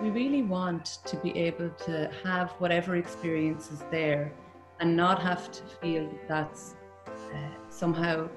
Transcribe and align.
we 0.00 0.08
really 0.08 0.42
want 0.42 0.98
to 1.04 1.16
be 1.16 1.36
able 1.36 1.68
to 1.70 2.10
have 2.24 2.52
whatever 2.52 2.96
experience 2.96 3.70
is 3.70 3.82
there 3.90 4.32
and 4.80 4.96
not 4.96 5.20
have 5.20 5.50
to 5.52 5.62
feel 5.80 6.10
that's 6.26 6.74
uh, 7.06 7.36
somehow 7.68 8.28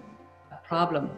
a 0.52 0.58
problem 0.68 1.10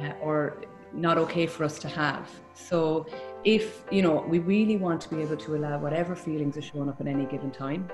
uh, 0.00 0.12
or 0.20 0.56
not 0.92 1.18
okay 1.18 1.46
for 1.46 1.64
us 1.64 1.78
to 1.78 1.88
have. 1.88 2.28
So 2.54 3.06
if, 3.44 3.84
you 3.92 4.02
know, 4.02 4.24
we 4.28 4.40
really 4.40 4.76
want 4.76 5.00
to 5.02 5.08
be 5.08 5.22
able 5.22 5.36
to 5.36 5.56
allow 5.56 5.78
whatever 5.78 6.16
feelings 6.16 6.56
are 6.56 6.62
showing 6.62 6.88
up 6.88 7.00
at 7.00 7.06
any 7.06 7.24
given 7.24 7.50
time. 7.52 7.88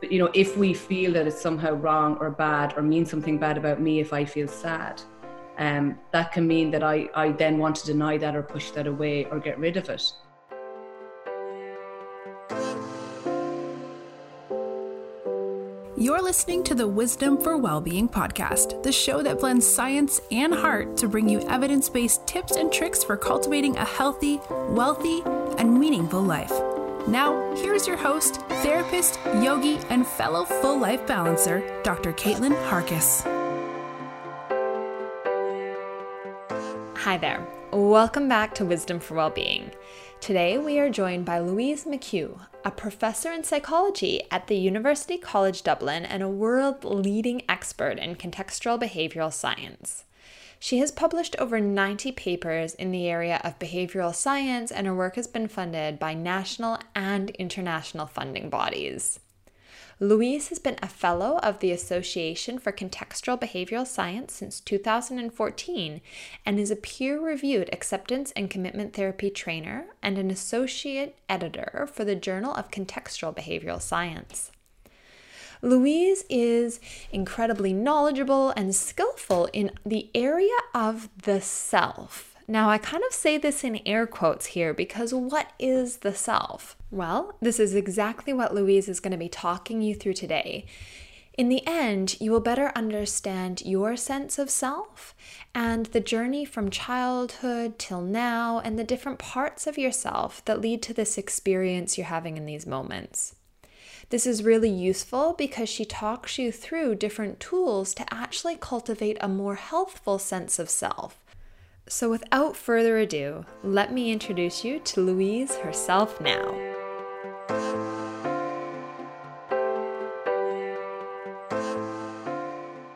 But, 0.00 0.12
you 0.12 0.20
know, 0.20 0.30
if 0.34 0.56
we 0.56 0.72
feel 0.72 1.12
that 1.14 1.26
it's 1.26 1.40
somehow 1.40 1.72
wrong 1.72 2.16
or 2.20 2.30
bad 2.30 2.74
or 2.76 2.82
means 2.82 3.10
something 3.10 3.38
bad 3.38 3.58
about 3.58 3.80
me 3.80 3.98
if 3.98 4.12
I 4.12 4.24
feel 4.24 4.46
sad, 4.46 5.02
um, 5.58 5.98
that 6.12 6.32
can 6.32 6.46
mean 6.46 6.70
that 6.70 6.82
I, 6.82 7.08
I 7.14 7.32
then 7.32 7.58
want 7.58 7.76
to 7.76 7.86
deny 7.86 8.18
that 8.18 8.36
or 8.36 8.42
push 8.42 8.70
that 8.70 8.86
away 8.86 9.24
or 9.26 9.38
get 9.40 9.58
rid 9.58 9.76
of 9.76 9.88
it. 9.88 10.12
You're 16.04 16.20
listening 16.20 16.62
to 16.64 16.74
the 16.74 16.86
Wisdom 16.86 17.40
for 17.40 17.56
Wellbeing 17.56 18.10
podcast, 18.10 18.82
the 18.82 18.92
show 18.92 19.22
that 19.22 19.40
blends 19.40 19.66
science 19.66 20.20
and 20.30 20.52
heart 20.52 20.98
to 20.98 21.08
bring 21.08 21.26
you 21.26 21.40
evidence 21.48 21.88
based 21.88 22.26
tips 22.26 22.56
and 22.56 22.70
tricks 22.70 23.02
for 23.02 23.16
cultivating 23.16 23.74
a 23.78 23.86
healthy, 23.86 24.38
wealthy, 24.50 25.22
and 25.56 25.80
meaningful 25.80 26.20
life. 26.20 26.52
Now, 27.08 27.54
here's 27.54 27.86
your 27.86 27.96
host, 27.96 28.42
therapist, 28.60 29.18
yogi, 29.40 29.78
and 29.88 30.06
fellow 30.06 30.44
full 30.44 30.78
life 30.78 31.06
balancer, 31.06 31.62
Dr. 31.84 32.12
Caitlin 32.12 32.54
Harkis. 32.68 33.22
Hi 36.98 37.16
there. 37.16 37.48
Welcome 37.72 38.28
back 38.28 38.54
to 38.56 38.66
Wisdom 38.66 39.00
for 39.00 39.14
Wellbeing. 39.14 39.70
Today 40.20 40.58
we 40.58 40.78
are 40.78 40.90
joined 40.90 41.24
by 41.24 41.38
Louise 41.38 41.86
McHugh, 41.86 42.40
a 42.64 42.70
professor 42.70 43.30
in 43.30 43.44
psychology 43.44 44.22
at 44.30 44.46
the 44.46 44.56
University 44.56 45.18
College 45.18 45.62
Dublin 45.62 46.06
and 46.06 46.22
a 46.22 46.28
world 46.28 46.82
leading 46.82 47.42
expert 47.48 47.98
in 47.98 48.16
contextual 48.16 48.80
behavioral 48.80 49.32
science. 49.32 50.04
She 50.58 50.78
has 50.78 50.90
published 50.90 51.36
over 51.38 51.60
90 51.60 52.12
papers 52.12 52.74
in 52.74 52.90
the 52.90 53.06
area 53.06 53.38
of 53.44 53.58
behavioral 53.58 54.14
science, 54.14 54.72
and 54.72 54.86
her 54.86 54.94
work 54.94 55.16
has 55.16 55.26
been 55.26 55.46
funded 55.46 55.98
by 55.98 56.14
national 56.14 56.78
and 56.94 57.28
international 57.30 58.06
funding 58.06 58.48
bodies. 58.48 59.20
Louise 60.00 60.48
has 60.48 60.58
been 60.58 60.76
a 60.82 60.88
fellow 60.88 61.38
of 61.38 61.60
the 61.60 61.70
Association 61.70 62.58
for 62.58 62.72
Contextual 62.72 63.40
Behavioral 63.40 63.86
Science 63.86 64.32
since 64.34 64.58
2014 64.58 66.00
and 66.44 66.58
is 66.58 66.72
a 66.72 66.76
peer 66.76 67.20
reviewed 67.20 67.70
acceptance 67.72 68.32
and 68.32 68.50
commitment 68.50 68.92
therapy 68.92 69.30
trainer 69.30 69.86
and 70.02 70.18
an 70.18 70.32
associate 70.32 71.16
editor 71.28 71.88
for 71.92 72.04
the 72.04 72.16
Journal 72.16 72.52
of 72.54 72.72
Contextual 72.72 73.36
Behavioral 73.36 73.80
Science. 73.80 74.50
Louise 75.62 76.24
is 76.28 76.80
incredibly 77.12 77.72
knowledgeable 77.72 78.50
and 78.50 78.74
skillful 78.74 79.48
in 79.52 79.70
the 79.86 80.10
area 80.12 80.58
of 80.74 81.08
the 81.22 81.40
self 81.40 82.33
now, 82.46 82.68
I 82.68 82.76
kind 82.76 83.02
of 83.06 83.14
say 83.14 83.38
this 83.38 83.64
in 83.64 83.80
air 83.86 84.06
quotes 84.06 84.46
here 84.46 84.74
because 84.74 85.14
what 85.14 85.52
is 85.58 85.98
the 85.98 86.14
self? 86.14 86.76
Well, 86.90 87.36
this 87.40 87.58
is 87.58 87.74
exactly 87.74 88.34
what 88.34 88.54
Louise 88.54 88.88
is 88.88 89.00
going 89.00 89.12
to 89.12 89.16
be 89.16 89.30
talking 89.30 89.80
you 89.80 89.94
through 89.94 90.12
today. 90.12 90.66
In 91.38 91.48
the 91.48 91.66
end, 91.66 92.20
you 92.20 92.30
will 92.30 92.40
better 92.40 92.70
understand 92.76 93.62
your 93.64 93.96
sense 93.96 94.38
of 94.38 94.50
self 94.50 95.14
and 95.54 95.86
the 95.86 96.00
journey 96.00 96.44
from 96.44 96.70
childhood 96.70 97.78
till 97.78 98.02
now 98.02 98.60
and 98.60 98.78
the 98.78 98.84
different 98.84 99.18
parts 99.18 99.66
of 99.66 99.78
yourself 99.78 100.44
that 100.44 100.60
lead 100.60 100.82
to 100.82 100.94
this 100.94 101.16
experience 101.16 101.96
you're 101.96 102.06
having 102.06 102.36
in 102.36 102.46
these 102.46 102.66
moments. 102.66 103.34
This 104.10 104.26
is 104.26 104.44
really 104.44 104.70
useful 104.70 105.32
because 105.32 105.68
she 105.68 105.86
talks 105.86 106.38
you 106.38 106.52
through 106.52 106.96
different 106.96 107.40
tools 107.40 107.94
to 107.94 108.14
actually 108.14 108.56
cultivate 108.56 109.16
a 109.20 109.28
more 109.28 109.54
healthful 109.54 110.18
sense 110.18 110.58
of 110.58 110.68
self 110.68 111.23
so, 111.86 112.08
without 112.08 112.56
further 112.56 112.98
ado, 112.98 113.44
let 113.62 113.92
me 113.92 114.10
introduce 114.10 114.64
you 114.64 114.80
to 114.80 115.02
Louise 115.02 115.56
herself 115.56 116.18
now. 116.18 116.54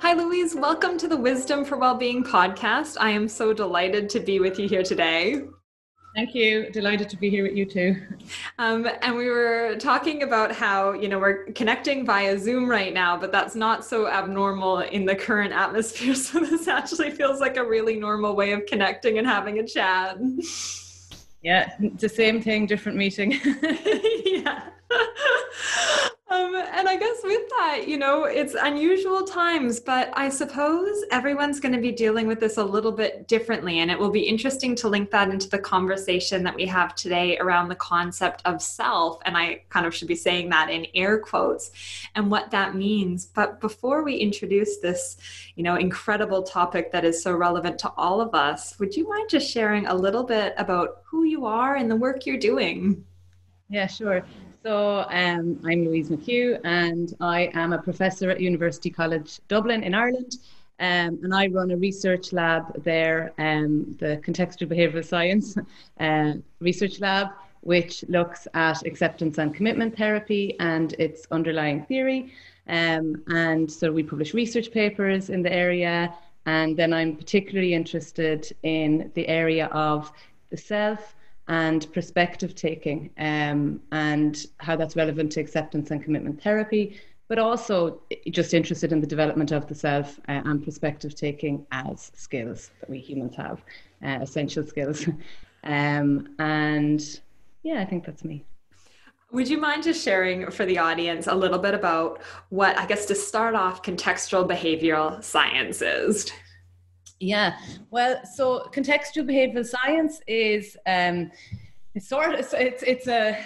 Hi, 0.00 0.15
Louise. 0.15 0.54
Welcome 0.54 0.97
to 0.99 1.06
the 1.06 1.19
Wisdom 1.19 1.66
for 1.66 1.76
Wellbeing 1.76 2.25
podcast. 2.25 2.97
I 2.99 3.10
am 3.10 3.28
so 3.28 3.53
delighted 3.53 4.09
to 4.10 4.21
be 4.21 4.41
with 4.41 4.59
you 4.59 4.66
here 4.66 4.82
today. 4.82 5.43
Thank 6.19 6.34
you. 6.34 6.69
Delighted 6.73 7.09
to 7.11 7.17
be 7.17 7.31
here 7.31 7.45
with 7.45 7.55
you 7.55 7.65
too. 7.65 7.95
Um, 8.59 8.89
and 9.03 9.17
we 9.17 9.29
were 9.29 9.77
talking 9.79 10.25
about 10.25 10.51
how, 10.51 10.93
you 10.93 11.09
know, 11.09 11.21
we're 11.21 11.45
connecting 11.53 12.05
via 12.05 12.37
Zoom 12.37 12.69
right 12.69 12.93
now, 12.93 13.17
but 13.17 13.31
that's 13.31 13.55
not 13.55 13.84
so 13.84 14.09
abnormal 14.09 14.81
in 14.81 15.05
the 15.05 15.15
current 15.15 15.53
atmosphere. 15.53 16.15
So 16.17 16.41
this 16.41 16.67
actually 16.67 17.12
feels 17.12 17.39
like 17.39 17.56
a 17.56 17.65
really 17.65 17.95
normal 17.95 18.34
way 18.34 18.51
of 18.51 18.67
connecting 18.67 19.19
and 19.19 19.29
having 19.29 19.61
a 19.61 19.65
chat. 19.65 20.19
Yeah, 21.41 21.71
it's 21.79 22.01
the 22.01 22.09
same 22.09 22.43
thing, 22.43 22.67
different 22.67 22.99
meeting. 22.99 23.39
yeah. 24.25 24.71
Um, 26.31 26.55
and 26.56 26.87
I 26.87 26.97
guess 26.97 27.16
with 27.25 27.49
that, 27.49 27.84
you 27.89 27.97
know, 27.97 28.25
it's 28.25 28.55
unusual 28.55 29.25
times, 29.25 29.81
but 29.81 30.12
I 30.15 30.28
suppose 30.28 31.03
everyone's 31.11 31.59
going 31.59 31.75
to 31.75 31.81
be 31.81 31.91
dealing 31.91 32.27
with 32.27 32.39
this 32.39 32.59
a 32.59 32.65
little 32.65 32.93
bit 32.93 33.27
differently. 33.27 33.78
And 33.78 33.91
it 33.91 33.99
will 33.99 34.11
be 34.11 34.21
interesting 34.21 34.75
to 34.77 34.88
link 34.88 35.11
that 35.11 35.31
into 35.31 35.49
the 35.49 35.59
conversation 35.59 36.43
that 36.44 36.55
we 36.55 36.67
have 36.67 36.94
today 36.94 37.38
around 37.38 37.69
the 37.69 37.77
concept 37.77 38.43
of 38.44 38.61
self. 38.61 39.21
And 39.25 39.38
I 39.38 39.62
kind 39.71 39.87
of 39.87 39.94
should 39.94 40.09
be 40.09 40.15
saying 40.15 40.50
that 40.50 40.69
in 40.69 40.87
air 40.94 41.19
quotes 41.19 41.71
and 42.15 42.31
what 42.31 42.50
that 42.50 42.75
means. 42.75 43.25
But 43.25 43.59
before 43.59 44.03
we 44.03 44.17
introduce 44.17 44.77
this, 44.78 45.17
you 45.56 45.62
know, 45.62 45.77
incredible 45.77 46.43
topic 46.43 46.93
that 46.93 47.06
is 47.06 47.22
so 47.22 47.33
relevant 47.33 47.78
to 47.78 47.93
all 47.97 48.21
of 48.21 48.34
us, 48.34 48.78
would 48.78 48.94
you 48.94 49.09
mind 49.09 49.31
just 49.31 49.50
sharing 49.50 49.87
a 49.87 49.94
little 49.94 50.25
bit 50.25 50.53
about 50.59 51.00
who 51.05 51.25
you 51.25 51.47
are 51.47 51.77
and 51.77 51.91
the 51.91 51.97
work 51.97 52.27
you're 52.27 52.37
doing? 52.37 53.03
Yeah, 53.71 53.87
sure. 53.87 54.25
So 54.64 55.06
um, 55.10 55.60
I'm 55.64 55.84
Louise 55.84 56.08
McHugh, 56.08 56.58
and 56.64 57.14
I 57.20 57.48
am 57.54 57.72
a 57.72 57.78
professor 57.78 58.28
at 58.28 58.41
University 58.41 58.91
College 58.91 59.41
Dublin 59.46 59.84
in 59.84 59.94
Ireland. 59.94 60.38
Um, 60.80 61.20
and 61.22 61.32
I 61.32 61.46
run 61.46 61.70
a 61.70 61.76
research 61.76 62.32
lab 62.32 62.82
there, 62.82 63.32
um, 63.38 63.96
the 64.00 64.20
Contextual 64.24 64.66
Behavioural 64.66 65.04
Science 65.04 65.56
uh, 66.00 66.34
Research 66.58 66.98
Lab, 66.98 67.28
which 67.60 68.04
looks 68.08 68.48
at 68.54 68.84
acceptance 68.84 69.38
and 69.38 69.54
commitment 69.54 69.96
therapy 69.96 70.56
and 70.58 70.92
its 70.94 71.26
underlying 71.30 71.84
theory. 71.84 72.32
Um, 72.69 73.22
and 73.28 73.70
so 73.70 73.92
we 73.92 74.02
publish 74.02 74.34
research 74.34 74.72
papers 74.72 75.30
in 75.30 75.42
the 75.42 75.52
area. 75.52 76.12
And 76.46 76.76
then 76.76 76.92
I'm 76.92 77.16
particularly 77.16 77.75
interested 77.75 78.52
in 78.64 79.12
the 79.14 79.28
area 79.28 79.66
of 79.66 80.10
the 80.50 80.56
self 80.56 81.14
and 81.48 81.91
perspective 81.92 82.54
taking 82.54 83.10
um, 83.19 83.81
and 83.92 84.47
how 84.59 84.76
that's 84.76 84.97
relevant 84.97 85.32
to 85.32 85.41
acceptance 85.41 85.91
and 85.91 86.03
commitment 86.03 86.42
therapy, 86.42 87.00
but 87.28 87.38
also 87.38 88.00
just 88.31 88.54
interested 88.54 88.92
in 88.92 89.00
the 89.00 89.06
development 89.06 89.50
of 89.50 89.66
the 89.66 89.75
self 89.75 90.19
uh, 90.28 90.42
and 90.44 90.62
perspective 90.64 91.14
taking 91.14 91.66
as 91.72 92.12
skills 92.14 92.70
that 92.81 92.91
we 92.91 92.98
humans 92.98 93.34
have, 93.34 93.62
uh, 94.04 94.19
essential 94.20 94.66
skills. 94.66 95.08
um, 95.64 96.34
and 96.38 97.20
yeah, 97.62 97.81
I 97.81 97.84
think 97.84 98.04
that's 98.04 98.25
me. 98.25 98.44
Would 99.31 99.48
you 99.48 99.58
mind 99.58 99.82
just 99.82 100.03
sharing 100.03 100.50
for 100.50 100.64
the 100.64 100.78
audience 100.78 101.26
a 101.26 101.34
little 101.34 101.58
bit 101.58 101.75
about 101.75 102.22
what, 102.48 102.78
I 102.78 102.87
guess, 102.87 103.04
to 103.06 103.14
start 103.14 103.54
off, 103.54 103.82
contextual 103.82 104.48
behavioral 104.48 105.22
science 105.22 105.82
is? 105.82 106.32
Yeah, 107.21 107.59
well, 107.91 108.21
so 108.25 108.69
contextual 108.73 109.29
behavioral 109.29 109.67
science 109.67 110.21
is 110.27 110.77
um, 110.87 111.31
it's 111.94 112.09
sort 112.09 112.35
of 112.35 112.41
it's 112.53 112.82
it's 112.85 113.09
a 113.09 113.37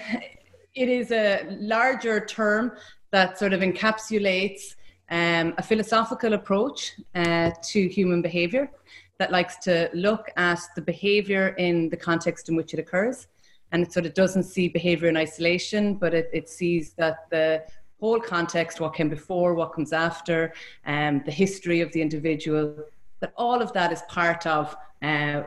it 0.75 0.89
is 0.89 1.11
a 1.11 1.47
larger 1.59 2.25
term 2.25 2.73
that 3.13 3.39
sort 3.39 3.53
of 3.53 3.61
encapsulates 3.61 4.75
um, 5.11 5.55
a 5.59 5.63
philosophical 5.63 6.33
approach 6.33 6.93
uh, 7.15 7.51
to 7.63 7.89
human 7.89 8.23
behavior 8.23 8.71
that 9.19 9.31
likes 9.31 9.57
to 9.59 9.89
look 9.93 10.31
at 10.37 10.61
the 10.75 10.83
behavior 10.83 11.49
in 11.59 11.89
the 11.91 11.97
context 11.97 12.49
in 12.49 12.57
which 12.57 12.75
it 12.75 12.81
occurs. 12.81 13.29
And 13.71 13.83
it 13.83 13.93
sort 13.93 14.07
of 14.07 14.15
doesn't 14.15 14.45
see 14.45 14.69
behavior 14.69 15.09
in 15.09 15.17
isolation, 15.17 15.95
but 15.95 16.13
it, 16.13 16.29
it 16.33 16.49
sees 16.49 16.93
that 16.95 17.31
the 17.31 17.63
whole 18.01 18.21
context, 18.21 18.81
what 18.81 18.95
came 18.95 19.09
before, 19.09 19.55
what 19.55 19.73
comes 19.73 19.93
after, 19.93 20.53
um, 20.87 21.23
the 21.25 21.31
history 21.31 21.81
of 21.81 21.93
the 21.93 22.03
individual, 22.03 22.75
that 23.23 23.33
all 23.37 23.63
of 23.63 23.73
that 23.73 23.91
is 23.93 24.03
part 24.09 24.47
of 24.47 24.77
uh, 25.01 25.45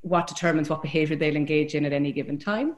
what 0.00 0.26
determines 0.26 0.68
what 0.68 0.82
behavior 0.82 1.14
they'll 1.14 1.36
engage 1.36 1.74
in 1.76 1.84
at 1.84 1.92
any 1.92 2.10
given 2.10 2.38
time. 2.38 2.76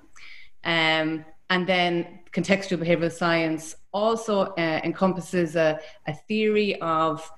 Um, 0.64 1.24
and 1.50 1.66
then 1.66 2.20
contextual 2.32 2.84
behavioral 2.84 3.12
science 3.12 3.76
also 3.92 4.52
uh, 4.58 4.80
encompasses 4.84 5.56
a, 5.56 5.80
a, 6.06 6.12
theory 6.12 6.78
of 6.82 7.30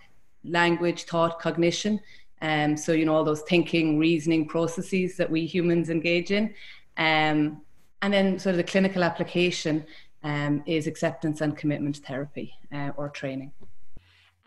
language, 0.43 1.05
thought, 1.05 1.38
cognition. 1.38 2.00
Um, 2.43 2.77
so, 2.77 2.93
you 2.93 3.05
know, 3.05 3.15
all 3.15 3.25
those 3.25 3.43
thinking, 3.43 3.99
reasoning 3.99 4.49
processes 4.49 5.17
that 5.19 5.31
we 5.31 5.47
humans 5.47 5.91
engage 5.91 6.31
in. 6.33 6.55
Um, 6.97 7.61
and 8.03 8.12
then 8.12 8.38
sort 8.38 8.55
of 8.55 8.56
the 8.56 8.65
clinical 8.65 9.05
application 9.05 9.85
um, 10.25 10.62
is 10.67 10.87
acceptance 10.87 11.43
and 11.43 11.56
commitment 11.56 11.99
therapy 11.99 12.55
uh, 12.73 12.91
or 12.97 13.11
training. 13.11 13.53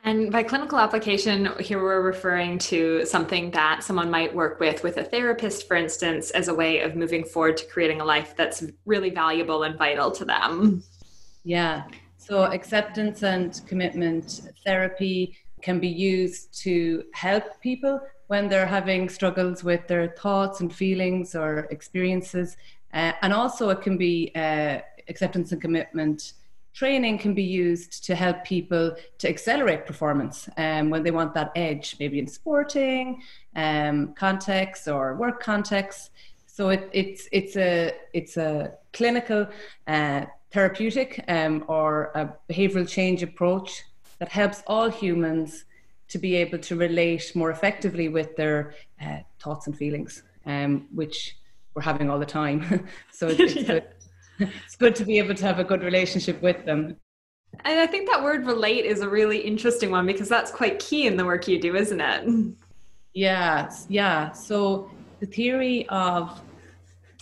And 0.05 0.33
by 0.33 0.43
clinical 0.43 0.79
application, 0.79 1.49
here 1.61 1.81
we're 1.81 2.01
referring 2.01 2.57
to 2.59 3.05
something 3.05 3.51
that 3.51 3.83
someone 3.83 4.11
might 4.11 4.35
work 4.35 4.59
with, 4.59 4.83
with 4.83 4.97
a 4.97 5.03
therapist, 5.03 5.65
for 5.65 5.77
instance, 5.77 6.29
as 6.31 6.49
a 6.49 6.53
way 6.53 6.81
of 6.81 6.97
moving 6.97 7.23
forward 7.23 7.55
to 7.57 7.65
creating 7.67 8.01
a 8.01 8.05
life 8.05 8.35
that's 8.35 8.65
really 8.85 9.11
valuable 9.11 9.63
and 9.63 9.77
vital 9.77 10.11
to 10.11 10.25
them. 10.25 10.83
Yeah. 11.45 11.83
So, 12.17 12.43
acceptance 12.43 13.23
and 13.23 13.61
commitment 13.65 14.41
therapy 14.65 15.37
can 15.61 15.79
be 15.79 15.87
used 15.87 16.53
to 16.63 17.05
help 17.13 17.61
people 17.61 18.01
when 18.27 18.49
they're 18.49 18.65
having 18.65 19.07
struggles 19.07 19.63
with 19.63 19.87
their 19.87 20.09
thoughts 20.09 20.59
and 20.59 20.73
feelings 20.73 21.33
or 21.33 21.59
experiences. 21.71 22.57
Uh, 22.93 23.13
and 23.21 23.31
also, 23.31 23.69
it 23.69 23.81
can 23.81 23.97
be 23.97 24.33
uh, 24.35 24.79
acceptance 25.07 25.53
and 25.53 25.61
commitment 25.61 26.33
training 26.73 27.19
can 27.19 27.33
be 27.33 27.43
used 27.43 28.03
to 28.05 28.15
help 28.15 28.43
people 28.43 28.95
to 29.19 29.29
accelerate 29.29 29.85
performance 29.85 30.49
um, 30.57 30.89
when 30.89 31.03
they 31.03 31.11
want 31.11 31.33
that 31.35 31.51
edge, 31.55 31.95
maybe 31.99 32.19
in 32.19 32.27
sporting 32.27 33.21
um, 33.55 34.13
contexts 34.13 34.87
or 34.87 35.15
work 35.15 35.41
contexts. 35.41 36.09
So 36.47 36.69
it, 36.69 36.89
it's 36.91 37.27
it's 37.31 37.55
a 37.55 37.93
it's 38.13 38.37
a 38.37 38.73
clinical, 38.91 39.47
uh, 39.87 40.25
therapeutic, 40.51 41.23
um, 41.27 41.63
or 41.67 42.11
a 42.15 42.33
behavioural 42.51 42.87
change 42.87 43.23
approach 43.23 43.83
that 44.19 44.29
helps 44.29 44.63
all 44.67 44.89
humans 44.89 45.65
to 46.09 46.19
be 46.19 46.35
able 46.35 46.59
to 46.59 46.75
relate 46.75 47.31
more 47.35 47.49
effectively 47.49 48.07
with 48.07 48.35
their 48.35 48.75
uh, 49.01 49.17
thoughts 49.39 49.65
and 49.65 49.75
feelings, 49.75 50.21
um, 50.45 50.87
which 50.93 51.37
we're 51.73 51.81
having 51.81 52.11
all 52.11 52.19
the 52.19 52.25
time. 52.25 52.87
so 53.11 53.27
it's, 53.27 53.55
yeah 53.55 53.79
it's 54.39 54.75
good 54.75 54.95
to 54.95 55.05
be 55.05 55.17
able 55.17 55.35
to 55.35 55.45
have 55.45 55.59
a 55.59 55.63
good 55.63 55.83
relationship 55.83 56.41
with 56.41 56.65
them. 56.65 56.97
And 57.65 57.79
I 57.79 57.85
think 57.85 58.09
that 58.09 58.23
word 58.23 58.45
relate 58.45 58.85
is 58.85 59.01
a 59.01 59.09
really 59.09 59.39
interesting 59.39 59.91
one 59.91 60.05
because 60.05 60.27
that's 60.27 60.51
quite 60.51 60.79
key 60.79 61.05
in 61.05 61.17
the 61.17 61.25
work 61.25 61.47
you 61.47 61.59
do, 61.59 61.75
isn't 61.75 62.01
it? 62.01 62.55
Yeah, 63.13 63.71
yeah. 63.89 64.31
So 64.31 64.89
the 65.19 65.27
theory 65.27 65.87
of 65.89 66.41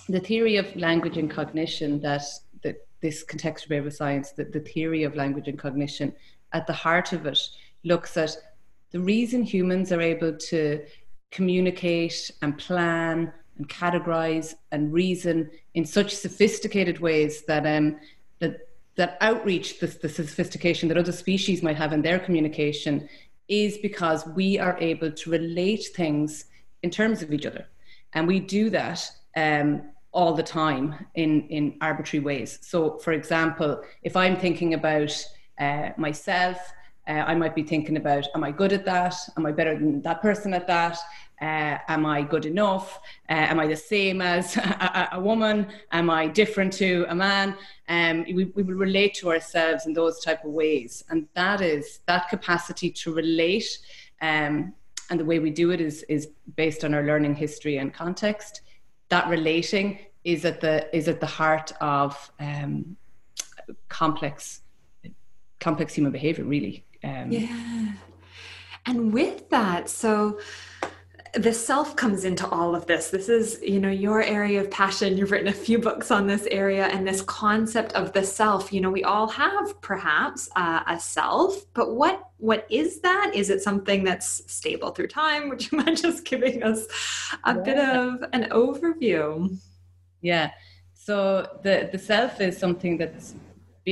the 0.08 0.20
theory 0.20 0.56
of 0.58 0.74
language 0.76 1.18
and 1.18 1.30
cognition 1.30 2.02
that 2.02 2.24
that 2.64 2.88
this 3.02 3.24
contextual 3.26 3.70
behavioral 3.70 3.94
science, 3.94 4.32
that 4.32 4.54
the 4.54 4.60
theory 4.62 5.04
of 5.04 5.16
language 5.16 5.48
and 5.48 5.60
cognition, 5.60 6.14
at 6.54 6.66
the 6.66 6.74
heart 6.74 7.14
of 7.14 7.26
it, 7.26 7.40
looks 7.84 8.16
at 8.18 8.36
the 8.92 9.00
reason 9.00 9.44
humans 9.44 9.92
are 9.92 10.02
able 10.02 10.34
to 10.34 10.82
communicate 11.32 12.32
and 12.42 12.58
plan 12.58 13.32
and 13.62 13.70
categorize 13.70 14.56
and 14.72 14.92
reason 14.92 15.50
in 15.76 15.86
such 15.86 16.16
sophisticated 16.16 17.00
ways 17.00 17.44
that 17.44 17.66
um, 17.68 18.00
that 18.40 18.68
that 18.96 19.18
outreach 19.22 19.80
the, 19.80 19.88
the 19.88 20.10
sophistication 20.10 20.90
that 20.90 20.98
other 20.98 21.12
species 21.12 21.62
might 21.62 21.78
have 21.78 21.94
in 21.94 22.02
their 22.02 22.18
communication 22.18 23.08
is 23.48 23.78
because 23.78 24.26
we 24.28 24.58
are 24.58 24.78
able 24.80 25.12
to 25.12 25.30
relate 25.30 25.86
things 25.96 26.46
in 26.82 26.90
terms 26.90 27.22
of 27.22 27.32
each 27.32 27.46
other. 27.46 27.68
And 28.14 28.28
we 28.28 28.40
do 28.40 28.70
that 28.72 29.08
um, 29.36 29.84
all 30.12 30.34
the 30.34 30.44
time 30.44 31.06
in 31.14 31.48
in 31.50 31.78
arbitrary 31.82 32.24
ways. 32.24 32.58
So 32.62 32.98
for 32.98 33.14
example 33.14 33.84
if 34.02 34.16
i'm 34.16 34.38
thinking 34.38 34.74
about 34.74 35.14
uh, 35.60 35.90
myself 35.98 36.58
uh, 37.08 37.24
I 37.26 37.36
might 37.36 37.56
be 37.56 37.64
thinking 37.64 37.98
about, 37.98 38.28
am 38.36 38.44
I 38.44 38.52
good 38.52 38.74
at 38.74 38.86
that? 38.86 39.16
Am 39.38 39.46
I 39.46 39.52
better 39.52 39.74
than 39.78 40.02
that 40.04 40.22
person 40.22 40.54
at 40.54 40.68
that? 40.68 40.98
Uh, 41.42 41.80
am 41.88 42.06
I 42.06 42.22
good 42.22 42.46
enough? 42.46 43.00
Uh, 43.28 43.34
am 43.34 43.60
I 43.60 43.66
the 43.66 43.76
same 43.76 44.22
as 44.22 44.56
a, 44.58 45.10
a, 45.14 45.20
woman? 45.20 45.68
Am 45.92 46.10
I 46.12 46.28
different 46.28 46.72
to 46.74 47.06
a 47.10 47.16
man? 47.16 47.56
Um, 47.90 48.24
we, 48.32 48.46
we 48.46 48.62
will 48.62 48.76
relate 48.76 49.16
to 49.16 49.32
ourselves 49.32 49.88
in 49.88 49.94
those 49.94 50.20
type 50.20 50.46
of 50.46 50.52
ways, 50.52 51.04
and 51.10 51.28
that 51.34 51.62
is 51.62 52.02
that 52.06 52.30
capacity 52.30 52.92
to 52.92 53.14
relate. 53.14 53.80
Um, 54.22 54.74
and 55.10 55.20
the 55.20 55.26
way 55.26 55.40
we 55.40 55.50
do 55.50 55.72
it 55.72 55.82
is 55.82 56.04
is 56.04 56.30
based 56.56 56.86
on 56.86 56.94
our 56.94 57.04
learning 57.04 57.34
history 57.34 57.78
and 57.78 57.92
context. 57.92 58.62
That 59.10 59.28
relating 59.28 59.98
is 60.24 60.46
at 60.46 60.62
the 60.62 60.96
is 60.96 61.08
at 61.08 61.20
the 61.20 61.26
heart 61.26 61.74
of 61.82 62.32
um, 62.40 62.96
complex 63.90 64.62
complex 65.60 65.96
human 65.96 66.12
behavior, 66.12 66.44
really. 66.44 66.86
Um, 67.04 67.32
yeah. 67.32 67.94
And 68.86 69.14
with 69.14 69.50
that, 69.50 69.90
so 69.90 70.40
the 71.34 71.54
self 71.54 71.96
comes 71.96 72.26
into 72.26 72.48
all 72.50 72.76
of 72.76 72.86
this. 72.88 73.10
This 73.10 73.30
is 73.30 73.60
you 73.62 73.80
know 73.80 73.90
your 73.90 74.22
area 74.22 74.60
of 74.60 74.70
passion. 74.70 75.18
You've 75.18 75.32
written 75.32 75.48
a 75.48 75.54
few 75.54 75.80
books 75.80 76.12
on 76.12 76.28
this 76.28 76.46
area 76.52 76.88
and 76.88 77.08
this 77.08 77.22
concept 77.22 77.94
of 77.94 78.12
the 78.12 78.24
self. 78.24 78.74
You 78.74 78.82
know 78.82 78.90
we 78.90 79.04
all 79.04 79.28
have 79.30 79.80
perhaps 79.82 80.50
uh, 80.56 80.82
a 80.88 81.00
self 81.00 81.66
but 81.74 81.96
what 81.96 82.30
what 82.38 82.68
is 82.70 83.00
that? 83.02 83.32
Is 83.34 83.50
it 83.50 83.62
something 83.62 84.04
that's 84.04 84.52
stable 84.52 84.92
through 84.92 85.08
time? 85.08 85.48
Would 85.50 85.72
you 85.72 85.78
mind 85.78 86.02
just 86.02 86.26
giving 86.26 86.64
us 86.64 86.86
a 87.46 87.56
yeah. 87.56 87.62
bit 87.62 87.78
of 87.78 88.24
an 88.34 88.50
overview? 88.52 89.58
Yeah. 90.22 90.52
So 90.94 91.60
the 91.64 91.90
the 91.92 92.00
self 92.00 92.42
is 92.42 92.58
something 92.58 92.98
that's 92.98 93.36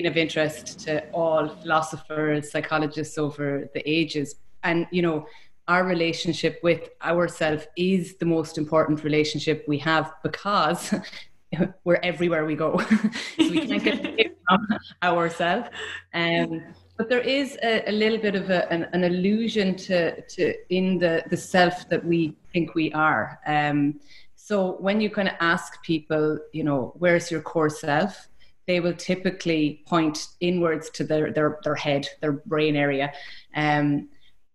been 0.01 0.12
of 0.12 0.18
interest 0.18 0.80
to 0.80 1.10
all 1.12 1.50
philosophers 1.62 2.51
psychologists 2.51 3.18
over 3.18 3.69
the 3.74 3.84
ages 3.90 4.36
and 4.63 4.88
you 4.92 5.01
know 5.01 5.25
our 5.68 5.84
relationship 5.86 6.60
with 6.63 6.90
ourself 7.04 7.68
is 7.75 8.16
the 8.18 8.25
most 8.25 8.57
important 8.57 9.04
relationship 9.04 9.66
we 9.68 9.78
have 9.78 10.13
because 10.24 10.96
we're 11.84 12.00
everywhere 12.01 12.44
we 12.46 12.56
go. 12.56 12.80
so 13.38 13.50
we 13.51 13.68
can't 13.68 13.84
get 13.84 14.00
away 14.00 14.31
from 14.48 14.68
ourselves. 15.04 15.69
Um, 16.16 16.63
but 16.98 17.07
there 17.07 17.22
is 17.22 17.56
a, 17.62 17.88
a 17.88 17.92
little 17.92 18.18
bit 18.18 18.34
of 18.34 18.50
a, 18.50 18.72
an, 18.72 18.88
an, 18.94 19.04
illusion 19.04 19.75
to, 19.75 20.19
to 20.22 20.56
in 20.69 20.98
the, 20.98 21.24
the 21.30 21.38
self 21.38 21.88
that 21.90 22.04
we 22.04 22.36
think 22.51 22.74
we 22.74 22.92
are. 22.94 23.40
Um, 23.46 24.00
so 24.36 24.78
when 24.80 25.00
you 25.00 25.12
kind 25.12 25.28
of 25.28 25.36
ask 25.40 25.84
people, 25.84 26.40
you 26.51 26.63
know, 26.63 26.94
where's 26.98 27.30
your 27.30 27.42
core 27.42 27.69
self? 27.69 28.28
They 28.69 28.80
will 28.80 28.94
typically 28.94 29.83
point 29.88 30.27
inwards 30.42 30.92
to 30.92 31.04
their, 31.04 31.31
their, 31.31 31.57
their 31.63 31.74
head, 31.74 32.07
their 32.21 32.33
brain 32.33 32.75
area. 32.75 33.12
Um, 33.56 34.10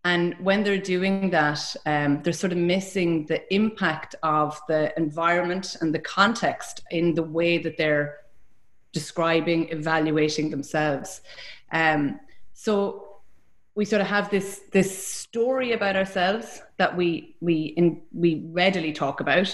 and 0.05 0.37
when 0.39 0.63
they're 0.63 0.79
doing 0.79 1.31
that, 1.31 1.75
um, 1.85 2.23
they're 2.23 2.33
sort 2.33 2.53
of 2.53 2.59
missing 2.59 3.27
the 3.27 3.41
impact 3.53 4.15
of 4.23 4.61
the 4.69 4.97
environment 4.97 5.79
and 5.81 5.93
the 5.93 5.99
context 5.99 6.83
in 6.93 7.15
the 7.15 7.25
way 7.25 7.59
that 7.59 7.77
they're 7.77 8.19
describing, 8.93 9.69
evaluating 9.71 10.49
themselves. 10.49 11.21
Um, 11.73 12.21
so 12.53 12.69
we 13.75 13.85
sort 13.85 14.01
of 14.01 14.07
have 14.07 14.31
this 14.31 14.61
this 14.71 14.91
story 14.97 15.73
about 15.73 15.97
ourselves 15.97 16.63
that 16.77 16.97
we 16.97 17.35
we 17.41 17.75
in, 17.77 18.03
we 18.13 18.45
readily 18.53 18.93
talk 18.93 19.19
about, 19.19 19.49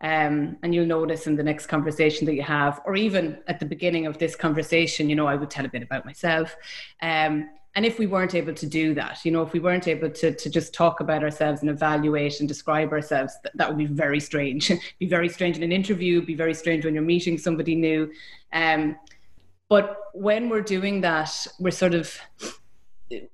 um, 0.00 0.56
and 0.62 0.74
you'll 0.74 0.86
notice 0.86 1.26
in 1.26 1.36
the 1.36 1.42
next 1.42 1.66
conversation 1.66 2.26
that 2.26 2.34
you 2.34 2.42
have, 2.42 2.80
or 2.84 2.96
even 2.96 3.38
at 3.46 3.60
the 3.60 3.66
beginning 3.66 4.06
of 4.06 4.18
this 4.18 4.36
conversation, 4.36 5.08
you 5.08 5.16
know, 5.16 5.26
I 5.26 5.36
would 5.36 5.50
tell 5.50 5.64
a 5.64 5.68
bit 5.68 5.82
about 5.82 6.04
myself. 6.04 6.56
Um, 7.00 7.48
and 7.76 7.84
if 7.84 7.98
we 7.98 8.06
weren't 8.06 8.34
able 8.34 8.54
to 8.54 8.66
do 8.66 8.94
that 8.94 9.24
you 9.24 9.30
know 9.30 9.42
if 9.42 9.52
we 9.52 9.60
weren't 9.60 9.86
able 9.86 10.10
to, 10.10 10.34
to 10.34 10.50
just 10.50 10.74
talk 10.74 11.00
about 11.00 11.22
ourselves 11.22 11.60
and 11.60 11.70
evaluate 11.70 12.40
and 12.40 12.48
describe 12.48 12.90
ourselves 12.90 13.34
th- 13.42 13.52
that 13.54 13.68
would 13.68 13.78
be 13.78 13.84
very 13.84 14.18
strange. 14.18 14.72
Be 14.98 15.06
very 15.06 15.28
strange 15.28 15.56
in 15.58 15.62
an 15.62 15.72
interview 15.72 16.24
be 16.24 16.34
very 16.34 16.54
strange 16.54 16.84
when 16.84 16.94
you're 16.94 17.02
meeting 17.02 17.36
somebody 17.38 17.74
new. 17.74 18.10
Um, 18.52 18.96
but 19.68 19.98
when 20.14 20.48
we're 20.48 20.62
doing 20.62 21.02
that 21.02 21.46
we're 21.60 21.70
sort 21.70 21.94
of 21.94 22.18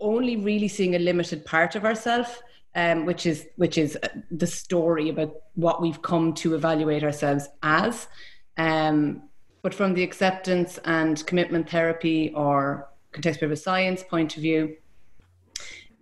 only 0.00 0.36
really 0.36 0.68
seeing 0.68 0.96
a 0.96 0.98
limited 0.98 1.44
part 1.46 1.76
of 1.76 1.84
ourselves 1.84 2.42
um, 2.74 3.04
which 3.04 3.26
is 3.26 3.46
which 3.56 3.78
is 3.78 3.98
uh, 4.02 4.08
the 4.30 4.46
story 4.46 5.08
about 5.08 5.34
what 5.54 5.82
we've 5.82 6.02
come 6.02 6.32
to 6.34 6.54
evaluate 6.54 7.04
ourselves 7.04 7.48
as 7.62 8.08
um, 8.56 9.22
but 9.62 9.72
from 9.72 9.94
the 9.94 10.02
acceptance 10.02 10.78
and 10.84 11.24
commitment 11.26 11.70
therapy 11.70 12.32
or 12.34 12.88
contextual 13.12 13.56
science 13.56 14.02
point 14.02 14.36
of 14.36 14.42
view, 14.42 14.76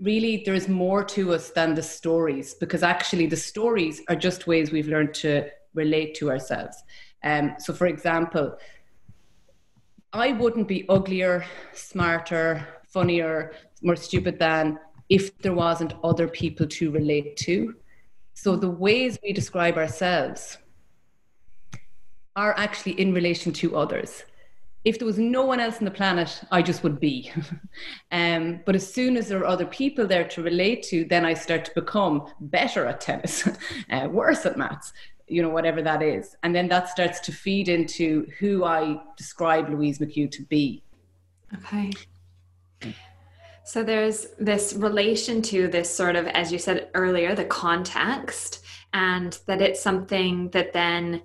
really 0.00 0.42
there 0.44 0.54
is 0.54 0.68
more 0.68 1.04
to 1.04 1.34
us 1.34 1.50
than 1.50 1.74
the 1.74 1.82
stories 1.82 2.54
because 2.54 2.82
actually 2.82 3.26
the 3.26 3.36
stories 3.36 4.00
are 4.08 4.16
just 4.16 4.46
ways 4.46 4.72
we've 4.72 4.88
learned 4.88 5.12
to 5.12 5.48
relate 5.74 6.14
to 6.14 6.30
ourselves. 6.30 6.82
Um, 7.22 7.54
so, 7.58 7.74
for 7.74 7.86
example, 7.86 8.56
I 10.12 10.32
wouldn't 10.32 10.66
be 10.66 10.88
uglier, 10.88 11.44
smarter, 11.74 12.66
funnier, 12.88 13.52
more 13.82 13.94
stupid 13.94 14.38
than 14.38 14.78
if 15.10 15.36
there 15.38 15.52
wasn't 15.52 15.92
other 16.02 16.26
people 16.26 16.66
to 16.66 16.90
relate 16.90 17.36
to. 17.36 17.74
So, 18.32 18.56
the 18.56 18.70
ways 18.70 19.18
we 19.22 19.34
describe 19.34 19.76
ourselves 19.76 20.56
are 22.36 22.54
actually 22.56 22.98
in 22.98 23.12
relation 23.12 23.52
to 23.52 23.76
others 23.76 24.24
if 24.82 24.98
there 24.98 25.04
was 25.04 25.18
no 25.18 25.44
one 25.44 25.60
else 25.60 25.76
on 25.76 25.84
the 25.84 25.90
planet, 25.90 26.40
I 26.50 26.62
just 26.62 26.82
would 26.82 26.98
be. 26.98 27.30
um, 28.12 28.60
but 28.64 28.74
as 28.74 28.90
soon 28.90 29.18
as 29.18 29.28
there 29.28 29.38
are 29.40 29.46
other 29.46 29.66
people 29.66 30.06
there 30.06 30.26
to 30.28 30.42
relate 30.42 30.82
to, 30.84 31.04
then 31.04 31.26
I 31.26 31.34
start 31.34 31.66
to 31.66 31.72
become 31.74 32.32
better 32.40 32.86
at 32.86 33.02
tennis, 33.02 33.46
uh, 33.90 34.08
worse 34.10 34.46
at 34.46 34.56
maths, 34.56 34.94
you 35.30 35.42
know 35.42 35.48
whatever 35.48 35.80
that 35.80 36.02
is 36.02 36.36
and 36.42 36.54
then 36.54 36.68
that 36.68 36.88
starts 36.88 37.20
to 37.20 37.32
feed 37.32 37.68
into 37.68 38.26
who 38.38 38.64
i 38.64 39.00
describe 39.16 39.68
louise 39.70 39.98
mchugh 40.00 40.30
to 40.30 40.42
be 40.42 40.82
okay 41.54 41.90
so 43.64 43.82
there's 43.82 44.28
this 44.38 44.72
relation 44.74 45.42
to 45.42 45.68
this 45.68 45.94
sort 45.94 46.16
of 46.16 46.26
as 46.28 46.50
you 46.52 46.58
said 46.58 46.88
earlier 46.94 47.34
the 47.34 47.44
context 47.44 48.64
and 48.92 49.38
that 49.46 49.60
it's 49.60 49.80
something 49.80 50.48
that 50.50 50.72
then 50.72 51.22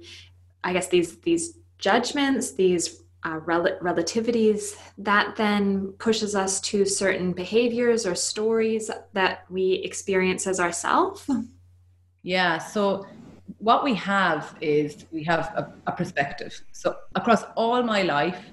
i 0.63 0.73
guess 0.73 0.87
these 0.87 1.17
these 1.19 1.57
judgments 1.77 2.53
these 2.53 3.01
uh, 3.23 3.39
rel- 3.45 3.79
relativities 3.81 4.77
that 4.99 5.35
then 5.35 5.91
pushes 5.97 6.35
us 6.35 6.61
to 6.61 6.85
certain 6.85 7.33
behaviors 7.33 8.05
or 8.05 8.13
stories 8.13 8.91
that 9.13 9.45
we 9.49 9.73
experience 9.83 10.45
as 10.45 10.59
ourselves 10.59 11.27
yeah 12.21 12.57
so 12.57 13.05
what 13.59 13.83
we 13.83 13.93
have 13.95 14.55
is 14.61 15.05
we 15.11 15.23
have 15.23 15.45
a, 15.55 15.73
a 15.87 15.91
perspective. 15.91 16.61
So 16.71 16.97
across 17.15 17.43
all 17.55 17.81
my 17.83 18.03
life, 18.03 18.45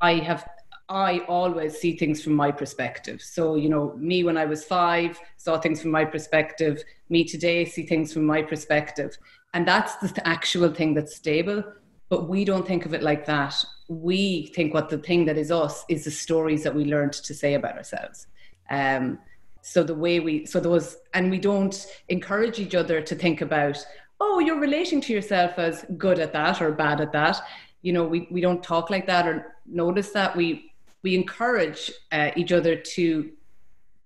I 0.00 0.14
have 0.14 0.44
I 0.88 1.20
always 1.26 1.78
see 1.78 1.96
things 1.96 2.22
from 2.22 2.34
my 2.34 2.52
perspective. 2.52 3.20
So, 3.20 3.56
you 3.56 3.68
know, 3.68 3.94
me 3.96 4.22
when 4.22 4.36
I 4.36 4.44
was 4.44 4.64
five 4.64 5.18
saw 5.36 5.58
things 5.58 5.82
from 5.82 5.90
my 5.90 6.04
perspective. 6.04 6.82
Me 7.08 7.24
today 7.24 7.64
see 7.64 7.84
things 7.84 8.12
from 8.12 8.24
my 8.24 8.42
perspective. 8.42 9.16
And 9.52 9.66
that's 9.66 9.96
the 9.96 10.26
actual 10.26 10.72
thing 10.72 10.94
that's 10.94 11.16
stable. 11.16 11.64
But 12.08 12.28
we 12.28 12.44
don't 12.44 12.66
think 12.66 12.86
of 12.86 12.94
it 12.94 13.02
like 13.02 13.26
that. 13.26 13.64
We 13.88 14.46
think 14.54 14.74
what 14.74 14.88
the 14.88 14.98
thing 14.98 15.24
that 15.24 15.36
is 15.36 15.50
us 15.50 15.84
is 15.88 16.04
the 16.04 16.10
stories 16.10 16.62
that 16.62 16.74
we 16.74 16.84
learned 16.84 17.14
to 17.14 17.34
say 17.34 17.54
about 17.54 17.76
ourselves. 17.76 18.28
Um, 18.70 19.18
so 19.62 19.82
the 19.82 19.94
way 19.94 20.20
we, 20.20 20.46
so 20.46 20.60
those, 20.60 20.98
and 21.14 21.28
we 21.30 21.38
don't 21.38 21.86
encourage 22.08 22.60
each 22.60 22.76
other 22.76 23.00
to 23.00 23.14
think 23.16 23.40
about, 23.40 23.84
oh, 24.20 24.38
you're 24.38 24.60
relating 24.60 25.00
to 25.00 25.12
yourself 25.12 25.58
as 25.58 25.84
good 25.96 26.20
at 26.20 26.32
that 26.32 26.62
or 26.62 26.70
bad 26.70 27.00
at 27.00 27.10
that. 27.12 27.40
You 27.82 27.92
know, 27.92 28.04
we, 28.04 28.28
we 28.30 28.40
don't 28.40 28.62
talk 28.62 28.88
like 28.88 29.06
that 29.08 29.26
or 29.26 29.56
notice 29.66 30.10
that. 30.10 30.36
We, 30.36 30.72
we 31.02 31.14
encourage 31.14 31.90
uh, 32.12 32.30
each 32.36 32.52
other 32.52 32.76
to 32.76 33.30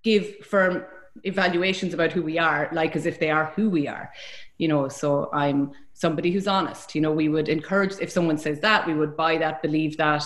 give 0.03 0.39
firm 0.39 0.85
evaluations 1.25 1.95
about 1.95 2.13
who 2.13 2.23
we 2.23 2.39
are, 2.39 2.69
like 2.73 2.97
as 2.97 3.07
if 3.07 3.19
they 3.19 3.31
are 3.31 3.53
who 3.57 3.71
we 3.71 3.89
are. 3.89 4.13
You 4.59 4.69
know, 4.69 4.89
so 4.89 5.31
I'm 5.33 5.73
somebody 5.95 6.31
who's 6.31 6.47
honest. 6.47 6.95
You 6.95 7.01
know, 7.01 7.13
we 7.13 7.29
would 7.29 7.49
encourage, 7.49 7.95
if 8.01 8.11
someone 8.11 8.39
says 8.39 8.61
that, 8.61 8.87
we 8.87 8.95
would 8.95 9.17
buy 9.17 9.39
that, 9.39 9.63
believe 9.63 9.97
that. 9.99 10.25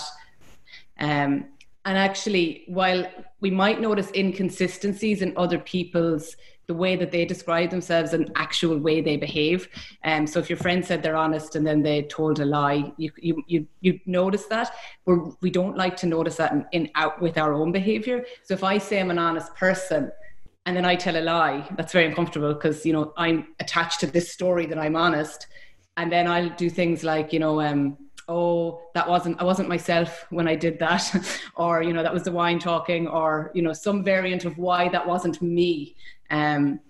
Um, 0.99 1.47
and 1.85 1.99
actually, 1.99 2.65
while 2.67 3.07
we 3.41 3.51
might 3.51 3.81
notice 3.81 4.11
inconsistencies 4.15 5.21
in 5.21 5.35
other 5.37 5.59
people's 5.59 6.37
the 6.67 6.75
way 6.75 6.97
that 6.97 7.13
they 7.13 7.25
describe 7.25 7.71
themselves 7.71 8.15
and 8.15 8.31
actual 8.37 8.79
way 8.79 9.01
they 9.01 9.17
behave. 9.17 9.69
Um, 10.05 10.27
so 10.27 10.39
if 10.39 10.49
your 10.49 10.57
friend 10.57 10.85
said 10.85 11.03
they're 11.03 11.17
honest 11.17 11.57
and 11.57 11.67
then 11.67 11.83
they 11.83 12.03
told 12.03 12.41
a 12.41 12.45
lie, 12.45 12.93
you 12.97 13.11
you 13.17 13.43
you, 13.47 13.67
you 13.81 14.01
notice 14.07 14.47
that. 14.47 14.75
We're, 15.05 15.31
we 15.41 15.51
don't 15.51 15.77
like 15.77 15.97
to 15.99 16.07
notice 16.07 16.37
that 16.37 16.53
in, 16.53 16.67
in 16.73 16.91
out 16.95 17.21
with 17.21 17.37
our 17.37 17.53
own 17.53 17.73
behavior. 17.73 18.25
So 18.43 18.55
if 18.55 18.65
I 18.65 18.79
say 18.79 19.01
I'm 19.01 19.11
an 19.11 19.19
honest 19.19 19.55
person 19.55 20.11
and 20.67 20.77
then 20.77 20.85
I 20.85 20.97
tell 20.97 21.17
a 21.17 21.21
lie, 21.21 21.69
that's 21.77 21.93
very 21.93 22.07
uncomfortable 22.07 22.55
because 22.55 22.87
you 22.87 22.93
know 22.93 23.13
I'm 23.17 23.49
attached 23.61 24.01
to 24.01 24.07
this 24.07 24.33
story 24.33 24.67
that 24.67 24.79
I'm 24.79 24.97
honest, 24.97 25.47
and 25.97 26.11
then 26.11 26.27
I'll 26.27 26.51
do 26.51 26.71
things 26.71 27.05
like 27.05 27.33
you 27.33 27.41
know. 27.41 27.61
Um, 27.61 27.99
oh 28.27 28.81
that 28.95 29.07
wasn't 29.07 29.39
i 29.41 29.45
wasn't 29.45 29.69
myself 29.69 30.25
when 30.31 30.49
i 30.49 30.55
did 30.55 30.79
that 30.79 31.15
or 31.57 31.83
you 31.83 31.93
know 31.93 32.03
that 32.03 32.13
was 32.13 32.23
the 32.23 32.33
wine 32.33 32.59
talking 32.59 33.07
or 33.07 33.51
you 33.55 33.61
know 33.61 33.73
some 33.73 34.03
variant 34.03 34.47
of 34.47 34.57
why 34.57 34.89
that 34.89 35.07
wasn't 35.07 35.43
me 35.43 35.95
um, 36.35 36.81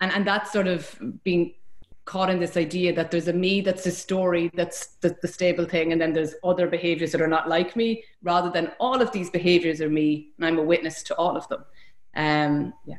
and 0.00 0.12
and 0.12 0.26
that's 0.26 0.52
sort 0.52 0.66
of 0.66 0.98
being 1.22 1.54
caught 2.06 2.30
in 2.30 2.38
this 2.38 2.56
idea 2.56 2.94
that 2.94 3.10
there's 3.10 3.28
a 3.28 3.32
me 3.32 3.60
that's 3.60 3.84
a 3.84 3.90
story 3.90 4.48
that's 4.54 4.94
the, 5.00 5.16
the, 5.22 5.28
stable 5.28 5.64
thing 5.64 5.90
and 5.90 6.00
then 6.00 6.12
there's 6.12 6.34
other 6.44 6.68
behaviors 6.68 7.10
that 7.10 7.20
are 7.20 7.26
not 7.26 7.48
like 7.48 7.74
me 7.74 8.04
rather 8.22 8.48
than 8.48 8.70
all 8.78 9.02
of 9.02 9.10
these 9.10 9.28
behaviors 9.28 9.80
are 9.80 9.90
me 9.90 10.28
and 10.36 10.46
i'm 10.46 10.58
a 10.58 10.62
witness 10.62 11.02
to 11.02 11.14
all 11.16 11.36
of 11.36 11.48
them. 11.48 11.64
Um, 12.14 12.72
yeah 12.84 12.96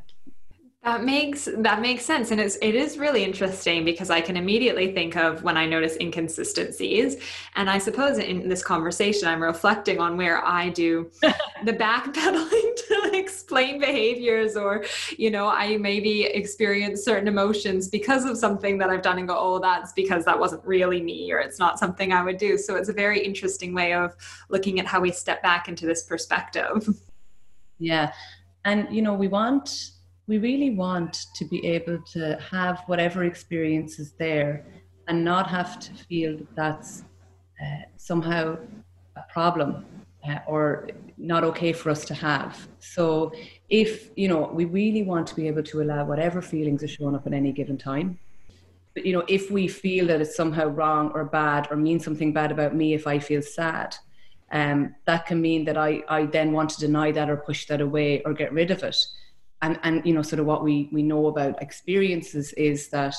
that 0.87 1.03
makes 1.03 1.49
that 1.57 1.81
makes 1.81 2.05
sense, 2.05 2.31
and 2.31 2.39
it's 2.39 2.57
it 2.61 2.73
is 2.73 2.97
really 2.97 3.25
interesting 3.25 3.83
because 3.83 4.09
I 4.09 4.21
can 4.21 4.37
immediately 4.37 4.93
think 4.93 5.17
of 5.17 5.43
when 5.43 5.57
I 5.57 5.65
notice 5.65 5.97
inconsistencies, 5.99 7.17
and 7.57 7.69
I 7.69 7.77
suppose 7.77 8.19
in 8.19 8.47
this 8.47 8.63
conversation 8.63 9.27
I'm 9.27 9.43
reflecting 9.43 9.99
on 9.99 10.15
where 10.15 10.45
I 10.45 10.69
do 10.69 11.11
the 11.65 11.73
backpedaling 11.73 12.75
to 12.87 13.11
explain 13.15 13.81
behaviors, 13.81 14.55
or 14.55 14.85
you 15.17 15.29
know 15.29 15.47
I 15.47 15.75
maybe 15.75 16.23
experience 16.23 17.03
certain 17.03 17.27
emotions 17.27 17.89
because 17.89 18.23
of 18.23 18.37
something 18.37 18.77
that 18.77 18.89
I've 18.89 19.01
done 19.01 19.19
and 19.19 19.27
go, 19.27 19.35
oh, 19.37 19.59
that's 19.59 19.91
because 19.91 20.23
that 20.23 20.39
wasn't 20.39 20.63
really 20.63 21.01
me, 21.01 21.29
or 21.33 21.39
it's 21.39 21.59
not 21.59 21.79
something 21.79 22.13
I 22.13 22.23
would 22.23 22.37
do. 22.37 22.57
So 22.57 22.77
it's 22.77 22.87
a 22.87 22.93
very 22.93 23.19
interesting 23.19 23.73
way 23.73 23.93
of 23.93 24.15
looking 24.47 24.79
at 24.79 24.85
how 24.85 25.01
we 25.01 25.11
step 25.11 25.43
back 25.43 25.67
into 25.67 25.85
this 25.85 26.03
perspective. 26.03 26.87
Yeah, 27.77 28.13
and 28.63 28.87
you 28.89 29.01
know 29.01 29.13
we 29.13 29.27
want 29.27 29.96
we 30.27 30.37
really 30.37 30.71
want 30.71 31.27
to 31.35 31.45
be 31.45 31.65
able 31.65 31.99
to 31.99 32.37
have 32.51 32.83
whatever 32.87 33.23
experience 33.23 33.97
is 33.97 34.11
there 34.13 34.65
and 35.07 35.23
not 35.23 35.49
have 35.49 35.79
to 35.79 35.93
feel 35.93 36.37
that 36.37 36.55
that's 36.55 37.03
uh, 37.63 37.83
somehow 37.95 38.57
a 39.15 39.23
problem 39.31 39.85
uh, 40.27 40.39
or 40.45 40.89
not 41.17 41.45
okay 41.45 41.71
for 41.71 41.89
us 41.89 42.03
to 42.05 42.13
have. 42.13 42.67
So, 42.79 43.31
if 43.69 44.11
you 44.17 44.27
know, 44.27 44.51
we 44.53 44.65
really 44.65 45.03
want 45.03 45.27
to 45.27 45.35
be 45.35 45.47
able 45.47 45.63
to 45.63 45.81
allow 45.81 46.03
whatever 46.03 46.41
feelings 46.41 46.83
are 46.83 46.89
showing 46.89 47.15
up 47.15 47.25
at 47.25 47.33
any 47.33 47.53
given 47.53 47.77
time. 47.77 48.19
But 48.93 49.05
you 49.05 49.13
know, 49.13 49.23
if 49.29 49.49
we 49.49 49.67
feel 49.69 50.07
that 50.07 50.19
it's 50.19 50.35
somehow 50.35 50.67
wrong 50.67 51.11
or 51.13 51.23
bad 51.23 51.69
or 51.71 51.77
means 51.77 52.03
something 52.03 52.33
bad 52.33 52.51
about 52.51 52.75
me, 52.75 52.93
if 52.93 53.07
I 53.07 53.19
feel 53.19 53.41
sad, 53.41 53.95
um, 54.51 54.93
that 55.05 55.25
can 55.25 55.41
mean 55.41 55.63
that 55.65 55.77
I 55.77 56.03
I 56.09 56.25
then 56.25 56.51
want 56.51 56.71
to 56.71 56.79
deny 56.81 57.13
that 57.13 57.29
or 57.29 57.37
push 57.37 57.65
that 57.67 57.79
away 57.79 58.21
or 58.23 58.33
get 58.33 58.51
rid 58.51 58.71
of 58.71 58.83
it 58.83 58.97
and 59.61 59.79
and 59.83 60.05
you 60.05 60.13
know 60.13 60.21
sort 60.21 60.39
of 60.39 60.45
what 60.45 60.63
we 60.63 60.89
we 60.91 61.03
know 61.03 61.27
about 61.27 61.61
experiences 61.61 62.53
is 62.53 62.89
that 62.89 63.15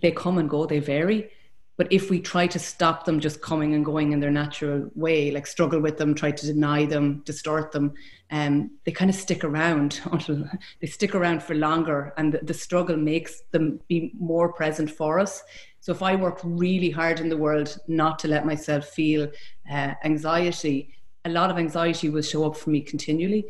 they 0.00 0.10
come 0.10 0.38
and 0.38 0.48
go 0.48 0.66
they 0.66 0.78
vary. 0.78 1.30
But 1.78 1.90
if 1.90 2.10
we 2.10 2.20
try 2.20 2.46
to 2.46 2.58
stop 2.58 3.06
them 3.06 3.18
just 3.18 3.40
coming 3.40 3.74
and 3.74 3.84
going 3.84 4.12
in 4.12 4.20
their 4.20 4.30
natural 4.30 4.90
way 4.94 5.30
like 5.30 5.46
struggle 5.46 5.80
with 5.80 5.96
them 5.96 6.14
try 6.14 6.30
to 6.30 6.46
deny 6.46 6.84
them 6.84 7.22
distort 7.24 7.72
them 7.72 7.94
um, 8.30 8.70
they 8.84 8.92
kind 8.92 9.10
of 9.10 9.16
stick 9.16 9.42
around 9.42 10.00
until 10.12 10.44
they 10.80 10.86
stick 10.86 11.14
around 11.14 11.42
for 11.42 11.54
longer. 11.54 12.12
And 12.16 12.34
the, 12.34 12.40
the 12.42 12.54
struggle 12.54 12.96
makes 12.96 13.42
them 13.50 13.80
be 13.88 14.12
more 14.18 14.52
present 14.52 14.90
for 14.90 15.18
us. 15.18 15.42
So 15.80 15.90
if 15.92 16.02
i 16.02 16.14
work 16.14 16.40
really 16.44 16.90
hard 16.90 17.18
in 17.20 17.28
the 17.28 17.36
world 17.36 17.76
not 17.88 18.18
to 18.20 18.28
let 18.28 18.46
myself 18.46 18.86
feel 18.86 19.28
uh, 19.70 19.94
anxiety 20.04 20.94
a 21.24 21.28
lot 21.28 21.50
of 21.50 21.58
anxiety 21.58 22.08
will 22.08 22.22
show 22.22 22.44
up 22.44 22.56
for 22.56 22.70
me 22.70 22.80
continually 22.80 23.44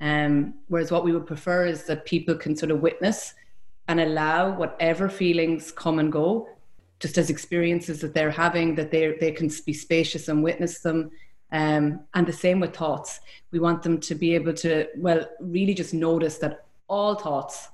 um, 0.00 0.54
whereas 0.68 0.90
what 0.90 1.04
we 1.04 1.12
would 1.12 1.26
prefer 1.26 1.66
is 1.66 1.84
that 1.84 2.04
people 2.04 2.34
can 2.34 2.56
sort 2.56 2.70
of 2.70 2.80
witness 2.80 3.34
and 3.88 4.00
allow 4.00 4.50
whatever 4.50 5.08
feelings 5.08 5.70
come 5.70 5.98
and 5.98 6.10
go, 6.10 6.48
just 7.00 7.18
as 7.18 7.30
experiences 7.30 8.00
that 8.00 8.14
they're 8.14 8.30
having, 8.30 8.74
that 8.74 8.90
they 8.90 9.16
they 9.20 9.32
can 9.32 9.50
be 9.66 9.72
spacious 9.72 10.28
and 10.28 10.42
witness 10.42 10.80
them. 10.80 11.10
Um, 11.52 12.00
and 12.14 12.26
the 12.26 12.32
same 12.32 12.58
with 12.58 12.74
thoughts. 12.74 13.20
We 13.52 13.60
want 13.60 13.82
them 13.82 14.00
to 14.00 14.14
be 14.14 14.34
able 14.34 14.54
to, 14.54 14.88
well, 14.96 15.24
really 15.38 15.74
just 15.74 15.94
notice 15.94 16.38
that 16.38 16.64
all 16.88 17.14
thoughts 17.14 17.68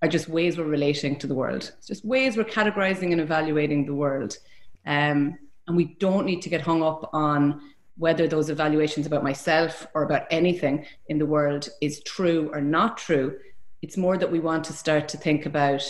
are 0.00 0.08
just 0.08 0.28
ways 0.28 0.56
we're 0.56 0.64
relating 0.64 1.16
to 1.18 1.26
the 1.26 1.34
world. 1.34 1.72
It's 1.76 1.86
just 1.86 2.04
ways 2.04 2.36
we're 2.36 2.44
categorizing 2.44 3.12
and 3.12 3.20
evaluating 3.20 3.84
the 3.84 3.94
world. 3.94 4.38
Um, 4.86 5.38
and 5.66 5.76
we 5.76 5.96
don't 5.98 6.26
need 6.26 6.42
to 6.42 6.48
get 6.48 6.60
hung 6.60 6.82
up 6.82 7.10
on 7.12 7.60
whether 7.96 8.26
those 8.26 8.50
evaluations 8.50 9.06
about 9.06 9.22
myself 9.22 9.86
or 9.94 10.02
about 10.02 10.26
anything 10.30 10.84
in 11.08 11.18
the 11.18 11.26
world 11.26 11.68
is 11.80 12.02
true 12.02 12.50
or 12.52 12.60
not 12.60 12.98
true. 12.98 13.38
It's 13.82 13.96
more 13.96 14.18
that 14.18 14.30
we 14.30 14.40
want 14.40 14.64
to 14.64 14.72
start 14.72 15.08
to 15.08 15.16
think 15.16 15.46
about 15.46 15.82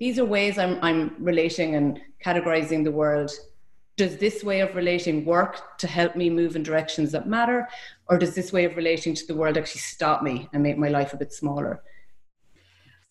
these 0.00 0.18
are 0.18 0.24
ways 0.24 0.58
I'm, 0.58 0.78
I'm 0.82 1.14
relating 1.18 1.76
and 1.76 2.00
categorizing 2.24 2.82
the 2.82 2.90
world. 2.90 3.30
Does 3.96 4.16
this 4.16 4.42
way 4.42 4.60
of 4.60 4.74
relating 4.74 5.24
work 5.24 5.78
to 5.78 5.86
help 5.86 6.16
me 6.16 6.28
move 6.28 6.56
in 6.56 6.64
directions 6.64 7.12
that 7.12 7.28
matter? 7.28 7.68
Or 8.08 8.18
does 8.18 8.34
this 8.34 8.52
way 8.52 8.64
of 8.64 8.76
relating 8.76 9.14
to 9.14 9.26
the 9.26 9.36
world 9.36 9.56
actually 9.56 9.82
stop 9.82 10.22
me 10.22 10.48
and 10.52 10.62
make 10.62 10.76
my 10.76 10.88
life 10.88 11.12
a 11.12 11.16
bit 11.16 11.32
smaller? 11.32 11.82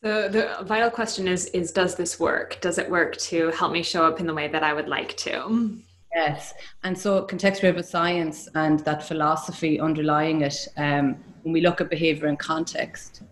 So 0.04 0.28
the 0.28 0.58
vital 0.64 0.90
question 0.90 1.30
is 1.30 1.46
is 1.48 1.72
does 1.72 1.96
this 1.96 2.20
work? 2.20 2.60
Does 2.60 2.78
it 2.78 2.92
work 2.92 3.16
to 3.18 3.52
help 3.52 3.72
me 3.72 3.82
show 3.82 4.06
up 4.06 4.20
in 4.20 4.28
the 4.28 4.34
way 4.34 4.50
that 4.50 4.62
I 4.62 4.74
would 4.74 4.90
like 4.90 5.16
to? 5.18 5.80
Yes, 6.14 6.54
and 6.84 6.98
so 6.98 7.26
contextual 7.26 7.84
science 7.84 8.48
and 8.54 8.80
that 8.82 9.04
philosophy 9.04 9.80
underlying 9.80 10.42
it, 10.42 10.68
um, 10.78 11.16
when 11.42 11.54
we 11.54 11.62
look 11.62 11.82
at 11.82 11.90
behavior 11.90 12.28
in 12.28 12.38
context, 12.38 13.24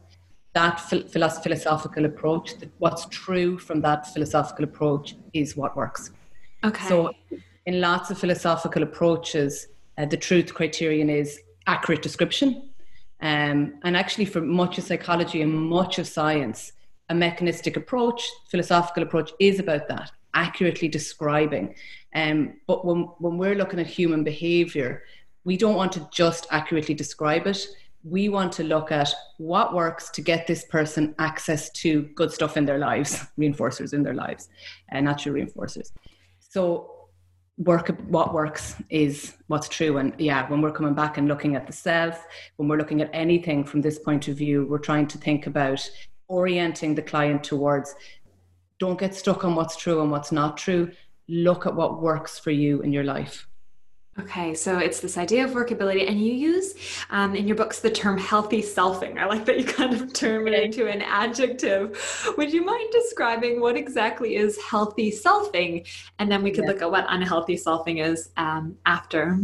that 0.53 0.79
philosophical 0.79 2.05
approach, 2.05 2.53
what's 2.79 3.05
true 3.05 3.59
from 3.59 3.81
that 3.81 4.11
philosophical 4.13 4.65
approach 4.65 5.15
is 5.33 5.55
what 5.55 5.77
works. 5.77 6.11
Okay. 6.63 6.87
So, 6.87 7.11
in 7.67 7.79
lots 7.79 8.09
of 8.09 8.17
philosophical 8.17 8.81
approaches, 8.81 9.67
uh, 9.97 10.05
the 10.05 10.17
truth 10.17 10.53
criterion 10.53 11.09
is 11.09 11.39
accurate 11.67 12.01
description. 12.01 12.71
Um, 13.21 13.75
and 13.83 13.95
actually, 13.95 14.25
for 14.25 14.41
much 14.41 14.79
of 14.79 14.83
psychology 14.83 15.43
and 15.43 15.53
much 15.53 15.99
of 15.99 16.07
science, 16.07 16.73
a 17.09 17.15
mechanistic 17.15 17.77
approach, 17.77 18.27
philosophical 18.49 19.03
approach, 19.03 19.31
is 19.39 19.59
about 19.59 19.87
that 19.87 20.11
accurately 20.33 20.87
describing. 20.87 21.75
Um, 22.13 22.55
but 22.67 22.85
when, 22.85 23.03
when 23.19 23.37
we're 23.37 23.55
looking 23.55 23.79
at 23.79 23.87
human 23.87 24.23
behavior, 24.23 25.03
we 25.43 25.57
don't 25.57 25.75
want 25.75 25.91
to 25.93 26.07
just 26.11 26.47
accurately 26.51 26.93
describe 26.93 27.47
it. 27.47 27.65
We 28.03 28.29
want 28.29 28.51
to 28.53 28.63
look 28.63 28.91
at 28.91 29.13
what 29.37 29.73
works 29.73 30.09
to 30.11 30.21
get 30.21 30.47
this 30.47 30.65
person 30.65 31.13
access 31.19 31.69
to 31.71 32.03
good 32.15 32.31
stuff 32.31 32.57
in 32.57 32.65
their 32.65 32.79
lives, 32.79 33.23
reinforcers 33.39 33.93
in 33.93 34.03
their 34.03 34.15
lives, 34.15 34.49
and 34.89 35.07
uh, 35.07 35.11
natural 35.11 35.35
reinforcers. 35.35 35.91
So 36.39 37.01
work 37.57 37.89
what 38.07 38.33
works 38.33 38.75
is 38.89 39.35
what's 39.47 39.69
true 39.69 39.97
and 39.97 40.13
yeah 40.17 40.49
when 40.49 40.61
we're 40.61 40.71
coming 40.71 40.93
back 40.93 41.17
and 41.17 41.27
looking 41.27 41.55
at 41.55 41.67
the 41.67 41.73
self 41.73 42.25
when 42.55 42.67
we're 42.67 42.77
looking 42.77 43.01
at 43.01 43.09
anything 43.13 43.63
from 43.63 43.81
this 43.81 43.99
point 43.99 44.27
of 44.27 44.37
view 44.37 44.65
we're 44.67 44.79
trying 44.79 45.05
to 45.05 45.17
think 45.17 45.45
about 45.47 45.87
orienting 46.27 46.95
the 46.95 47.01
client 47.01 47.43
towards 47.43 47.93
don't 48.81 48.99
get 48.99 49.13
stuck 49.13 49.45
on 49.45 49.53
what's 49.53 49.77
true 49.77 50.01
and 50.01 50.09
what's 50.09 50.31
not 50.31 50.57
true 50.57 50.91
look 51.27 51.67
at 51.67 51.75
what 51.75 52.01
works 52.01 52.39
for 52.39 52.49
you 52.49 52.81
in 52.81 52.91
your 52.91 53.03
life 53.03 53.47
Okay, 54.19 54.53
so 54.53 54.77
it's 54.77 54.99
this 54.99 55.17
idea 55.17 55.45
of 55.45 55.51
workability, 55.51 56.07
and 56.07 56.19
you 56.19 56.33
use 56.33 56.75
um, 57.11 57.33
in 57.33 57.47
your 57.47 57.55
books 57.55 57.79
the 57.79 57.89
term 57.89 58.17
healthy 58.17 58.61
selfing. 58.61 59.17
I 59.17 59.25
like 59.25 59.45
that 59.45 59.57
you 59.57 59.63
kind 59.63 59.93
of 59.93 60.11
turn 60.11 60.45
it 60.49 60.53
into 60.53 60.87
an 60.87 61.01
adjective. 61.01 61.97
Would 62.37 62.51
you 62.51 62.63
mind 62.65 62.89
describing 62.91 63.61
what 63.61 63.77
exactly 63.77 64.35
is 64.35 64.61
healthy 64.61 65.13
selfing? 65.13 65.87
And 66.19 66.29
then 66.29 66.43
we 66.43 66.51
could 66.51 66.65
look 66.65 66.81
at 66.81 66.91
what 66.91 67.05
unhealthy 67.07 67.55
selfing 67.55 68.05
is 68.05 68.31
um, 68.35 68.75
after. 68.85 69.39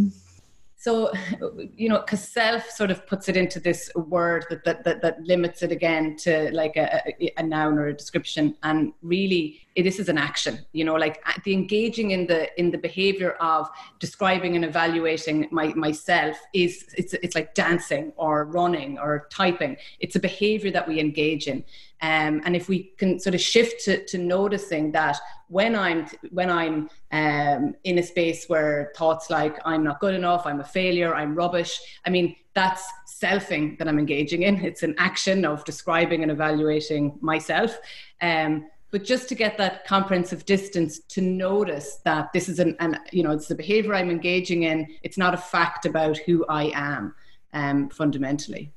So, 0.88 1.12
you 1.76 1.90
know, 1.90 2.00
because 2.00 2.26
self 2.26 2.70
sort 2.70 2.92
of 2.92 3.06
puts 3.06 3.28
it 3.28 3.36
into 3.36 3.60
this 3.60 3.92
word 3.94 4.46
that, 4.50 4.64
that, 4.64 4.86
that, 4.86 5.02
that 5.02 5.22
limits 5.22 5.62
it 5.62 5.70
again 5.70 6.16
to 6.20 6.50
like 6.54 6.78
a, 6.78 7.14
a, 7.38 7.44
noun 7.44 7.78
or 7.78 7.88
a 7.88 7.94
description. 7.94 8.56
And 8.64 8.94
really, 9.02 9.67
this 9.84 10.00
is 10.00 10.10
an 10.10 10.18
action, 10.18 10.66
you 10.74 10.84
know, 10.84 10.96
like 10.96 11.24
the 11.44 11.54
engaging 11.54 12.12
in 12.12 12.28
the 12.28 12.48
in 12.60 12.72
the 12.72 12.78
behavior 12.78 13.32
of 13.40 13.70
describing 14.00 14.56
and 14.56 14.66
evaluating 14.66 15.48
my, 15.52 15.68
myself 15.76 16.38
is 16.54 16.86
it's, 16.98 17.14
it's 17.14 17.36
like 17.36 17.54
dancing 17.54 18.12
or 18.16 18.46
running 18.46 18.98
or 18.98 19.28
typing. 19.32 19.78
It's 20.00 20.16
a 20.16 20.20
behavior 20.20 20.72
that 20.72 20.88
we 20.88 21.00
engage 21.00 21.48
in. 21.48 21.64
Um, 22.02 22.42
and 22.46 22.56
if 22.56 22.70
we 22.70 22.92
can 22.98 23.20
sort 23.20 23.34
of 23.34 23.42
shift 23.42 23.84
to, 23.86 24.06
to 24.06 24.18
noticing 24.18 24.92
that 24.92 25.18
when 25.48 25.76
I'm 25.76 26.08
when 26.32 26.50
I'm 26.50 26.90
um, 27.12 27.76
in 27.84 27.98
a 28.00 28.04
space 28.04 28.46
where 28.48 28.92
thoughts 28.96 29.30
like 29.30 29.58
I'm 29.66 29.84
not 29.84 30.00
good 30.00 30.14
enough, 30.14 30.46
I'm 30.46 30.60
a 30.60 30.64
failure, 30.64 31.16
I'm 31.16 31.36
rubbish. 31.36 31.80
I 32.06 32.10
mean, 32.10 32.36
that's 32.54 32.84
selfing 33.08 33.78
that 33.80 33.88
I'm 33.88 34.00
engaging 34.00 34.44
in. 34.44 34.58
It's 34.64 34.84
an 34.84 34.96
action 34.98 35.46
of 35.46 35.64
describing 35.66 36.24
and 36.24 36.32
evaluating 36.32 37.18
myself. 37.22 37.78
Um, 38.22 38.68
but 38.92 39.04
just 39.04 39.28
to 39.30 39.36
get 39.36 39.58
that 39.58 39.86
comprehensive 39.86 40.46
distance 40.46 41.00
to 41.00 41.22
notice 41.22 41.98
that 42.06 42.32
this 42.34 42.48
is 42.50 42.60
an, 42.60 42.76
an 42.80 43.00
you 43.12 43.24
know 43.24 43.32
it's 43.32 43.48
the 43.48 43.56
behavior 43.56 43.94
I'm 43.96 44.10
engaging 44.10 44.64
in. 44.64 44.88
It's 45.04 45.18
not 45.18 45.34
a 45.34 45.38
fact 45.38 45.86
about 45.86 46.18
who 46.18 46.46
I 46.48 46.72
am 46.74 47.14
um, 47.54 47.90
fundamentally. 47.90 48.72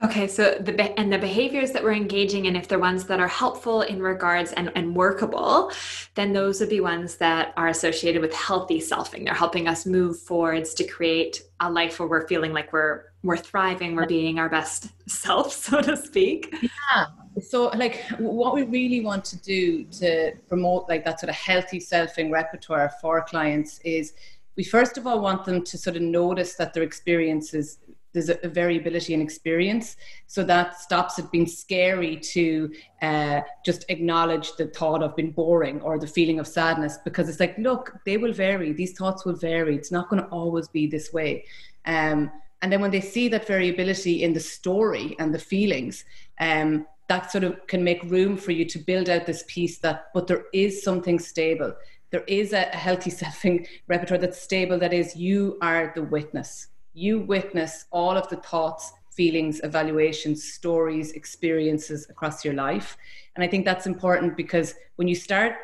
Okay, 0.00 0.28
so 0.28 0.54
the 0.60 0.96
and 0.98 1.12
the 1.12 1.18
behaviors 1.18 1.72
that 1.72 1.82
we're 1.82 1.92
engaging 1.92 2.44
in, 2.44 2.54
if 2.54 2.68
they're 2.68 2.78
ones 2.78 3.04
that 3.06 3.18
are 3.18 3.26
helpful 3.26 3.82
in 3.82 4.00
regards 4.00 4.52
and, 4.52 4.70
and 4.76 4.94
workable, 4.94 5.72
then 6.14 6.32
those 6.32 6.60
would 6.60 6.68
be 6.68 6.80
ones 6.80 7.16
that 7.16 7.52
are 7.56 7.66
associated 7.66 8.22
with 8.22 8.32
healthy 8.32 8.78
selfing. 8.78 9.24
They're 9.24 9.34
helping 9.34 9.66
us 9.66 9.86
move 9.86 10.20
forwards 10.20 10.72
to 10.74 10.84
create 10.84 11.42
a 11.58 11.68
life 11.68 11.98
where 11.98 12.08
we're 12.08 12.28
feeling 12.28 12.52
like 12.52 12.72
we're 12.72 13.06
we're 13.24 13.36
thriving, 13.36 13.96
we're 13.96 14.06
being 14.06 14.38
our 14.38 14.48
best 14.48 14.86
self, 15.08 15.52
so 15.52 15.80
to 15.80 15.96
speak. 15.96 16.54
Yeah. 16.62 17.06
So 17.40 17.68
like 17.68 18.04
what 18.18 18.54
we 18.54 18.62
really 18.62 19.00
want 19.00 19.24
to 19.26 19.36
do 19.36 19.84
to 19.84 20.32
promote 20.48 20.88
like 20.88 21.04
that 21.04 21.20
sort 21.20 21.30
of 21.30 21.36
healthy 21.36 21.78
selfing 21.78 22.30
repertoire 22.30 22.90
for 23.00 23.22
clients 23.22 23.80
is 23.84 24.14
we 24.56 24.64
first 24.64 24.98
of 24.98 25.06
all 25.06 25.20
want 25.20 25.44
them 25.44 25.62
to 25.64 25.78
sort 25.78 25.96
of 25.96 26.02
notice 26.02 26.54
that 26.54 26.74
their 26.74 26.82
experiences 26.82 27.78
there's 28.12 28.30
a, 28.30 28.48
variability 28.48 29.14
in 29.14 29.20
experience. 29.20 29.96
So 30.26 30.42
that 30.44 30.80
stops 30.80 31.18
it 31.18 31.30
being 31.30 31.46
scary 31.46 32.16
to 32.16 32.72
uh, 33.02 33.40
just 33.64 33.84
acknowledge 33.88 34.56
the 34.56 34.66
thought 34.68 35.02
of 35.02 35.14
being 35.14 35.30
boring 35.30 35.80
or 35.82 35.98
the 35.98 36.06
feeling 36.06 36.38
of 36.40 36.46
sadness 36.46 36.98
because 37.04 37.28
it's 37.28 37.40
like, 37.40 37.56
look, 37.58 37.94
they 38.06 38.16
will 38.16 38.32
vary. 38.32 38.72
These 38.72 38.92
thoughts 38.92 39.24
will 39.24 39.36
vary. 39.36 39.76
It's 39.76 39.92
not 39.92 40.08
going 40.08 40.22
to 40.22 40.28
always 40.30 40.68
be 40.68 40.86
this 40.86 41.12
way. 41.12 41.44
Um, 41.84 42.30
and 42.62 42.72
then 42.72 42.80
when 42.80 42.90
they 42.90 43.00
see 43.00 43.28
that 43.28 43.46
variability 43.46 44.22
in 44.22 44.32
the 44.32 44.40
story 44.40 45.14
and 45.18 45.32
the 45.32 45.38
feelings, 45.38 46.04
um, 46.40 46.86
that 47.08 47.30
sort 47.32 47.44
of 47.44 47.66
can 47.66 47.82
make 47.82 48.02
room 48.04 48.36
for 48.36 48.52
you 48.52 48.64
to 48.66 48.78
build 48.78 49.08
out 49.08 49.26
this 49.26 49.44
piece 49.48 49.78
that, 49.78 50.08
but 50.14 50.26
there 50.26 50.44
is 50.52 50.82
something 50.82 51.18
stable. 51.18 51.74
There 52.10 52.24
is 52.28 52.52
a, 52.52 52.62
healthy 52.62 53.10
selfing 53.22 53.66
repertoire 53.86 54.18
that's 54.18 54.40
stable, 54.40 54.78
that 54.78 54.92
is, 54.92 55.16
you 55.16 55.58
are 55.60 55.92
the 55.94 56.02
witness 56.02 56.68
you 56.98 57.20
witness 57.20 57.84
all 57.90 58.16
of 58.16 58.28
the 58.28 58.36
thoughts, 58.36 58.92
feelings, 59.12 59.60
evaluations, 59.62 60.42
stories, 60.42 61.12
experiences 61.12 62.06
across 62.10 62.44
your 62.44 62.54
life. 62.54 62.96
And 63.36 63.44
I 63.44 63.48
think 63.48 63.64
that's 63.64 63.86
important 63.86 64.36
because 64.36 64.74
when 64.96 65.08
you 65.08 65.14
start 65.14 65.54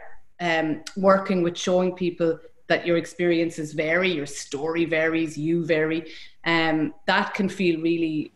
um, 0.40 0.82
working 0.96 1.42
with 1.42 1.56
showing 1.58 1.92
people 1.94 2.38
that 2.68 2.86
your 2.86 2.96
experiences 2.96 3.72
vary, 3.72 4.10
your 4.10 4.26
story 4.26 4.84
varies, 4.84 5.36
you 5.36 5.64
vary, 5.66 6.10
um, 6.44 6.94
that 7.06 7.34
can 7.34 7.48
feel 7.48 7.80
really 7.80 8.32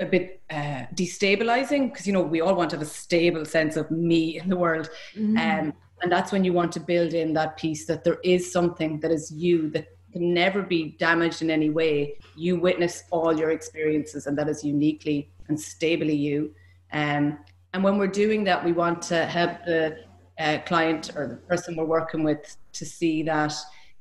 a 0.00 0.06
bit 0.06 0.40
uh, 0.50 0.84
destabilizing 0.94 1.90
because 1.90 2.06
you 2.06 2.12
know 2.12 2.22
we 2.22 2.40
all 2.40 2.54
want 2.54 2.70
to 2.70 2.76
have 2.76 2.86
a 2.86 2.90
stable 2.90 3.44
sense 3.44 3.76
of 3.76 3.90
me 3.90 4.38
in 4.38 4.48
the 4.48 4.56
world, 4.56 4.90
mm. 5.16 5.36
um, 5.38 5.72
and 6.02 6.12
that's 6.12 6.32
when 6.32 6.44
you 6.44 6.52
want 6.52 6.72
to 6.72 6.80
build 6.80 7.14
in 7.14 7.32
that 7.32 7.56
piece 7.56 7.86
that 7.86 8.04
there 8.04 8.18
is 8.22 8.50
something 8.50 9.00
that 9.00 9.10
is 9.10 9.30
you 9.30 9.70
that 9.70 9.88
can 10.12 10.32
never 10.32 10.62
be 10.62 10.96
damaged 10.98 11.42
in 11.42 11.50
any 11.50 11.70
way. 11.70 12.16
You 12.36 12.58
witness 12.58 13.04
all 13.10 13.36
your 13.36 13.50
experiences, 13.50 14.26
and 14.26 14.38
that 14.38 14.48
is 14.48 14.64
uniquely 14.64 15.30
and 15.48 15.60
stably 15.60 16.14
you. 16.14 16.54
Um, 16.92 17.38
and 17.74 17.84
when 17.84 17.98
we're 17.98 18.06
doing 18.06 18.44
that, 18.44 18.64
we 18.64 18.72
want 18.72 19.02
to 19.02 19.26
help 19.26 19.64
the 19.66 19.98
uh, 20.38 20.58
client 20.64 21.10
or 21.16 21.26
the 21.26 21.36
person 21.36 21.76
we're 21.76 21.84
working 21.84 22.22
with 22.22 22.56
to 22.72 22.86
see 22.86 23.22
that 23.24 23.52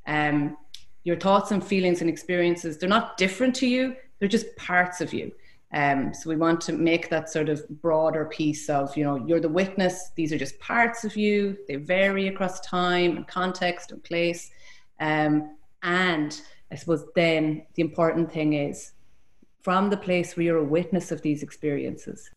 um, 0.06 0.56
your 1.04 1.18
thoughts 1.18 1.52
and 1.52 1.66
feelings 1.66 2.02
and 2.02 2.10
experiences 2.10 2.78
they're 2.78 2.88
not 2.88 3.18
different 3.18 3.56
to 3.56 3.68
you; 3.68 3.96
they're 4.20 4.30
just 4.30 4.56
parts 4.56 5.02
of 5.02 5.14
you. 5.14 5.32
Um, 5.74 6.14
so 6.14 6.30
we 6.30 6.38
want 6.38 6.62
to 6.62 6.74
make 6.74 7.10
that 7.10 7.30
sort 7.30 7.50
of 7.50 7.68
broader 7.82 8.26
piece 8.26 8.70
of, 8.70 8.96
you 8.96 9.04
know, 9.04 9.18
you're 9.28 9.42
the 9.42 9.50
witness. 9.50 10.12
These 10.16 10.32
are 10.32 10.38
just 10.38 10.58
parts 10.60 11.04
of 11.04 11.18
you. 11.18 11.58
They 11.68 11.76
vary 11.76 12.30
across 12.30 12.62
time 12.62 13.18
and 13.18 13.28
context 13.28 13.92
and 13.92 14.02
place. 14.04 14.50
Um, 15.00 15.58
and 15.84 16.40
I 16.72 16.76
suppose 16.76 17.06
then 17.16 17.66
the 17.76 17.82
important 17.82 18.32
thing 18.32 18.54
is 18.54 18.94
from 19.62 19.90
the 19.90 19.98
place 19.98 20.38
where 20.38 20.46
you're 20.46 20.58
a 20.58 20.64
witness 20.64 21.12
of 21.12 21.22
these 21.22 21.44
experiences, 21.44 22.30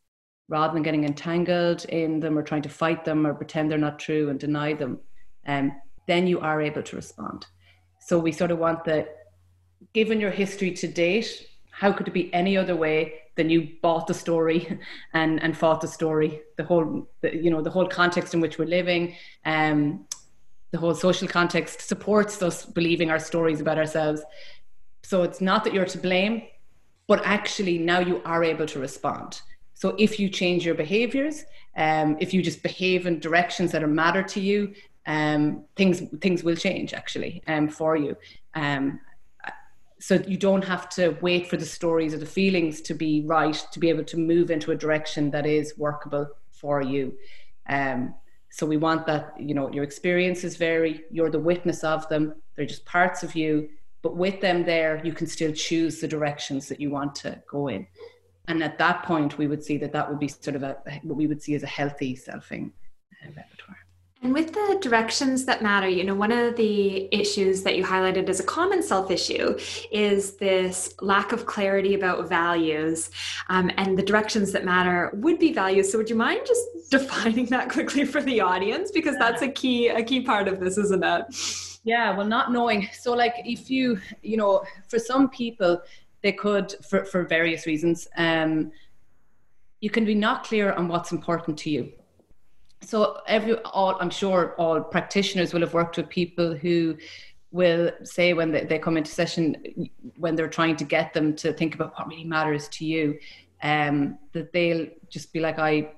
rather 0.48 0.74
than 0.74 0.82
getting 0.82 1.04
entangled 1.04 1.84
in 1.84 2.18
them 2.18 2.36
or 2.36 2.42
trying 2.42 2.62
to 2.62 2.68
fight 2.68 3.04
them 3.04 3.24
or 3.24 3.34
pretend 3.34 3.70
they're 3.70 3.78
not 3.78 4.00
true 4.00 4.28
and 4.30 4.40
deny 4.40 4.74
them, 4.74 4.98
um, 5.46 5.70
then 6.08 6.26
you 6.26 6.40
are 6.40 6.60
able 6.60 6.82
to 6.82 6.96
respond. 6.96 7.46
So 8.00 8.18
we 8.18 8.32
sort 8.32 8.50
of 8.50 8.58
want 8.58 8.84
the, 8.84 9.06
given 9.94 10.20
your 10.20 10.32
history 10.32 10.72
to 10.72 10.88
date, 10.88 11.46
how 11.80 11.90
could 11.90 12.06
it 12.06 12.12
be 12.12 12.32
any 12.34 12.58
other 12.58 12.76
way 12.76 13.14
than 13.36 13.48
you 13.48 13.66
bought 13.80 14.06
the 14.06 14.12
story 14.12 14.78
and, 15.14 15.42
and 15.42 15.56
fought 15.56 15.80
the 15.80 15.88
story, 15.88 16.42
the 16.58 16.64
whole, 16.64 17.08
the, 17.22 17.34
you 17.34 17.50
know, 17.50 17.62
the 17.62 17.70
whole 17.70 17.88
context 17.88 18.34
in 18.34 18.40
which 18.40 18.58
we're 18.58 18.66
living, 18.66 19.16
um, 19.46 20.04
the 20.72 20.78
whole 20.78 20.94
social 20.94 21.26
context 21.26 21.80
supports 21.80 22.42
us 22.42 22.66
believing 22.66 23.10
our 23.10 23.18
stories 23.18 23.62
about 23.62 23.78
ourselves. 23.78 24.20
So 25.02 25.22
it's 25.22 25.40
not 25.40 25.64
that 25.64 25.72
you're 25.72 25.86
to 25.86 25.96
blame, 25.98 26.42
but 27.06 27.24
actually 27.24 27.78
now 27.78 28.00
you 28.00 28.20
are 28.26 28.44
able 28.44 28.66
to 28.66 28.78
respond. 28.78 29.40
So 29.72 29.96
if 29.98 30.20
you 30.20 30.28
change 30.28 30.66
your 30.66 30.74
behaviors, 30.74 31.46
um, 31.78 32.18
if 32.20 32.34
you 32.34 32.42
just 32.42 32.62
behave 32.62 33.06
in 33.06 33.20
directions 33.20 33.72
that 33.72 33.82
are 33.82 33.94
matter 34.04 34.22
to 34.22 34.40
you, 34.40 34.74
um, 35.06 35.64
things 35.76 36.02
things 36.20 36.44
will 36.44 36.56
change 36.56 36.92
actually 36.92 37.42
um, 37.46 37.68
for 37.68 37.96
you. 37.96 38.18
Um, 38.54 39.00
so 40.00 40.14
you 40.26 40.38
don't 40.38 40.64
have 40.64 40.88
to 40.88 41.10
wait 41.20 41.48
for 41.48 41.58
the 41.58 41.66
stories 41.66 42.14
or 42.14 42.18
the 42.18 42.26
feelings 42.26 42.80
to 42.80 42.94
be 42.94 43.22
right 43.26 43.66
to 43.72 43.78
be 43.78 43.90
able 43.90 44.04
to 44.04 44.16
move 44.16 44.50
into 44.50 44.72
a 44.72 44.76
direction 44.76 45.30
that 45.30 45.46
is 45.46 45.76
workable 45.76 46.26
for 46.50 46.80
you. 46.80 47.12
Um, 47.68 48.14
so 48.50 48.66
we 48.66 48.78
want 48.78 49.06
that, 49.06 49.34
you 49.38 49.54
know, 49.54 49.70
your 49.70 49.84
experiences 49.84 50.56
vary, 50.56 51.04
you're 51.10 51.30
the 51.30 51.38
witness 51.38 51.84
of 51.84 52.08
them, 52.08 52.34
they're 52.56 52.66
just 52.66 52.84
parts 52.84 53.22
of 53.22 53.36
you, 53.36 53.68
but 54.02 54.16
with 54.16 54.40
them 54.40 54.64
there, 54.64 55.00
you 55.04 55.12
can 55.12 55.26
still 55.26 55.52
choose 55.52 56.00
the 56.00 56.08
directions 56.08 56.68
that 56.68 56.80
you 56.80 56.90
want 56.90 57.14
to 57.16 57.40
go 57.48 57.68
in. 57.68 57.86
And 58.48 58.62
at 58.64 58.78
that 58.78 59.04
point, 59.04 59.38
we 59.38 59.46
would 59.46 59.62
see 59.62 59.76
that 59.78 59.92
that 59.92 60.08
would 60.08 60.18
be 60.18 60.28
sort 60.28 60.56
of 60.56 60.62
a, 60.62 60.78
what 61.02 61.16
we 61.16 61.26
would 61.26 61.42
see 61.42 61.54
as 61.54 61.62
a 61.62 61.68
healthy 61.68 62.16
selfing 62.16 62.72
uh, 63.22 63.28
repertoire. 63.36 63.76
And 64.22 64.34
with 64.34 64.52
the 64.52 64.78
directions 64.82 65.46
that 65.46 65.62
matter, 65.62 65.88
you 65.88 66.04
know, 66.04 66.14
one 66.14 66.30
of 66.30 66.54
the 66.56 67.08
issues 67.10 67.62
that 67.62 67.76
you 67.76 67.84
highlighted 67.84 68.28
as 68.28 68.38
a 68.38 68.44
common 68.44 68.82
self 68.82 69.10
issue 69.10 69.58
is 69.90 70.34
this 70.34 70.94
lack 71.00 71.32
of 71.32 71.46
clarity 71.46 71.94
about 71.94 72.28
values. 72.28 73.10
Um, 73.48 73.70
and 73.78 73.96
the 73.96 74.02
directions 74.02 74.52
that 74.52 74.62
matter 74.62 75.10
would 75.14 75.38
be 75.38 75.54
values. 75.54 75.90
So 75.90 75.96
would 75.96 76.10
you 76.10 76.16
mind 76.16 76.42
just 76.46 76.66
defining 76.90 77.46
that 77.46 77.70
quickly 77.70 78.04
for 78.04 78.20
the 78.20 78.42
audience? 78.42 78.90
Because 78.90 79.16
that's 79.16 79.40
a 79.40 79.48
key, 79.48 79.88
a 79.88 80.02
key 80.02 80.20
part 80.20 80.48
of 80.48 80.60
this, 80.60 80.76
isn't 80.76 81.02
it? 81.02 81.24
Yeah, 81.84 82.14
well, 82.14 82.26
not 82.26 82.52
knowing. 82.52 82.90
So 82.92 83.14
like 83.14 83.36
if 83.46 83.70
you, 83.70 84.00
you 84.22 84.36
know, 84.36 84.64
for 84.88 84.98
some 84.98 85.30
people, 85.30 85.80
they 86.20 86.32
could, 86.32 86.74
for, 86.86 87.06
for 87.06 87.24
various 87.24 87.66
reasons, 87.66 88.06
um, 88.18 88.70
you 89.80 89.88
can 89.88 90.04
be 90.04 90.14
not 90.14 90.44
clear 90.44 90.72
on 90.74 90.88
what's 90.88 91.10
important 91.10 91.58
to 91.60 91.70
you 91.70 91.90
so 92.82 93.18
every 93.26 93.54
all 93.58 93.96
i'm 94.00 94.10
sure 94.10 94.54
all 94.58 94.80
practitioners 94.80 95.52
will 95.52 95.60
have 95.60 95.74
worked 95.74 95.96
with 95.96 96.08
people 96.08 96.54
who 96.54 96.96
will 97.52 97.90
say 98.04 98.32
when 98.32 98.52
they, 98.52 98.64
they 98.64 98.78
come 98.78 98.96
into 98.96 99.10
session 99.10 99.56
when 100.16 100.36
they're 100.36 100.48
trying 100.48 100.76
to 100.76 100.84
get 100.84 101.12
them 101.12 101.34
to 101.34 101.52
think 101.52 101.74
about 101.74 101.92
what 101.98 102.08
really 102.08 102.24
matters 102.24 102.68
to 102.68 102.84
you 102.84 103.18
um, 103.62 104.18
that 104.32 104.52
they'll 104.52 104.86
just 105.08 105.32
be 105.32 105.40
like 105.40 105.58
i 105.58 105.88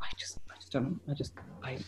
i 0.00 0.08
just 0.16 0.38
i 0.50 0.54
just 0.56 0.72
don't 0.72 1.00
i 1.08 1.14
just 1.14 1.32
i 1.62 1.78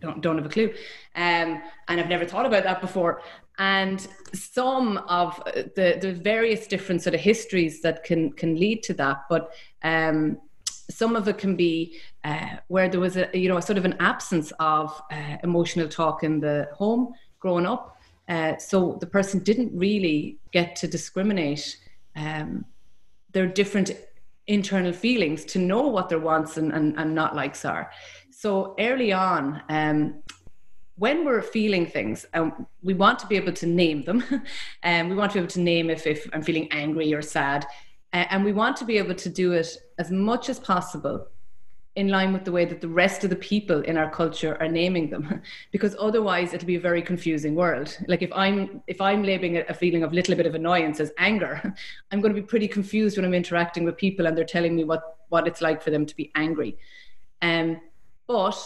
don't, 0.00 0.20
don't 0.22 0.36
have 0.36 0.46
a 0.46 0.48
clue. 0.48 0.72
Um, 1.14 1.62
and 1.88 2.00
i've 2.00 2.08
never 2.08 2.24
thought 2.24 2.46
about 2.46 2.64
that 2.64 2.80
before. 2.80 3.22
And 3.58 4.06
some 4.32 4.98
of 5.08 5.42
the 5.44 5.98
the 6.00 6.12
various 6.12 6.66
different 6.66 7.02
sort 7.02 7.14
of 7.14 7.20
histories 7.20 7.82
that 7.82 8.04
can 8.04 8.32
can 8.32 8.54
lead 8.56 8.82
to 8.84 8.94
that 8.94 9.24
but 9.28 9.52
um, 9.82 10.38
some 10.90 11.16
of 11.16 11.28
it 11.28 11.38
can 11.38 11.56
be 11.56 11.98
uh, 12.24 12.56
where 12.68 12.88
there 12.88 13.00
was 13.00 13.16
a 13.16 13.28
you 13.32 13.48
know 13.48 13.56
a 13.56 13.62
sort 13.62 13.78
of 13.78 13.84
an 13.84 13.96
absence 14.00 14.52
of 14.60 15.00
uh, 15.10 15.36
emotional 15.42 15.88
talk 15.88 16.22
in 16.22 16.40
the 16.40 16.68
home 16.74 17.14
growing 17.38 17.66
up. 17.66 17.96
Uh, 18.28 18.56
so 18.58 18.96
the 19.00 19.06
person 19.06 19.40
didn't 19.40 19.76
really 19.76 20.38
get 20.52 20.76
to 20.76 20.86
discriminate 20.86 21.78
um, 22.14 22.64
their 23.32 23.46
different 23.46 23.90
internal 24.46 24.92
feelings 24.92 25.44
to 25.44 25.58
know 25.58 25.82
what 25.88 26.08
their 26.08 26.18
wants 26.18 26.56
and, 26.56 26.72
and, 26.72 26.98
and 26.98 27.14
not 27.14 27.34
likes 27.34 27.64
are. 27.64 27.90
So 28.30 28.74
early 28.78 29.12
on 29.12 29.62
um, 29.68 30.22
when 30.96 31.24
we're 31.24 31.42
feeling 31.42 31.86
things 31.86 32.26
um, 32.34 32.66
we 32.82 32.94
want 32.94 33.18
to 33.20 33.26
be 33.26 33.36
able 33.36 33.52
to 33.52 33.66
name 33.66 34.02
them. 34.02 34.22
And 34.82 35.06
um, 35.06 35.08
we 35.10 35.16
want 35.16 35.32
to 35.32 35.34
be 35.34 35.40
able 35.40 35.50
to 35.52 35.60
name 35.60 35.90
if, 35.90 36.06
if 36.06 36.28
i'm 36.32 36.42
feeling 36.42 36.68
angry 36.70 37.12
or 37.14 37.22
sad 37.22 37.66
and 38.12 38.44
we 38.44 38.52
want 38.52 38.76
to 38.78 38.84
be 38.84 38.98
able 38.98 39.14
to 39.14 39.28
do 39.28 39.52
it 39.52 39.76
as 39.98 40.10
much 40.10 40.48
as 40.48 40.58
possible 40.58 41.28
in 41.96 42.08
line 42.08 42.32
with 42.32 42.44
the 42.44 42.52
way 42.52 42.64
that 42.64 42.80
the 42.80 42.88
rest 42.88 43.24
of 43.24 43.30
the 43.30 43.36
people 43.36 43.80
in 43.82 43.96
our 43.96 44.10
culture 44.10 44.56
are 44.60 44.68
naming 44.68 45.10
them. 45.10 45.42
Because 45.72 45.96
otherwise 45.98 46.54
it'll 46.54 46.66
be 46.66 46.76
a 46.76 46.80
very 46.80 47.02
confusing 47.02 47.54
world. 47.54 47.96
Like 48.06 48.22
if 48.22 48.32
i'm 48.32 48.82
if 48.86 49.00
i'm 49.00 49.22
labeling 49.22 49.58
a 49.58 49.74
feeling 49.74 50.02
of 50.02 50.12
little 50.12 50.36
bit 50.36 50.46
of 50.46 50.54
annoyance 50.54 51.00
as 51.00 51.12
anger 51.18 51.54
i'm 52.10 52.20
going 52.20 52.34
to 52.34 52.40
be 52.40 52.46
pretty 52.46 52.68
confused 52.68 53.16
when 53.16 53.24
i'm 53.24 53.34
interacting 53.34 53.84
with 53.84 53.96
people 53.96 54.26
and 54.26 54.36
they're 54.36 54.44
telling 54.44 54.76
me 54.76 54.84
what 54.84 55.18
what 55.30 55.46
it's 55.46 55.60
like 55.60 55.82
for 55.82 55.90
them 55.90 56.04
to 56.06 56.14
be 56.14 56.30
angry. 56.34 56.76
Um, 57.40 57.80
but 58.26 58.58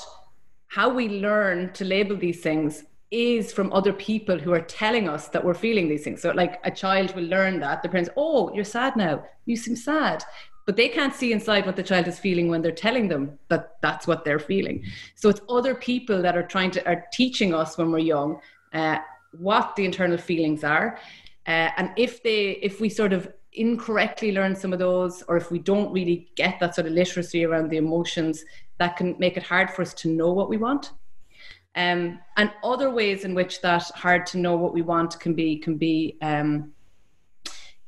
how 0.67 0.89
we 0.89 1.09
learn 1.09 1.73
to 1.75 1.85
label 1.85 2.17
these 2.17 2.41
things 2.41 2.85
is 3.15 3.53
from 3.53 3.73
other 3.73 3.93
people 3.93 4.39
who 4.39 4.53
are 4.53 4.61
telling 4.61 5.09
us 5.09 5.29
that 5.29 5.45
we're 5.45 5.55
feeling 5.55 5.89
these 5.89 6.03
things. 6.03 6.21
So, 6.23 6.33
like 6.33 6.61
a 6.65 6.71
child 6.71 7.15
will 7.15 7.25
learn 7.25 7.61
that 7.61 7.83
the 7.83 7.89
parents, 7.89 8.11
oh, 8.17 8.53
you're 8.53 8.65
sad 8.65 8.97
now. 8.97 9.25
You 9.47 9.57
seem 9.57 9.77
sad. 9.77 10.25
But 10.67 10.77
they 10.77 10.89
can't 10.89 11.15
see 11.15 11.33
inside 11.33 11.67
what 11.67 11.77
the 11.77 11.83
child 11.83 12.09
is 12.09 12.19
feeling 12.19 12.49
when 12.49 12.63
they're 12.63 12.73
telling 12.73 13.09
them 13.09 13.39
that 13.49 13.77
that's 13.83 14.07
what 14.07 14.25
they're 14.25 14.39
feeling. 14.39 14.85
So 15.15 15.29
it's 15.29 15.43
other 15.49 15.75
people 15.75 16.23
that 16.23 16.37
are 16.37 16.43
trying 16.43 16.71
to 16.73 16.87
are 16.89 17.05
teaching 17.13 17.55
us 17.55 17.77
when 17.79 17.93
we're 17.93 17.99
young 17.99 18.41
uh, 18.73 18.99
what 19.39 19.77
the 19.77 19.85
internal 19.85 20.19
feelings 20.19 20.65
are, 20.65 20.99
uh, 21.47 21.71
and 21.77 21.91
if 21.97 22.23
they 22.23 22.53
if 22.69 22.81
we 22.81 22.89
sort 22.89 23.13
of 23.13 23.33
incorrectly 23.53 24.33
learn 24.33 24.57
some 24.57 24.73
of 24.73 24.79
those, 24.79 25.23
or 25.29 25.37
if 25.37 25.51
we 25.51 25.59
don't 25.59 25.93
really 25.93 26.29
get 26.35 26.59
that 26.61 26.75
sort 26.75 26.87
of 26.87 26.93
literacy 26.93 27.45
around 27.45 27.71
the 27.71 27.77
emotions, 27.77 28.45
that 28.79 28.97
can 28.97 29.15
make 29.19 29.37
it 29.37 29.43
hard 29.43 29.71
for 29.71 29.83
us 29.83 29.95
to 29.95 30.09
know 30.09 30.33
what 30.33 30.49
we 30.49 30.57
want. 30.57 30.93
Um, 31.77 32.21
and 32.37 32.53
other 32.63 32.91
ways 32.91 33.25
in 33.25 33.35
which 33.35 33.61
that 33.63 33.91
hard 33.95 34.27
to 34.27 34.39
know 34.39 34.57
what 34.57 34.73
we 34.73 34.83
want 34.83 35.19
can 35.19 35.35
be 35.35 35.59
can 35.59 35.77
be 35.77 36.17
um, 36.23 36.73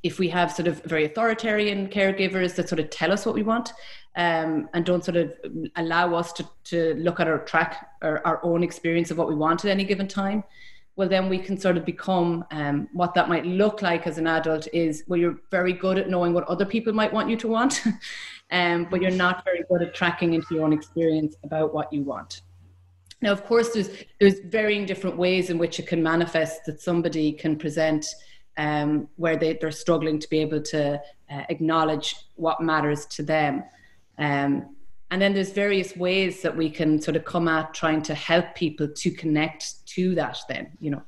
if 0.02 0.18
we 0.18 0.28
have 0.28 0.52
sort 0.52 0.68
of 0.68 0.82
very 0.84 1.04
authoritarian 1.04 1.88
caregivers 1.88 2.54
that 2.56 2.68
sort 2.68 2.80
of 2.80 2.90
tell 2.90 3.12
us 3.12 3.26
what 3.26 3.34
we 3.34 3.42
want 3.42 3.72
um, 4.16 4.68
and 4.72 4.84
don't 4.84 5.04
sort 5.04 5.16
of 5.16 5.32
allow 5.76 6.14
us 6.14 6.32
to, 6.32 6.48
to 6.64 6.94
look 6.94 7.20
at 7.20 7.28
our 7.28 7.38
track 7.38 7.90
or 8.02 8.26
our 8.26 8.40
own 8.44 8.62
experience 8.62 9.10
of 9.10 9.18
what 9.18 9.28
we 9.28 9.34
want 9.34 9.64
at 9.64 9.70
any 9.70 9.84
given 9.84 10.08
time 10.08 10.42
well 10.96 11.08
then 11.08 11.28
we 11.28 11.38
can 11.38 11.58
sort 11.58 11.76
of 11.76 11.84
become 11.84 12.44
um, 12.50 12.88
what 12.92 13.14
that 13.14 13.28
might 13.28 13.44
look 13.44 13.82
like 13.82 14.06
as 14.06 14.18
an 14.18 14.26
adult 14.26 14.66
is 14.72 15.04
well 15.06 15.18
you're 15.18 15.38
very 15.50 15.72
good 15.72 15.98
at 15.98 16.08
knowing 16.08 16.32
what 16.32 16.44
other 16.44 16.64
people 16.64 16.92
might 16.92 17.12
want 17.12 17.28
you 17.28 17.36
to 17.36 17.48
want 17.48 17.84
um, 18.50 18.86
but 18.90 19.02
you're 19.02 19.10
not 19.10 19.44
very 19.44 19.64
good 19.68 19.82
at 19.82 19.94
tracking 19.94 20.34
into 20.34 20.54
your 20.54 20.64
own 20.64 20.72
experience 20.72 21.36
about 21.44 21.74
what 21.74 21.92
you 21.92 22.02
want 22.02 22.42
now, 23.22 23.32
of 23.32 23.44
course, 23.44 23.70
there's 23.70 23.90
there's 24.20 24.40
varying 24.40 24.86
different 24.86 25.16
ways 25.16 25.50
in 25.50 25.58
which 25.58 25.78
it 25.78 25.86
can 25.86 26.02
manifest 26.02 26.64
that 26.66 26.80
somebody 26.80 27.32
can 27.32 27.56
present 27.56 28.06
um, 28.58 29.08
where 29.16 29.36
they, 29.36 29.58
they're 29.60 29.70
struggling 29.70 30.18
to 30.18 30.28
be 30.28 30.38
able 30.38 30.62
to 30.62 31.00
uh, 31.30 31.42
acknowledge 31.48 32.14
what 32.36 32.60
matters 32.60 33.06
to 33.06 33.22
them. 33.22 33.64
Um, 34.18 34.76
and 35.10 35.22
then 35.22 35.34
there's 35.34 35.52
various 35.52 35.96
ways 35.96 36.42
that 36.42 36.56
we 36.56 36.68
can 36.68 37.00
sort 37.00 37.16
of 37.16 37.24
come 37.24 37.48
at 37.48 37.72
trying 37.74 38.02
to 38.02 38.14
help 38.14 38.54
people 38.54 38.88
to 38.88 39.10
connect 39.10 39.86
to 39.86 40.14
that 40.16 40.38
then, 40.48 40.72
you 40.80 40.90
know. 40.90 41.02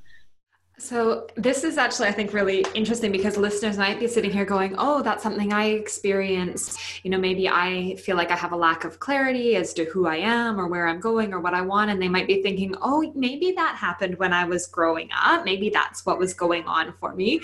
So, 0.81 1.27
this 1.35 1.65
is 1.65 1.77
actually, 1.77 2.07
I 2.07 2.13
think, 2.13 2.33
really 2.33 2.65
interesting 2.73 3.11
because 3.11 3.37
listeners 3.37 3.77
might 3.77 3.99
be 3.99 4.07
sitting 4.07 4.31
here 4.31 4.45
going, 4.45 4.77
Oh, 4.79 5.03
that's 5.03 5.25
something 5.25 5.53
I 5.53 5.71
experience. 5.71 6.79
You 7.03 7.11
know, 7.11 7.19
maybe 7.19 7.49
I 7.49 7.97
feel 7.97 8.17
like 8.17 8.31
I 8.31 8.37
have 8.37 8.53
a 8.53 8.57
lack 8.57 8.85
of 8.85 9.01
clarity 9.01 9.57
as 9.57 9.75
to 9.75 9.87
who 9.87 10.07
I 10.07 10.19
am 10.19 10.61
or 10.61 10.69
where 10.69 10.87
I'm 10.87 11.01
going 11.01 11.35
or 11.35 11.41
what 11.41 11.53
I 11.53 11.63
want. 11.63 11.91
And 11.91 12.01
they 12.01 12.09
might 12.09 12.29
be 12.29 12.43
thinking, 12.43 12.77
Oh, 12.81 13.13
maybe 13.17 13.51
that 13.57 13.75
happened 13.75 14.21
when 14.21 14.33
I 14.33 14.45
was 14.45 14.69
growing 14.69 15.09
up. 15.21 15.45
Maybe 15.45 15.69
that's 15.69 16.07
what 16.07 16.21
was 16.21 16.33
going 16.33 16.65
on 16.65 16.95
for 17.01 17.13
me. 17.13 17.41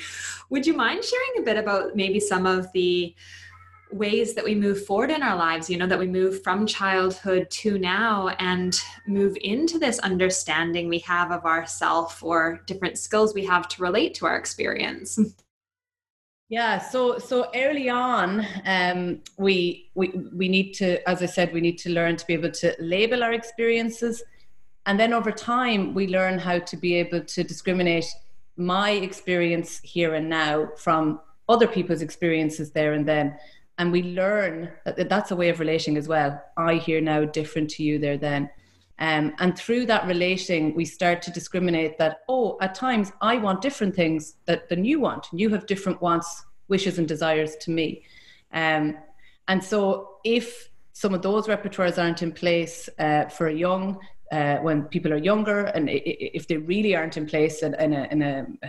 Would 0.51 0.65
you 0.65 0.75
mind 0.75 1.03
sharing 1.03 1.43
a 1.43 1.43
bit 1.43 1.57
about 1.57 1.97
maybe 1.97 2.21
some 2.21 2.47
of 2.47 2.71
the 2.73 3.17
ways 3.95 4.35
that 4.35 4.45
we 4.45 4.55
move 4.57 4.85
forward 4.85 5.11
in 5.11 5.23
our 5.23 5.37
lives, 5.37 5.71
you 5.71 5.77
know, 5.77 5.87
that 5.87 5.99
we 5.99 6.07
move 6.07 6.43
from 6.43 6.67
childhood 6.67 7.49
to 7.49 7.79
now 7.79 8.29
and 8.41 8.81
move 9.07 9.37
into 9.43 9.79
this 9.79 10.01
understanding 10.01 10.89
we 10.89 10.99
have 10.99 11.31
of 11.31 11.45
ourself 11.45 12.23
or 12.23 12.61
different 12.67 12.99
skills 12.99 13.35
we 13.35 13.45
have 13.45 13.69
to 13.69 13.81
relate 13.81 14.13
to 14.15 14.27
our 14.27 14.37
experience. 14.37 15.19
Yeah, 16.51 16.79
so 16.79 17.19
so 17.19 17.49
early 17.55 17.89
on, 17.89 18.47
um, 18.67 19.21
we 19.39 19.91
we 19.95 20.09
we 20.37 20.47
need 20.47 20.75
to, 20.75 21.09
as 21.09 21.23
I 21.23 21.27
said, 21.27 21.55
we 21.55 21.63
need 21.63 21.79
to 21.79 21.91
learn 21.91 22.17
to 22.17 22.27
be 22.27 22.35
able 22.35 22.51
to 22.51 22.77
label 22.79 23.25
our 23.25 23.33
experiences, 23.33 24.23
and 24.85 25.01
then 25.01 25.15
over 25.15 25.33
time, 25.33 25.95
we 25.95 26.07
learn 26.07 26.39
how 26.39 26.59
to 26.59 26.77
be 26.77 26.95
able 26.97 27.23
to 27.23 27.43
discriminate 27.43 28.07
my 28.57 28.91
experience 28.91 29.81
here 29.83 30.15
and 30.15 30.29
now 30.29 30.69
from 30.77 31.19
other 31.49 31.67
people's 31.67 32.03
experiences 32.03 32.71
there 32.71 32.93
and 32.93 33.07
then 33.07 33.37
and 33.79 33.91
we 33.91 34.03
learn 34.03 34.71
that 34.85 35.09
that's 35.09 35.31
a 35.31 35.37
way 35.37 35.49
of 35.49 35.61
relating 35.61 35.97
as 35.97 36.09
well. 36.09 36.41
I 36.57 36.75
hear 36.75 37.01
now 37.01 37.25
different 37.25 37.71
to 37.71 37.83
you 37.83 37.99
there 37.99 38.17
then. 38.17 38.51
Um, 39.01 39.35
and 39.41 39.59
through 39.59 39.87
that 39.87 40.07
relating 40.07 40.75
we 40.77 40.85
start 40.85 41.21
to 41.23 41.33
discriminate 41.33 41.99
that 41.99 42.19
oh 42.29 42.57
at 42.61 42.77
times 42.77 43.11
i 43.21 43.37
want 43.37 43.61
different 43.61 43.93
things 43.93 44.37
that 44.47 44.69
than 44.69 44.85
you 44.85 45.01
want. 45.01 45.27
You 45.33 45.49
have 45.51 45.67
different 45.67 46.01
wants 46.01 46.45
wishes 46.69 46.99
and 46.99 47.09
desires 47.09 47.57
to 47.57 47.71
me. 47.71 48.05
Um, 48.53 48.97
and 49.49 49.63
so 49.63 50.19
if 50.25 50.71
some 50.93 51.13
of 51.13 51.23
those 51.23 51.49
repertoires 51.49 52.01
aren't 52.01 52.23
in 52.23 52.33
place 52.33 52.89
uh, 52.99 53.27
for 53.27 53.49
a 53.49 53.53
young 53.53 53.99
uh, 54.33 54.57
when 54.59 54.85
people 54.85 55.13
are 55.13 55.19
younger 55.19 55.65
and 55.67 55.89
if 55.91 56.49
they 56.49 56.57
really 56.57 56.97
aren't 56.97 57.17
in 57.17 57.27
place 57.27 57.63
in 57.63 57.75
a, 57.75 58.09
a 58.11 58.47
uh, 58.67 58.69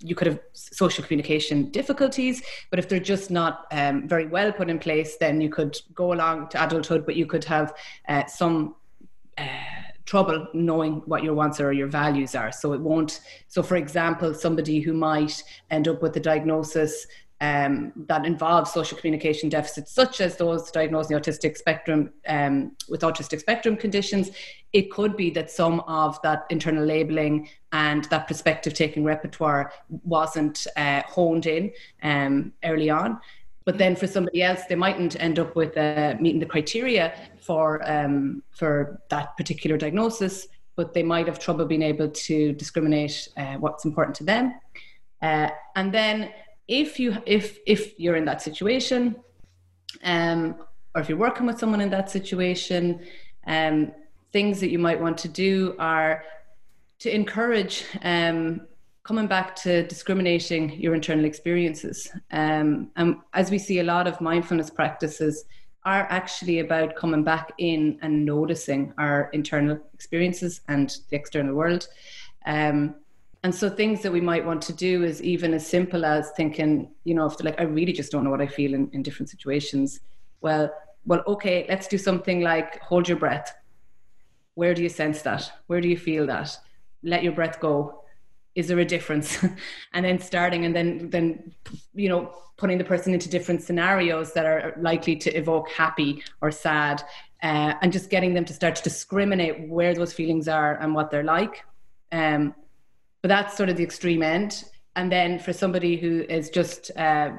you 0.00 0.14
could 0.14 0.26
have 0.26 0.40
social 0.52 1.04
communication 1.04 1.70
difficulties 1.70 2.42
but 2.70 2.78
if 2.78 2.88
they're 2.88 2.98
just 3.00 3.30
not 3.30 3.66
um, 3.72 4.08
very 4.08 4.26
well 4.26 4.52
put 4.52 4.68
in 4.68 4.78
place 4.78 5.16
then 5.16 5.40
you 5.40 5.48
could 5.48 5.78
go 5.94 6.12
along 6.12 6.48
to 6.48 6.62
adulthood 6.62 7.06
but 7.06 7.16
you 7.16 7.26
could 7.26 7.44
have 7.44 7.74
uh, 8.08 8.26
some 8.26 8.74
uh, 9.38 9.46
trouble 10.08 10.46
knowing 10.54 11.02
what 11.04 11.22
your 11.22 11.34
wants 11.34 11.60
are 11.60 11.66
or 11.66 11.72
your 11.72 11.86
values 11.86 12.34
are. 12.34 12.50
So 12.50 12.72
it 12.72 12.80
won't 12.80 13.20
so 13.46 13.62
for 13.62 13.76
example 13.76 14.32
somebody 14.32 14.80
who 14.80 14.94
might 14.94 15.42
end 15.70 15.86
up 15.86 16.00
with 16.00 16.16
a 16.16 16.20
diagnosis 16.20 17.06
um, 17.40 17.92
that 18.08 18.26
involve 18.26 18.68
social 18.68 18.98
communication 18.98 19.48
deficits, 19.48 19.92
such 19.92 20.20
as 20.20 20.36
those 20.36 20.70
diagnosed 20.70 21.10
in 21.10 21.16
the 21.16 21.22
autistic 21.22 21.56
spectrum 21.56 22.10
um, 22.26 22.72
with 22.88 23.02
autistic 23.02 23.40
spectrum 23.40 23.76
conditions, 23.76 24.30
it 24.72 24.90
could 24.90 25.16
be 25.16 25.30
that 25.30 25.50
some 25.50 25.80
of 25.80 26.20
that 26.22 26.46
internal 26.50 26.84
labeling 26.84 27.48
and 27.72 28.04
that 28.04 28.26
perspective 28.26 28.74
taking 28.74 29.04
repertoire 29.04 29.72
wasn't 29.88 30.66
uh, 30.76 31.02
honed 31.06 31.46
in 31.46 31.72
um, 32.02 32.52
early 32.64 32.90
on. 32.90 33.20
but 33.64 33.76
then 33.76 33.94
for 33.94 34.06
somebody 34.06 34.42
else, 34.42 34.62
they 34.66 34.74
mightn't 34.74 35.14
end 35.20 35.38
up 35.38 35.54
with 35.54 35.76
uh, 35.76 36.14
meeting 36.18 36.40
the 36.40 36.46
criteria 36.46 37.14
for 37.38 37.86
um, 37.86 38.42
for 38.50 38.98
that 39.10 39.36
particular 39.36 39.76
diagnosis, 39.76 40.48
but 40.74 40.94
they 40.94 41.02
might 41.02 41.26
have 41.26 41.38
trouble 41.38 41.66
being 41.66 41.82
able 41.82 42.08
to 42.08 42.54
discriminate 42.54 43.28
uh, 43.36 43.56
what's 43.56 43.84
important 43.84 44.16
to 44.16 44.24
them. 44.24 44.54
Uh, 45.20 45.50
and 45.76 45.92
then 45.92 46.30
if 46.68 47.00
you 47.00 47.16
if 47.26 47.58
if 47.66 47.98
you're 47.98 48.16
in 48.16 48.26
that 48.26 48.42
situation, 48.42 49.16
um, 50.04 50.56
or 50.94 51.00
if 51.00 51.08
you're 51.08 51.18
working 51.18 51.46
with 51.46 51.58
someone 51.58 51.80
in 51.80 51.90
that 51.90 52.10
situation, 52.10 53.00
um, 53.46 53.92
things 54.32 54.60
that 54.60 54.70
you 54.70 54.78
might 54.78 55.00
want 55.00 55.18
to 55.18 55.28
do 55.28 55.74
are 55.78 56.24
to 56.98 57.14
encourage 57.14 57.84
um, 58.02 58.66
coming 59.02 59.26
back 59.26 59.56
to 59.56 59.86
discriminating 59.86 60.78
your 60.78 60.94
internal 60.94 61.24
experiences. 61.24 62.10
Um, 62.30 62.90
and 62.96 63.16
as 63.32 63.50
we 63.50 63.58
see, 63.58 63.78
a 63.78 63.84
lot 63.84 64.06
of 64.06 64.20
mindfulness 64.20 64.68
practices 64.68 65.46
are 65.84 66.06
actually 66.10 66.58
about 66.58 66.96
coming 66.96 67.24
back 67.24 67.52
in 67.56 67.98
and 68.02 68.24
noticing 68.26 68.92
our 68.98 69.30
internal 69.32 69.78
experiences 69.94 70.60
and 70.68 70.98
the 71.08 71.16
external 71.16 71.54
world. 71.54 71.88
And 73.44 73.54
so 73.54 73.70
things 73.70 74.02
that 74.02 74.12
we 74.12 74.20
might 74.20 74.44
want 74.44 74.62
to 74.62 74.72
do 74.72 75.04
is 75.04 75.22
even 75.22 75.54
as 75.54 75.66
simple 75.66 76.04
as 76.04 76.32
thinking, 76.36 76.90
you 77.04 77.14
know, 77.14 77.26
if 77.26 77.42
like 77.42 77.60
I 77.60 77.64
really 77.64 77.92
just 77.92 78.10
don't 78.10 78.24
know 78.24 78.30
what 78.30 78.40
I 78.40 78.46
feel 78.46 78.74
in, 78.74 78.90
in 78.92 79.02
different 79.02 79.30
situations. 79.30 80.00
Well, 80.40 80.72
well, 81.06 81.22
okay, 81.26 81.64
let's 81.68 81.86
do 81.86 81.98
something 81.98 82.40
like 82.40 82.80
hold 82.80 83.08
your 83.08 83.18
breath. 83.18 83.54
Where 84.54 84.74
do 84.74 84.82
you 84.82 84.88
sense 84.88 85.22
that? 85.22 85.50
Where 85.68 85.80
do 85.80 85.88
you 85.88 85.96
feel 85.96 86.26
that? 86.26 86.56
Let 87.02 87.22
your 87.22 87.32
breath 87.32 87.60
go 87.60 88.02
is 88.58 88.66
there 88.66 88.80
a 88.80 88.84
difference 88.84 89.38
and 89.92 90.04
then 90.04 90.18
starting 90.18 90.64
and 90.64 90.74
then 90.74 91.08
then 91.10 91.54
you 91.94 92.08
know 92.08 92.34
putting 92.56 92.76
the 92.76 92.84
person 92.84 93.14
into 93.14 93.28
different 93.28 93.62
scenarios 93.62 94.32
that 94.32 94.44
are 94.44 94.74
likely 94.80 95.14
to 95.14 95.30
evoke 95.36 95.70
happy 95.70 96.22
or 96.40 96.50
sad 96.50 97.00
uh, 97.44 97.74
and 97.80 97.92
just 97.92 98.10
getting 98.10 98.34
them 98.34 98.44
to 98.44 98.52
start 98.52 98.74
to 98.74 98.82
discriminate 98.82 99.68
where 99.68 99.94
those 99.94 100.12
feelings 100.12 100.48
are 100.48 100.74
and 100.80 100.92
what 100.92 101.08
they're 101.08 101.22
like 101.22 101.64
um, 102.10 102.52
but 103.22 103.28
that's 103.28 103.56
sort 103.56 103.68
of 103.68 103.76
the 103.76 103.82
extreme 103.82 104.22
end 104.22 104.64
and 104.96 105.10
then 105.10 105.38
for 105.38 105.52
somebody 105.52 105.96
who 105.96 106.24
is 106.28 106.50
just 106.50 106.90
uh, 106.96 107.30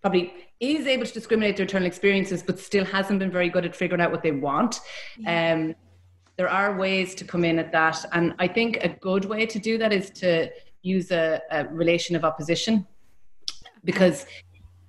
probably 0.00 0.32
is 0.60 0.86
able 0.86 1.06
to 1.06 1.12
discriminate 1.12 1.56
their 1.56 1.64
internal 1.64 1.86
experiences 1.86 2.42
but 2.42 2.58
still 2.58 2.84
hasn't 2.84 3.18
been 3.18 3.30
very 3.30 3.48
good 3.48 3.64
at 3.64 3.74
figuring 3.74 4.00
out 4.00 4.10
what 4.10 4.22
they 4.22 4.32
want 4.32 4.80
um, 5.26 5.74
there 6.40 6.48
are 6.48 6.74
ways 6.74 7.14
to 7.16 7.22
come 7.22 7.44
in 7.44 7.58
at 7.58 7.70
that. 7.70 8.02
And 8.12 8.34
I 8.38 8.48
think 8.48 8.78
a 8.80 8.88
good 8.88 9.26
way 9.26 9.44
to 9.44 9.58
do 9.58 9.76
that 9.76 9.92
is 9.92 10.08
to 10.22 10.48
use 10.80 11.10
a, 11.10 11.42
a 11.50 11.66
relation 11.66 12.16
of 12.16 12.24
opposition. 12.24 12.86
Because, 13.84 14.24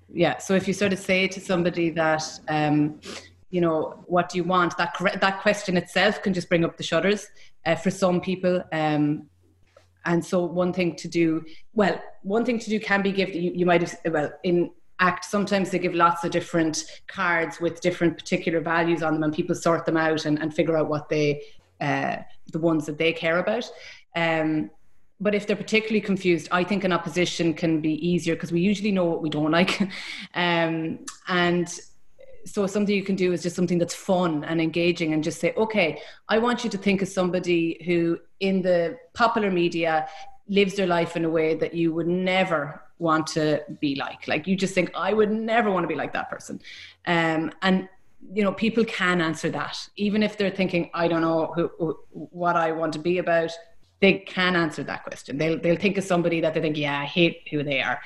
yeah, 0.08 0.38
so 0.38 0.56
if 0.56 0.65
you 0.65 0.74
sort 0.74 0.93
of 0.93 1.00
say 1.00 1.28
to 1.28 1.41
somebody 1.41 1.89
that, 1.89 2.24
um, 2.47 3.02
you 3.50 3.60
know, 3.60 4.02
what 4.08 4.30
do 4.30 4.38
you 4.38 4.45
want? 4.45 4.78
That 4.78 4.95
that 5.19 5.41
question 5.41 5.76
itself 5.76 6.24
can 6.24 6.34
just 6.34 6.47
bring 6.47 6.63
up 6.63 6.78
the 6.78 6.84
shudders 6.84 7.28
uh, 7.65 7.76
for 7.76 7.91
some 7.91 8.21
people. 8.21 8.63
Um, 8.71 9.28
and 10.06 10.24
so 10.26 10.46
one 10.46 10.74
thing 10.74 10.96
to 10.98 11.08
do, 11.08 11.44
well, 11.74 12.02
one 12.24 12.46
thing 12.46 12.60
to 12.60 12.70
do 12.70 12.80
can 12.80 13.02
be 13.02 13.12
give 13.12 13.34
you, 13.34 13.52
you 13.54 13.66
might 13.66 13.82
have 13.82 13.96
well 14.12 14.32
in 14.44 14.72
act 15.00 15.26
sometimes 15.26 15.72
they 15.72 15.80
give 15.80 15.96
lots 15.96 16.24
of 16.24 16.32
different 16.32 16.84
cards 17.08 17.60
with 17.60 17.82
different 17.82 18.16
particular 18.18 18.60
values 18.60 19.02
on 19.02 19.16
them 19.16 19.24
and 19.24 19.34
people 19.34 19.56
sort 19.56 19.84
them 19.86 19.98
out 19.98 20.26
and, 20.26 20.40
and 20.40 20.54
figure 20.54 20.78
out 20.78 20.88
what 20.90 21.10
they 21.10 21.42
uh, 21.82 22.18
the 22.52 22.60
ones 22.60 22.86
that 22.86 23.00
they 23.00 23.12
care 23.12 23.40
about. 23.40 23.70
Um, 24.16 24.70
but 25.20 25.36
if 25.36 25.46
they're 25.46 25.56
particularly 25.56 26.02
confused 26.02 26.48
i 26.52 26.64
think 26.64 26.84
an 26.84 26.92
opposition 26.92 27.54
can 27.54 27.80
be 27.80 27.94
easier 28.08 28.36
because 28.36 28.52
we 28.52 28.60
usually 28.60 28.92
know 28.92 29.06
what 29.06 29.22
we 29.22 29.30
don't 29.30 29.52
like. 29.52 29.82
Um, 30.34 31.06
and 31.28 31.68
so 32.45 32.65
something 32.67 32.95
you 32.95 33.04
can 33.04 33.15
do 33.15 33.34
is 33.34 33.43
just 33.43 33.56
something 33.56 33.77
that's 33.77 33.93
fun 33.95 34.43
and 34.43 34.62
engaging 34.62 35.13
and 35.13 35.23
just 35.23 35.39
say 35.39 35.54
okay 35.56 36.01
i 36.30 36.38
want 36.38 36.63
you 36.63 36.69
to 36.69 36.77
think 36.77 37.01
of 37.01 37.08
somebody 37.08 37.82
who 37.86 38.17
in 38.39 38.62
the 38.62 38.97
popular 39.13 39.51
media 39.51 40.08
lives 40.47 40.75
their 40.75 40.88
life 40.88 41.15
in 41.15 41.23
a 41.25 41.30
way 41.30 41.56
that 41.56 41.73
you 41.73 41.93
would 41.93 42.08
never 42.08 42.82
want 43.01 43.25
to 43.25 43.63
be 43.80 43.95
like. 43.95 44.27
Like 44.27 44.47
you 44.47 44.56
just 44.56 44.73
think, 44.73 44.91
I 44.95 45.12
would 45.12 45.32
never 45.32 45.71
want 45.71 45.84
to 45.84 45.88
be 45.88 45.95
like 45.95 46.13
that 46.13 46.30
person. 46.30 46.62
Um, 47.06 47.51
and 47.62 47.89
you 48.32 48.43
know, 48.43 48.54
people 48.54 48.86
can 48.86 49.19
answer 49.19 49.49
that, 49.49 49.77
even 49.95 50.21
if 50.21 50.38
they're 50.38 50.51
thinking, 50.51 50.91
I 50.93 51.08
don't 51.08 51.21
know 51.21 51.51
who, 51.56 51.71
who, 51.80 51.99
what 52.12 52.56
I 52.56 52.71
want 52.71 52.93
to 52.93 52.99
be 52.99 53.17
about. 53.17 53.51
They 53.99 54.19
can 54.19 54.56
answer 54.56 54.84
that 54.84 55.04
question. 55.04 55.38
They'll 55.38 55.60
they'll 55.60 55.75
think 55.75 55.97
of 55.97 56.04
somebody 56.04 56.41
that 56.41 56.54
they 56.54 56.62
think, 56.62 56.77
yeah, 56.77 56.99
I 56.99 57.06
hate 57.06 57.47
who 57.51 57.63
they 57.63 57.82
are. 57.82 57.99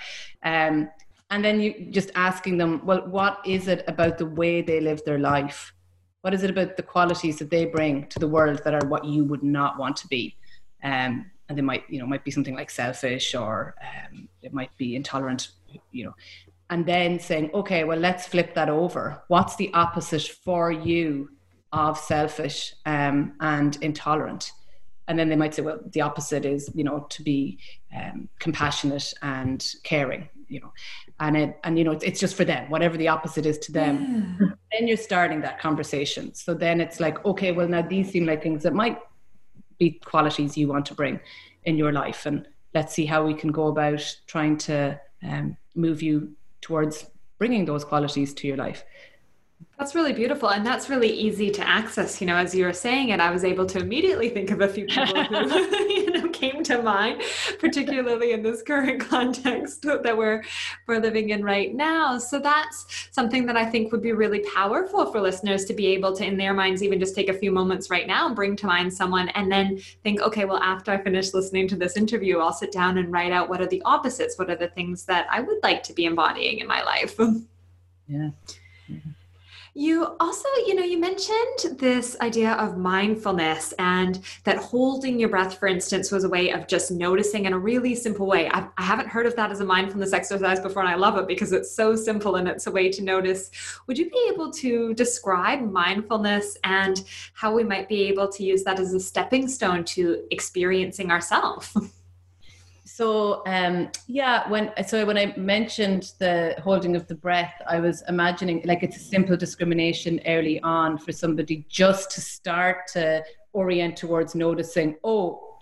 Um, 0.44 0.90
and 1.30 1.44
then 1.44 1.60
you 1.60 1.88
just 1.90 2.12
asking 2.16 2.58
them, 2.58 2.86
well, 2.86 3.08
what 3.08 3.40
is 3.46 3.68
it 3.68 3.84
about 3.88 4.18
the 4.18 4.26
way 4.26 4.62
they 4.62 4.80
live 4.80 5.04
their 5.06 5.20
life? 5.20 5.74
What 6.22 6.34
is 6.34 6.44
it 6.44 6.50
about 6.50 6.78
the 6.78 6.84
qualities 6.84 7.38
that 7.40 7.50
they 7.50 7.66
bring 7.66 8.08
to 8.08 8.20
the 8.20 8.28
world 8.28 8.62
that 8.64 8.74
are 8.74 8.88
what 8.88 9.06
you 9.06 9.24
would 9.26 9.44
not 9.44 9.78
want 9.78 9.96
to 9.98 10.08
be? 10.08 10.36
Um, 10.84 11.32
and 11.50 11.58
they 11.58 11.62
might 11.62 11.84
you 11.90 12.00
know 12.00 12.06
might 12.06 12.24
be 12.24 12.32
something 12.32 12.56
like 12.56 12.70
selfish 12.70 13.36
or 13.36 13.76
um, 13.82 14.28
it 14.42 14.54
might 14.54 14.76
be 14.78 14.96
intolerant 14.96 15.50
you 15.92 16.06
know 16.06 16.16
and 16.70 16.86
then 16.86 17.20
saying 17.20 17.50
okay 17.54 17.84
well 17.84 17.98
let's 17.98 18.28
flip 18.28 18.54
that 18.56 18.70
over 18.70 19.22
what's 19.28 19.56
the 19.56 19.72
opposite 19.74 20.24
for 20.24 20.72
you 20.72 21.30
of 21.72 21.98
selfish 21.98 22.74
um, 22.86 23.34
and 23.42 23.78
intolerant 23.82 24.52
and 25.08 25.20
then 25.20 25.30
they 25.30 25.36
might 25.36 25.54
say 25.54 25.62
well 25.62 25.80
the 25.92 26.02
opposite 26.02 26.46
is 26.46 26.70
you 26.74 26.84
know 26.84 27.06
to 27.10 27.22
be 27.22 27.60
um, 27.96 28.28
compassionate 28.40 29.14
and 29.22 29.74
caring 29.84 30.28
you 30.48 30.60
know 30.60 30.72
and 31.20 31.38
it 31.38 31.60
and 31.64 31.78
you 31.78 31.84
know 31.84 31.92
it's, 31.92 32.04
it's 32.04 32.20
just 32.20 32.36
for 32.36 32.44
them 32.44 32.70
whatever 32.70 32.98
the 32.98 33.08
opposite 33.08 33.46
is 33.46 33.58
to 33.60 33.72
them. 33.72 34.38
Yeah. 34.40 34.48
then 34.72 34.88
you're 34.88 34.98
starting 34.98 35.42
that 35.42 35.60
conversation. 35.60 36.34
So 36.34 36.54
then 36.54 36.82
it's 36.82 37.00
like 37.00 37.24
okay 37.26 37.52
well 37.52 37.68
now 37.68 37.82
these 37.82 38.12
seem 38.12 38.26
like 38.26 38.44
things 38.44 38.64
that 38.64 38.74
might 38.74 39.00
be 39.78 39.92
qualities 40.06 40.58
you 40.58 40.68
want 40.68 40.86
to 40.88 40.94
bring 40.94 41.20
in 41.64 41.78
your 41.78 41.92
life. 41.92 42.26
And 42.26 42.48
let's 42.74 42.94
see 42.94 43.06
how 43.06 43.26
we 43.26 43.34
can 43.34 43.52
go 43.52 43.68
about 43.68 44.04
trying 44.28 44.58
to 44.58 45.00
um, 45.24 45.58
move 45.76 46.02
you 46.02 46.36
towards 46.62 47.06
bringing 47.38 47.66
those 47.66 47.84
qualities 47.84 48.34
to 48.34 48.48
your 48.48 48.58
life 48.58 48.84
that's 49.78 49.94
really 49.94 50.14
beautiful. 50.14 50.50
And 50.50 50.66
that's 50.66 50.90
really 50.90 51.10
easy 51.10 51.52
to 51.52 51.68
access. 51.68 52.22
You 52.22 52.28
know, 52.28 52.38
as 52.38 52.56
you 52.56 52.64
were 52.64 52.74
saying 52.74 53.10
it, 53.10 53.20
I 53.20 53.30
was 53.30 53.44
able 53.44 53.66
to 53.68 53.80
immediately 53.80 54.30
think 54.30 54.50
of 54.52 54.62
a 54.62 54.70
few 54.70 54.86
people 54.86 55.24
who, 55.26 55.36
you 55.90 56.12
know, 56.12 56.30
came 56.30 56.64
to 56.64 56.82
mind, 56.82 57.22
particularly 57.60 58.32
in 58.32 58.42
this 58.42 58.62
current 58.62 59.02
context 59.10 59.82
that 59.82 60.18
we're, 60.18 60.44
we're 60.88 61.00
living 61.00 61.30
in 61.32 61.44
right 61.44 61.76
now. 61.76 62.18
So 62.18 62.40
that's 62.40 63.10
something 63.12 63.46
that 63.48 63.58
I 63.58 63.66
think 63.66 63.92
would 63.92 64.02
be 64.02 64.14
really 64.14 64.46
powerful 64.54 65.12
for 65.12 65.20
listeners 65.20 65.66
to 65.66 65.74
be 65.74 65.88
able 65.88 66.16
to, 66.16 66.26
in 66.26 66.38
their 66.38 66.54
minds, 66.54 66.82
even 66.82 66.98
just 66.98 67.14
take 67.14 67.28
a 67.28 67.34
few 67.34 67.52
moments 67.52 67.90
right 67.90 68.08
now 68.08 68.28
and 68.28 68.36
bring 68.36 68.56
to 68.56 68.68
mind 68.68 68.94
someone 68.94 69.28
and 69.30 69.52
then 69.52 69.80
think, 70.04 70.22
okay, 70.22 70.46
well, 70.46 70.64
after 70.64 70.92
I 70.92 70.98
finish 71.04 71.34
listening 71.34 71.68
to 71.70 71.76
this 71.76 71.98
interview, 71.98 72.40
I'll 72.40 72.54
sit 72.54 72.72
down 72.72 72.98
and 72.98 73.12
write 73.12 73.34
out 73.34 73.50
what 73.50 73.60
are 73.60 73.68
the 73.68 73.82
opposites? 73.84 74.40
What 74.40 74.50
are 74.50 74.56
the 74.56 74.70
things 74.70 75.04
that 75.06 75.28
I 75.30 75.42
would 75.42 75.62
like 75.64 75.84
to 75.84 75.94
be 75.94 76.06
embodying 76.06 76.60
in 76.60 76.68
my 76.68 76.82
life? 76.82 77.20
Yeah. 78.08 78.30
You 79.78 80.16
also, 80.22 80.48
you 80.66 80.74
know, 80.74 80.84
you 80.84 80.98
mentioned 80.98 81.78
this 81.78 82.16
idea 82.22 82.54
of 82.54 82.78
mindfulness 82.78 83.74
and 83.78 84.22
that 84.46 84.56
holding 84.56 85.20
your 85.20 85.28
breath, 85.28 85.60
for 85.60 85.68
instance, 85.68 86.12
was 86.12 86.24
a 86.24 86.30
way 86.30 86.52
of 86.52 86.66
just 86.66 86.92
noticing 86.92 87.44
in 87.44 87.52
a 87.52 87.60
really 87.60 87.94
simple 87.94 88.26
way. 88.26 88.50
I 88.50 88.70
have 88.78 89.00
not 89.00 89.08
heard 89.08 89.26
of 89.26 89.36
that 89.36 89.52
as 89.52 89.60
a 89.60 89.66
mindfulness 89.66 90.14
exercise 90.14 90.62
before, 90.62 90.82
and 90.82 90.90
I 90.90 90.96
love 90.96 91.18
it 91.18 91.28
because 91.28 91.52
it's 91.52 91.76
so 91.76 91.94
simple 91.98 92.38
and 92.38 92.48
it's 92.48 92.68
a 92.68 92.72
way 92.72 92.90
to 92.90 93.04
notice. 93.04 93.52
Would 93.88 93.98
you 93.98 94.10
be 94.10 94.30
able 94.34 94.50
to 94.54 94.94
describe 94.94 95.70
mindfulness 95.70 96.58
and 96.64 97.04
how 97.34 97.54
we 97.54 97.66
might 97.66 97.90
be 97.90 98.04
able 98.04 98.30
to 98.30 98.46
use 98.46 98.64
that 98.64 98.80
as 98.80 98.94
a 98.94 99.00
stepping 99.02 99.46
stone 99.50 99.84
to 99.84 100.24
experiencing 100.32 101.12
ourselves? 101.12 101.76
so 102.96 103.44
um, 103.46 103.90
yeah 104.08 104.48
when 104.50 104.72
so 104.88 105.06
when 105.06 105.18
i 105.18 105.34
mentioned 105.36 106.14
the 106.20 106.56
holding 106.64 106.96
of 106.96 107.06
the 107.08 107.16
breath 107.16 107.56
i 107.68 107.78
was 107.78 108.04
imagining 108.08 108.62
like 108.64 108.84
it's 108.84 108.96
a 108.96 109.06
simple 109.16 109.36
discrimination 109.36 110.22
early 110.26 110.62
on 110.62 110.98
for 110.98 111.12
somebody 111.12 111.66
just 111.68 112.10
to 112.10 112.22
start 112.22 112.88
to 112.88 113.22
orient 113.52 113.98
towards 113.98 114.34
noticing 114.34 114.96
oh 115.04 115.60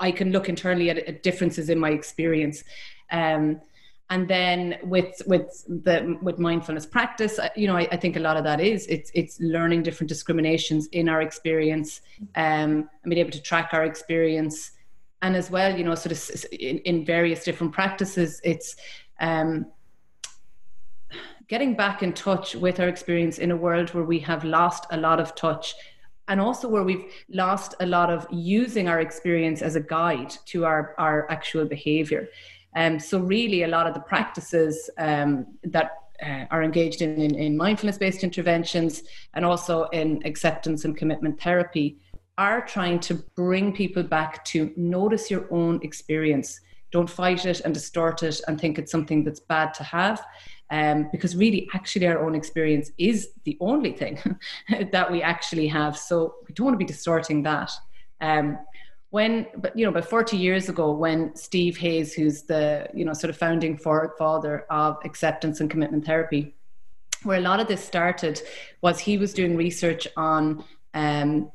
i 0.00 0.10
can 0.10 0.32
look 0.32 0.48
internally 0.48 0.90
at, 0.90 0.98
at 0.98 1.22
differences 1.22 1.70
in 1.70 1.78
my 1.78 1.90
experience. 1.90 2.64
Um, 3.10 3.60
and 4.10 4.28
then 4.28 4.78
with 4.82 5.22
with 5.26 5.64
the 5.84 6.18
with 6.20 6.38
mindfulness 6.38 6.84
practice 6.84 7.40
you 7.56 7.66
know 7.66 7.76
I, 7.76 7.88
I, 7.90 7.96
think 7.96 8.16
a 8.16 8.20
lot 8.20 8.36
of 8.36 8.44
that 8.44 8.60
is 8.60 8.86
it's 8.88 9.10
it's 9.14 9.40
learning 9.40 9.82
different 9.82 10.08
discriminations 10.08 10.88
in 10.88 11.08
our 11.08 11.22
experience 11.22 12.02
um, 12.36 12.88
and 13.02 13.08
being 13.08 13.18
able 13.18 13.30
to 13.30 13.40
track 13.40 13.70
our 13.72 13.84
experience 13.84 14.72
and 15.24 15.36
as 15.36 15.50
well, 15.50 15.74
you 15.74 15.84
know, 15.84 15.94
sort 15.94 16.12
of 16.12 16.44
in, 16.52 16.78
in 16.80 17.02
various 17.02 17.44
different 17.44 17.72
practices, 17.72 18.42
it's 18.44 18.76
um, 19.20 19.64
getting 21.48 21.74
back 21.74 22.02
in 22.02 22.12
touch 22.12 22.54
with 22.54 22.78
our 22.78 22.88
experience 22.88 23.38
in 23.38 23.50
a 23.50 23.56
world 23.56 23.88
where 23.94 24.04
we 24.04 24.18
have 24.18 24.44
lost 24.44 24.84
a 24.90 24.98
lot 24.98 25.18
of 25.18 25.34
touch 25.34 25.74
and 26.28 26.38
also 26.42 26.68
where 26.68 26.84
we've 26.84 27.06
lost 27.30 27.74
a 27.80 27.86
lot 27.86 28.10
of 28.10 28.26
using 28.30 28.86
our 28.86 29.00
experience 29.00 29.62
as 29.62 29.76
a 29.76 29.80
guide 29.80 30.30
to 30.44 30.66
our, 30.66 30.94
our 30.98 31.30
actual 31.30 31.64
behavior. 31.64 32.28
Um, 32.76 33.00
so 33.00 33.18
really 33.18 33.62
a 33.62 33.68
lot 33.68 33.86
of 33.86 33.94
the 33.94 34.00
practices 34.00 34.90
um, 34.98 35.46
that 35.62 35.92
uh, 36.22 36.44
are 36.50 36.62
engaged 36.62 37.00
in, 37.00 37.18
in, 37.18 37.34
in 37.34 37.56
mindfulness 37.56 37.96
based 37.96 38.24
interventions 38.24 39.04
and 39.32 39.44
also 39.44 39.84
in 39.84 40.20
acceptance 40.26 40.84
and 40.84 40.94
commitment 40.94 41.40
therapy 41.40 41.96
are 42.38 42.64
trying 42.66 43.00
to 43.00 43.14
bring 43.36 43.72
people 43.72 44.02
back 44.02 44.44
to 44.46 44.72
notice 44.76 45.30
your 45.30 45.46
own 45.50 45.80
experience. 45.82 46.60
Don't 46.90 47.08
fight 47.08 47.44
it 47.46 47.60
and 47.60 47.74
distort 47.74 48.22
it 48.22 48.40
and 48.46 48.60
think 48.60 48.78
it's 48.78 48.90
something 48.90 49.24
that's 49.24 49.40
bad 49.40 49.74
to 49.74 49.84
have. 49.84 50.24
Um, 50.70 51.08
because 51.12 51.36
really, 51.36 51.68
actually, 51.74 52.06
our 52.06 52.24
own 52.24 52.34
experience 52.34 52.90
is 52.98 53.28
the 53.44 53.56
only 53.60 53.92
thing 53.92 54.18
that 54.92 55.10
we 55.10 55.22
actually 55.22 55.68
have. 55.68 55.96
So 55.96 56.36
we 56.48 56.54
don't 56.54 56.66
want 56.66 56.74
to 56.74 56.78
be 56.78 56.84
distorting 56.84 57.42
that. 57.42 57.70
Um, 58.20 58.58
when 59.14 59.46
but 59.58 59.78
you 59.78 59.84
know 59.84 59.90
about 59.90 60.06
40 60.06 60.36
years 60.36 60.68
ago 60.68 60.90
when 60.90 61.36
steve 61.36 61.76
hayes 61.76 62.12
who's 62.12 62.42
the 62.42 62.88
you 62.92 63.04
know 63.04 63.12
sort 63.12 63.30
of 63.30 63.36
founding 63.36 63.78
father 63.78 64.66
of 64.70 64.96
acceptance 65.04 65.60
and 65.60 65.70
commitment 65.70 66.04
therapy 66.04 66.52
where 67.22 67.38
a 67.38 67.40
lot 67.40 67.60
of 67.60 67.68
this 67.68 67.84
started 67.84 68.42
was 68.82 68.98
he 68.98 69.16
was 69.16 69.32
doing 69.32 69.56
research 69.56 70.08
on 70.16 70.64
um, 70.94 71.48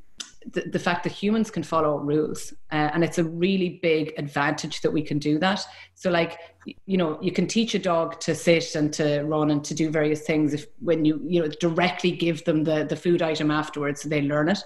the, 0.46 0.62
the, 0.62 0.80
fact 0.80 1.04
that 1.04 1.12
humans 1.12 1.52
can 1.52 1.64
follow 1.64 1.98
rules 1.98 2.54
uh, 2.72 2.90
and 2.94 3.04
it's 3.04 3.18
a 3.18 3.24
really 3.24 3.80
big 3.82 4.14
advantage 4.18 4.82
that 4.82 4.92
we 4.92 5.02
can 5.02 5.20
do 5.20 5.38
that 5.38 5.66
so 5.96 6.10
like 6.10 6.40
you 6.86 6.98
know 6.98 7.20
you 7.22 7.32
can 7.32 7.46
teach 7.46 7.76
a 7.76 7.80
dog 7.80 8.20
to 8.22 8.34
sit 8.34 8.76
and 8.76 8.94
to 8.94 9.22
run 9.24 9.52
and 9.52 9.66
to 9.66 9.74
do 9.74 9.90
various 9.90 10.22
things 10.22 10.54
if 10.54 10.66
when 10.80 11.04
you 11.04 11.22
you 11.26 11.42
know 11.42 11.50
directly 11.60 12.12
give 12.12 12.44
them 12.46 12.64
the 12.64 12.86
the 12.86 12.96
food 12.96 13.22
item 13.22 13.52
afterwards 13.52 14.04
they 14.04 14.22
learn 14.22 14.48
it 14.48 14.60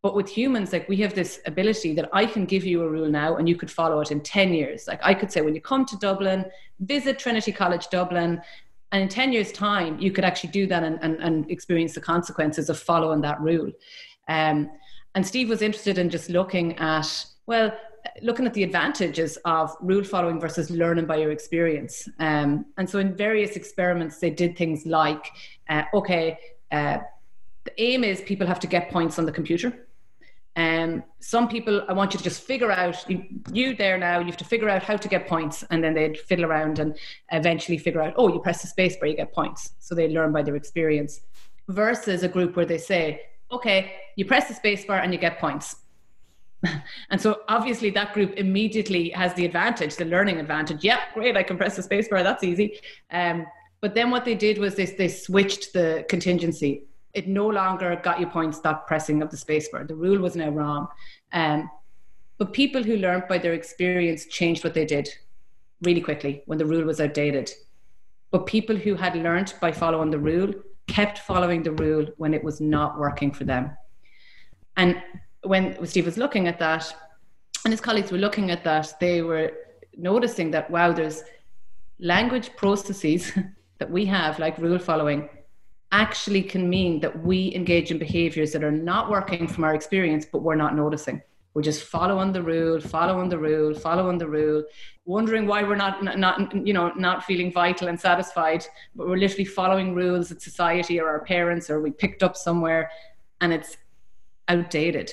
but 0.00 0.14
with 0.14 0.28
humans, 0.28 0.72
like 0.72 0.88
we 0.88 0.96
have 0.98 1.14
this 1.14 1.40
ability 1.46 1.92
that 1.94 2.08
I 2.12 2.24
can 2.24 2.44
give 2.44 2.64
you 2.64 2.82
a 2.82 2.88
rule 2.88 3.08
now 3.08 3.36
and 3.36 3.48
you 3.48 3.56
could 3.56 3.70
follow 3.70 4.00
it 4.00 4.12
in 4.12 4.20
10 4.20 4.54
years. 4.54 4.86
Like 4.86 5.00
I 5.02 5.12
could 5.12 5.32
say, 5.32 5.40
when 5.40 5.54
you 5.56 5.60
come 5.60 5.84
to 5.86 5.96
Dublin, 5.96 6.44
visit 6.80 7.18
Trinity 7.18 7.50
College 7.50 7.88
Dublin, 7.88 8.40
and 8.92 9.02
in 9.02 9.08
10 9.08 9.32
years' 9.32 9.52
time, 9.52 9.98
you 9.98 10.12
could 10.12 10.24
actually 10.24 10.50
do 10.50 10.66
that 10.68 10.82
and, 10.82 10.98
and, 11.02 11.16
and 11.16 11.50
experience 11.50 11.94
the 11.94 12.00
consequences 12.00 12.70
of 12.70 12.78
following 12.78 13.20
that 13.22 13.40
rule. 13.40 13.70
Um, 14.28 14.70
and 15.18 15.26
Steve 15.26 15.48
was 15.48 15.62
interested 15.62 15.98
in 15.98 16.10
just 16.10 16.30
looking 16.30 16.78
at, 16.78 17.26
well, 17.46 17.76
looking 18.22 18.46
at 18.46 18.54
the 18.54 18.62
advantages 18.62 19.36
of 19.44 19.74
rule 19.80 20.04
following 20.04 20.38
versus 20.38 20.70
learning 20.70 21.06
by 21.06 21.16
your 21.16 21.32
experience. 21.32 22.08
Um, 22.20 22.66
and 22.76 22.88
so 22.88 23.00
in 23.00 23.16
various 23.16 23.56
experiments, 23.56 24.20
they 24.20 24.30
did 24.30 24.56
things 24.56 24.86
like, 24.86 25.26
uh, 25.68 25.82
okay, 25.92 26.38
uh, 26.70 26.98
the 27.64 27.82
aim 27.82 28.04
is 28.04 28.20
people 28.20 28.46
have 28.46 28.60
to 28.60 28.68
get 28.68 28.92
points 28.92 29.18
on 29.18 29.26
the 29.26 29.32
computer. 29.32 29.88
Um, 30.54 31.02
some 31.18 31.48
people, 31.48 31.84
I 31.88 31.94
want 31.94 32.14
you 32.14 32.18
to 32.18 32.22
just 32.22 32.42
figure 32.42 32.70
out, 32.70 33.04
you, 33.10 33.24
you, 33.52 33.74
there 33.74 33.98
now, 33.98 34.20
you 34.20 34.26
have 34.26 34.36
to 34.36 34.44
figure 34.44 34.68
out 34.68 34.84
how 34.84 34.96
to 34.96 35.08
get 35.08 35.26
points, 35.26 35.64
and 35.70 35.82
then 35.82 35.94
they'd 35.94 36.16
fiddle 36.16 36.44
around 36.44 36.78
and 36.78 36.96
eventually 37.32 37.76
figure 37.76 38.02
out, 38.02 38.14
oh, 38.16 38.32
you 38.32 38.38
press 38.38 38.62
the 38.62 38.68
space 38.68 38.96
bar, 38.98 39.08
you 39.08 39.16
get 39.16 39.34
points. 39.34 39.72
So 39.80 39.96
they 39.96 40.06
learn 40.06 40.30
by 40.30 40.42
their 40.42 40.54
experience. 40.54 41.22
Versus 41.66 42.22
a 42.22 42.28
group 42.28 42.54
where 42.54 42.66
they 42.66 42.78
say, 42.78 43.22
okay, 43.50 43.94
you 44.16 44.24
press 44.24 44.48
the 44.48 44.54
space 44.54 44.84
bar 44.84 44.98
and 44.98 45.12
you 45.12 45.18
get 45.18 45.38
points. 45.38 45.76
and 47.10 47.20
so 47.20 47.42
obviously 47.48 47.90
that 47.90 48.12
group 48.12 48.34
immediately 48.36 49.10
has 49.10 49.32
the 49.34 49.44
advantage, 49.44 49.96
the 49.96 50.04
learning 50.04 50.38
advantage. 50.38 50.82
Yep, 50.82 50.98
great, 51.14 51.36
I 51.36 51.42
can 51.42 51.56
press 51.56 51.76
the 51.76 51.82
space 51.82 52.08
bar, 52.08 52.22
that's 52.22 52.44
easy. 52.44 52.80
Um, 53.10 53.46
but 53.80 53.94
then 53.94 54.10
what 54.10 54.24
they 54.24 54.34
did 54.34 54.58
was 54.58 54.74
they, 54.74 54.86
they 54.86 55.08
switched 55.08 55.72
the 55.72 56.04
contingency 56.08 56.82
it 57.14 57.26
no 57.26 57.48
longer 57.48 58.00
got 58.02 58.20
you 58.20 58.26
points 58.26 58.60
that 58.60 58.86
pressing 58.86 59.22
of 59.22 59.30
the 59.30 59.36
spacebar. 59.36 59.86
The 59.86 59.94
rule 59.94 60.20
was 60.20 60.36
now 60.36 60.50
wrong. 60.50 60.88
Um, 61.32 61.70
but 62.38 62.52
people 62.52 62.82
who 62.82 62.96
learned 62.96 63.24
by 63.28 63.38
their 63.38 63.54
experience 63.54 64.26
changed 64.26 64.62
what 64.62 64.74
they 64.74 64.84
did 64.84 65.08
really 65.82 66.00
quickly 66.00 66.42
when 66.46 66.58
the 66.58 66.66
rule 66.66 66.84
was 66.84 67.00
outdated. 67.00 67.50
But 68.30 68.46
people 68.46 68.76
who 68.76 68.94
had 68.94 69.16
learned 69.16 69.54
by 69.60 69.72
following 69.72 70.10
the 70.10 70.18
rule 70.18 70.52
kept 70.88 71.18
following 71.18 71.62
the 71.62 71.72
rule 71.72 72.06
when 72.16 72.34
it 72.34 72.42
was 72.42 72.60
not 72.60 72.98
working 72.98 73.30
for 73.30 73.44
them. 73.44 73.70
And 74.76 75.02
when 75.42 75.84
Steve 75.86 76.06
was 76.06 76.18
looking 76.18 76.48
at 76.48 76.58
that, 76.58 76.92
and 77.64 77.72
his 77.72 77.80
colleagues 77.80 78.10
were 78.10 78.18
looking 78.18 78.50
at 78.50 78.64
that, 78.64 78.94
they 79.00 79.22
were 79.22 79.52
noticing 79.96 80.50
that 80.52 80.70
wow, 80.70 80.92
there's 80.92 81.22
language 81.98 82.54
processes 82.56 83.32
that 83.78 83.90
we 83.90 84.04
have, 84.06 84.38
like 84.38 84.58
rule 84.58 84.78
following, 84.78 85.28
actually 85.92 86.42
can 86.42 86.68
mean 86.68 87.00
that 87.00 87.24
we 87.24 87.54
engage 87.54 87.90
in 87.90 87.98
behaviors 87.98 88.52
that 88.52 88.64
are 88.64 88.72
not 88.72 89.10
working 89.10 89.46
from 89.46 89.64
our 89.64 89.74
experience, 89.74 90.26
but 90.30 90.42
we're 90.42 90.54
not 90.54 90.76
noticing. 90.76 91.22
We're 91.54 91.62
just 91.62 91.84
following 91.84 92.32
the 92.32 92.42
rule, 92.42 92.80
following 92.80 93.28
the 93.28 93.38
rule, 93.38 93.74
following 93.74 94.18
the 94.18 94.28
rule, 94.28 94.64
wondering 95.06 95.46
why 95.46 95.62
we're 95.62 95.76
not, 95.76 96.04
not, 96.18 96.66
you 96.66 96.72
know, 96.72 96.92
not 96.94 97.24
feeling 97.24 97.52
vital 97.52 97.88
and 97.88 97.98
satisfied, 97.98 98.64
but 98.94 99.08
we're 99.08 99.16
literally 99.16 99.44
following 99.44 99.94
rules 99.94 100.28
that 100.28 100.42
society 100.42 101.00
or 101.00 101.08
our 101.08 101.24
parents 101.24 101.70
or 101.70 101.80
we 101.80 101.90
picked 101.90 102.22
up 102.22 102.36
somewhere 102.36 102.90
and 103.40 103.52
it's 103.52 103.76
outdated. 104.48 105.12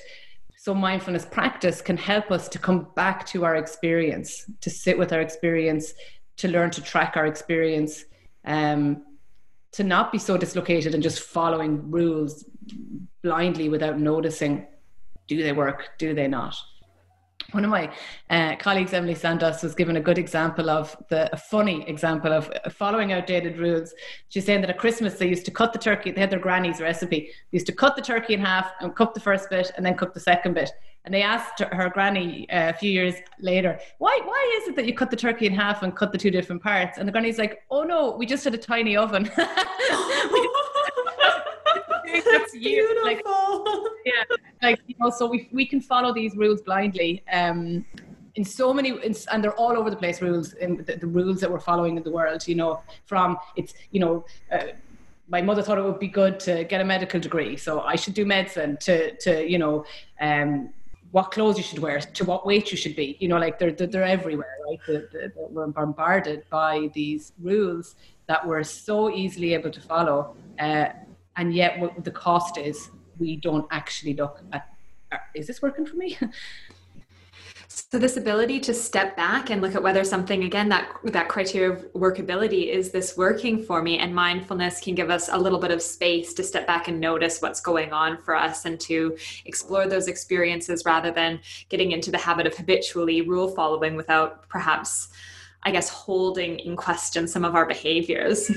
So 0.57 0.73
mindfulness 0.73 1.25
practice 1.25 1.81
can 1.81 1.97
help 1.97 2.31
us 2.31 2.47
to 2.49 2.59
come 2.59 2.87
back 2.95 3.25
to 3.27 3.45
our 3.45 3.55
experience, 3.55 4.49
to 4.61 4.69
sit 4.69 4.97
with 4.97 5.13
our 5.13 5.21
experience, 5.21 5.93
to 6.37 6.47
learn 6.47 6.69
to 6.71 6.81
track 6.81 7.13
our 7.15 7.25
experience. 7.25 8.05
Um, 8.45 9.03
to 9.75 9.83
not 9.83 10.09
be 10.09 10.17
so 10.17 10.37
dislocated 10.37 10.93
and 10.93 11.03
just 11.03 11.19
following 11.19 11.91
rules 11.91 12.45
blindly 13.21 13.67
without 13.67 13.99
noticing 13.99 14.65
do 15.27 15.41
they 15.41 15.51
work, 15.51 15.89
do 15.97 16.13
they 16.13 16.27
not? 16.27 16.55
One 17.51 17.63
of 17.63 17.69
my 17.69 17.91
uh, 18.29 18.55
colleagues, 18.57 18.91
Emily 18.93 19.13
Sandoz, 19.13 19.61
was 19.61 19.75
given 19.75 19.97
a 19.97 20.01
good 20.01 20.17
example 20.17 20.69
of 20.69 20.95
the 21.09 21.31
a 21.31 21.37
funny 21.37 21.87
example 21.87 22.33
of 22.33 22.51
following 22.71 23.13
outdated 23.13 23.57
rules. 23.57 23.93
She's 24.29 24.45
saying 24.45 24.61
that 24.61 24.69
at 24.69 24.77
Christmas 24.79 25.15
they 25.15 25.27
used 25.27 25.45
to 25.45 25.51
cut 25.51 25.71
the 25.71 25.79
turkey. 25.79 26.11
They 26.11 26.21
had 26.21 26.31
their 26.31 26.39
granny's 26.39 26.81
recipe. 26.81 27.29
They 27.51 27.55
used 27.55 27.67
to 27.67 27.73
cut 27.73 27.95
the 27.95 28.01
turkey 28.01 28.33
in 28.33 28.41
half 28.41 28.71
and 28.81 28.95
cook 28.95 29.13
the 29.13 29.19
first 29.19 29.49
bit 29.49 29.71
and 29.77 29.85
then 29.85 29.95
cook 29.95 30.13
the 30.13 30.19
second 30.19 30.53
bit. 30.55 30.71
And 31.05 31.13
they 31.13 31.21
asked 31.21 31.59
her 31.59 31.89
granny 31.89 32.49
uh, 32.49 32.71
a 32.71 32.73
few 32.73 32.91
years 32.91 33.13
later, 33.39 33.79
why, 33.99 34.19
why 34.25 34.59
is 34.61 34.67
it 34.69 34.75
that 34.75 34.85
you 34.85 34.95
cut 34.95 35.11
the 35.11 35.15
turkey 35.15 35.45
in 35.45 35.53
half 35.53 35.83
and 35.83 35.95
cut 35.95 36.11
the 36.11 36.17
two 36.17 36.31
different 36.31 36.63
parts? 36.63 36.97
And 36.97 37.07
the 37.07 37.11
granny's 37.11 37.37
like, 37.37 37.59
oh 37.69 37.83
no, 37.83 38.15
we 38.17 38.25
just 38.25 38.43
had 38.43 38.55
a 38.55 38.57
tiny 38.57 38.97
oven. 38.97 39.29
That's 42.23 42.51
beautiful. 42.51 43.03
Like, 43.03 43.21
yeah, 44.05 44.23
like 44.61 44.79
you 44.87 44.95
know, 44.99 45.09
so 45.09 45.27
we 45.27 45.49
we 45.51 45.65
can 45.65 45.81
follow 45.81 46.13
these 46.13 46.35
rules 46.35 46.61
blindly. 46.61 47.23
Um, 47.31 47.85
in 48.35 48.43
so 48.43 48.73
many 48.73 48.89
in, 48.89 49.15
and 49.31 49.41
they're 49.41 49.55
all 49.55 49.77
over 49.77 49.89
the 49.89 49.95
place 49.95 50.21
rules 50.21 50.53
in 50.53 50.83
the, 50.83 50.97
the, 50.97 51.07
rules 51.07 51.39
that 51.39 51.49
we're 51.49 51.57
following 51.57 51.95
in 51.95 52.03
the 52.03 52.11
world 52.11 52.45
you 52.45 52.55
know 52.55 52.81
from 53.05 53.37
it's 53.55 53.73
you 53.91 53.99
know 54.01 54.25
uh, 54.51 54.59
my 55.29 55.41
mother 55.41 55.61
thought 55.61 55.77
it 55.77 55.85
would 55.85 55.99
be 55.99 56.09
good 56.09 56.37
to 56.37 56.65
get 56.65 56.81
a 56.81 56.83
medical 56.83 57.17
degree 57.17 57.55
so 57.55 57.79
i 57.79 57.95
should 57.95 58.13
do 58.13 58.25
medicine 58.25 58.75
to 58.75 59.15
to 59.19 59.49
you 59.49 59.57
know 59.57 59.85
um, 60.19 60.69
what 61.15 61.31
clothes 61.31 61.55
you 61.55 61.63
should 61.63 61.79
wear, 61.79 62.01
to 62.01 62.25
what 62.25 62.45
weight 62.45 62.71
you 62.71 62.75
should 62.75 62.93
be. 62.93 63.15
You 63.21 63.29
know, 63.29 63.37
like 63.37 63.57
they're 63.57 63.71
they're, 63.71 63.87
they're 63.87 64.03
everywhere, 64.03 64.57
right? 64.67 64.79
We're 65.49 65.67
bombarded 65.67 66.43
by 66.49 66.89
these 66.93 67.31
rules 67.39 67.95
that 68.27 68.45
we're 68.45 68.63
so 68.63 69.09
easily 69.09 69.53
able 69.53 69.71
to 69.71 69.79
follow, 69.79 70.35
uh, 70.59 70.87
and 71.37 71.53
yet 71.53 71.79
what 71.79 72.03
the 72.03 72.11
cost 72.11 72.57
is 72.57 72.89
we 73.17 73.35
don't 73.37 73.67
actually 73.71 74.13
look 74.13 74.41
at. 74.51 74.69
Uh, 75.11 75.17
is 75.33 75.47
this 75.47 75.61
working 75.61 75.85
for 75.85 75.95
me? 75.95 76.17
So 77.77 77.99
this 77.99 78.15
ability 78.15 78.61
to 78.61 78.73
step 78.73 79.17
back 79.17 79.49
and 79.49 79.61
look 79.61 79.75
at 79.75 79.83
whether 79.83 80.05
something 80.05 80.45
again 80.45 80.69
that 80.69 80.95
that 81.03 81.27
criteria 81.27 81.73
of 81.73 81.83
workability 81.91 82.69
is 82.69 82.91
this 82.91 83.17
working 83.17 83.61
for 83.61 83.81
me 83.81 83.97
and 83.97 84.15
mindfulness 84.15 84.79
can 84.79 84.95
give 84.95 85.09
us 85.09 85.27
a 85.29 85.37
little 85.37 85.59
bit 85.59 85.71
of 85.71 85.81
space 85.81 86.33
to 86.35 86.43
step 86.43 86.65
back 86.65 86.87
and 86.87 87.01
notice 87.01 87.41
what's 87.41 87.59
going 87.59 87.91
on 87.91 88.17
for 88.17 88.33
us 88.33 88.63
and 88.63 88.79
to 88.79 89.17
explore 89.43 89.87
those 89.87 90.07
experiences 90.07 90.85
rather 90.85 91.11
than 91.11 91.37
getting 91.67 91.91
into 91.91 92.11
the 92.11 92.17
habit 92.17 92.47
of 92.47 92.55
habitually 92.55 93.21
rule 93.21 93.49
following 93.49 93.97
without 93.97 94.47
perhaps 94.47 95.09
I 95.63 95.71
guess 95.71 95.89
holding 95.89 96.59
in 96.59 96.77
question 96.77 97.27
some 97.27 97.43
of 97.43 97.55
our 97.55 97.65
behaviors. 97.65 98.51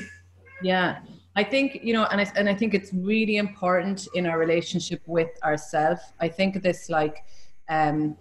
Yeah. 0.63 0.99
I 1.39 1.45
think, 1.45 1.79
you 1.85 1.93
know, 1.93 2.05
and 2.11 2.21
I, 2.21 2.27
and 2.35 2.49
I 2.49 2.55
think 2.61 2.75
it's 2.75 2.93
really 2.93 3.37
important 3.37 4.09
in 4.15 4.27
our 4.27 4.39
relationship 4.41 5.01
with 5.07 5.31
ourselves. 5.45 6.01
I 6.19 6.29
think 6.29 6.51
this 6.65 6.89
like 6.89 7.17
um 7.69 8.17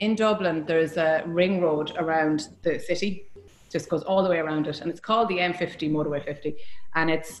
in 0.00 0.14
Dublin, 0.14 0.66
there's 0.66 0.98
a 0.98 1.22
ring 1.24 1.62
road 1.62 1.92
around 1.96 2.48
the 2.60 2.78
city, 2.78 3.10
just 3.70 3.88
goes 3.88 4.02
all 4.02 4.22
the 4.22 4.28
way 4.28 4.40
around 4.40 4.66
it, 4.66 4.82
and 4.82 4.90
it's 4.90 5.00
called 5.00 5.28
the 5.30 5.38
M50 5.38 5.90
Motorway 5.90 6.22
50, 6.22 6.54
and 6.96 7.10
it's 7.10 7.40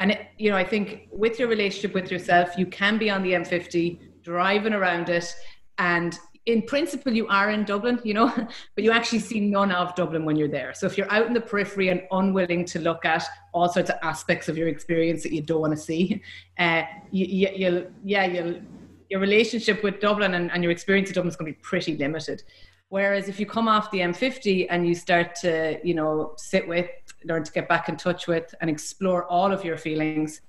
and 0.00 0.10
it, 0.10 0.20
you 0.36 0.50
know 0.50 0.56
I 0.56 0.66
think 0.72 1.06
with 1.12 1.38
your 1.38 1.46
relationship 1.46 1.94
with 1.94 2.10
yourself, 2.10 2.58
you 2.58 2.66
can 2.66 2.98
be 2.98 3.08
on 3.08 3.22
the 3.22 3.32
M50 3.42 4.00
driving 4.24 4.74
around 4.74 5.10
it, 5.10 5.32
and 5.78 6.18
in 6.46 6.62
principle 6.62 7.12
you 7.12 7.26
are 7.28 7.50
in 7.50 7.64
Dublin, 7.64 8.00
you 8.02 8.14
know, 8.14 8.28
but 8.74 8.84
you 8.84 8.90
actually 8.90 9.18
see 9.18 9.40
none 9.40 9.72
of 9.72 9.94
Dublin 9.94 10.24
when 10.24 10.36
you're 10.36 10.48
there. 10.48 10.72
So 10.74 10.86
if 10.86 10.96
you're 10.96 11.10
out 11.12 11.26
in 11.26 11.34
the 11.34 11.40
periphery 11.40 11.88
and 11.88 12.02
unwilling 12.10 12.64
to 12.66 12.80
look 12.80 13.04
at 13.04 13.24
all 13.52 13.68
sorts 13.68 13.90
of 13.90 13.96
aspects 14.02 14.48
of 14.48 14.56
your 14.56 14.68
experience 14.68 15.22
that 15.22 15.32
you 15.32 15.42
don't 15.42 15.60
want 15.60 15.72
to 15.72 15.76
see, 15.76 16.22
uh, 16.58 16.82
you, 17.10 17.48
you'll 17.54 17.86
yeah 18.04 18.24
you'll 18.24 18.60
your 19.08 19.20
relationship 19.20 19.82
with 19.82 20.00
Dublin 20.00 20.34
and, 20.34 20.52
and 20.52 20.62
your 20.62 20.70
experience 20.70 21.10
of 21.10 21.16
Dublin 21.16 21.30
is 21.30 21.36
going 21.36 21.52
to 21.52 21.56
be 21.56 21.62
pretty 21.62 21.96
limited. 21.96 22.42
Whereas 22.90 23.28
if 23.28 23.38
you 23.38 23.46
come 23.46 23.68
off 23.68 23.90
the 23.90 23.98
M50 23.98 24.66
and 24.70 24.86
you 24.86 24.94
start 24.94 25.34
to, 25.36 25.78
you 25.84 25.94
know, 25.94 26.34
sit 26.36 26.66
with 26.66 26.90
learn 27.24 27.44
to 27.44 27.52
get 27.52 27.68
back 27.68 27.88
in 27.88 27.96
touch 27.96 28.26
with 28.26 28.54
and 28.60 28.70
explore 28.70 29.24
all 29.26 29.52
of 29.52 29.64
your 29.64 29.76
feelings 29.76 30.40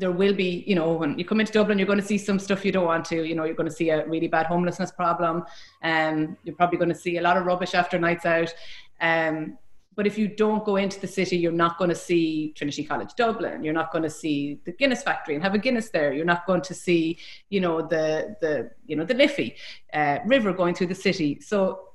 there 0.00 0.10
will 0.10 0.34
be, 0.34 0.64
you 0.66 0.74
know, 0.74 0.94
when 0.94 1.18
you 1.18 1.24
come 1.24 1.40
into 1.40 1.52
Dublin, 1.52 1.78
you're 1.78 1.86
going 1.86 2.00
to 2.00 2.04
see 2.04 2.18
some 2.18 2.38
stuff 2.38 2.64
you 2.64 2.72
don't 2.72 2.86
want 2.86 3.04
to. 3.06 3.22
You 3.22 3.34
know, 3.34 3.44
you're 3.44 3.54
going 3.54 3.68
to 3.68 3.74
see 3.74 3.90
a 3.90 4.06
really 4.06 4.28
bad 4.28 4.46
homelessness 4.46 4.90
problem. 4.90 5.44
Um, 5.84 6.36
you're 6.42 6.56
probably 6.56 6.78
going 6.78 6.88
to 6.88 6.94
see 6.94 7.18
a 7.18 7.22
lot 7.22 7.36
of 7.36 7.44
rubbish 7.44 7.74
after 7.74 7.98
nights 7.98 8.24
out. 8.24 8.52
Um, 9.00 9.58
but 9.96 10.06
if 10.06 10.16
you 10.16 10.28
don't 10.28 10.64
go 10.64 10.76
into 10.76 10.98
the 10.98 11.06
city, 11.06 11.36
you're 11.36 11.52
not 11.52 11.76
going 11.76 11.90
to 11.90 11.96
see 11.96 12.54
Trinity 12.56 12.84
College 12.84 13.14
Dublin. 13.16 13.62
You're 13.62 13.74
not 13.74 13.92
going 13.92 14.04
to 14.04 14.10
see 14.10 14.58
the 14.64 14.72
Guinness 14.72 15.02
factory 15.02 15.34
and 15.34 15.44
have 15.44 15.54
a 15.54 15.58
Guinness 15.58 15.90
there. 15.90 16.14
You're 16.14 16.24
not 16.24 16.46
going 16.46 16.62
to 16.62 16.74
see, 16.74 17.18
you 17.50 17.60
know, 17.60 17.82
the 17.82 18.36
the 18.40 18.70
you 18.86 18.96
know 18.96 19.04
the 19.04 19.14
Liffey 19.14 19.56
uh, 19.92 20.18
River 20.24 20.54
going 20.54 20.74
through 20.74 20.86
the 20.86 20.94
city. 20.94 21.40
So 21.40 21.89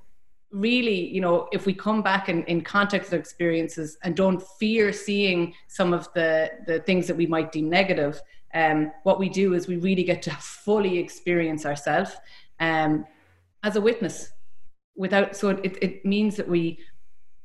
really, 0.56 1.08
you 1.10 1.20
know, 1.20 1.48
if 1.52 1.66
we 1.66 1.74
come 1.74 2.02
back 2.02 2.30
in, 2.30 2.44
in 2.46 2.62
context 2.62 3.12
of 3.12 3.20
experiences 3.20 3.98
and 4.04 4.16
don't 4.16 4.42
fear 4.42 4.94
seeing 4.94 5.54
some 5.68 5.94
of 5.94 6.12
the, 6.14 6.50
the 6.66 6.80
things 6.80 7.08
that 7.08 7.18
we 7.18 7.28
might 7.28 7.52
deem 7.52 7.70
negative, 7.70 8.22
um, 8.54 8.92
what 9.04 9.20
we 9.20 9.28
do 9.28 9.54
is 9.54 9.68
we 9.68 9.76
really 9.76 10.04
get 10.04 10.22
to 10.24 10.32
fully 10.32 10.98
experience 10.98 11.66
ourselves 11.66 12.12
um, 12.62 13.06
as 13.64 13.76
a 13.76 13.82
witness 13.82 14.32
without, 14.96 15.36
so 15.36 15.50
it, 15.50 15.78
it 15.82 16.06
means 16.06 16.38
that 16.38 16.48
we, 16.48 16.80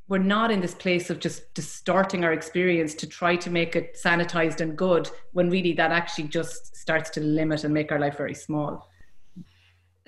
we're 0.07 0.19
not 0.19 0.53
in 0.53 0.61
this 0.61 0.75
place 0.75 1.11
of 1.11 1.19
just 1.19 1.53
distorting 1.55 2.25
our 2.25 2.33
experience 2.33 2.95
to 2.95 3.09
try 3.09 3.35
to 3.37 3.51
make 3.51 3.75
it 3.75 3.99
sanitized 4.01 4.61
and 4.61 4.77
good 4.79 5.11
when 5.33 5.51
really 5.51 5.73
that 5.73 5.91
actually 5.91 6.29
just 6.29 6.77
starts 6.77 7.11
to 7.11 7.21
limit 7.21 7.65
and 7.65 7.75
make 7.75 7.91
our 7.91 7.99
life 7.99 8.17
very 8.17 8.35
small. 8.35 8.90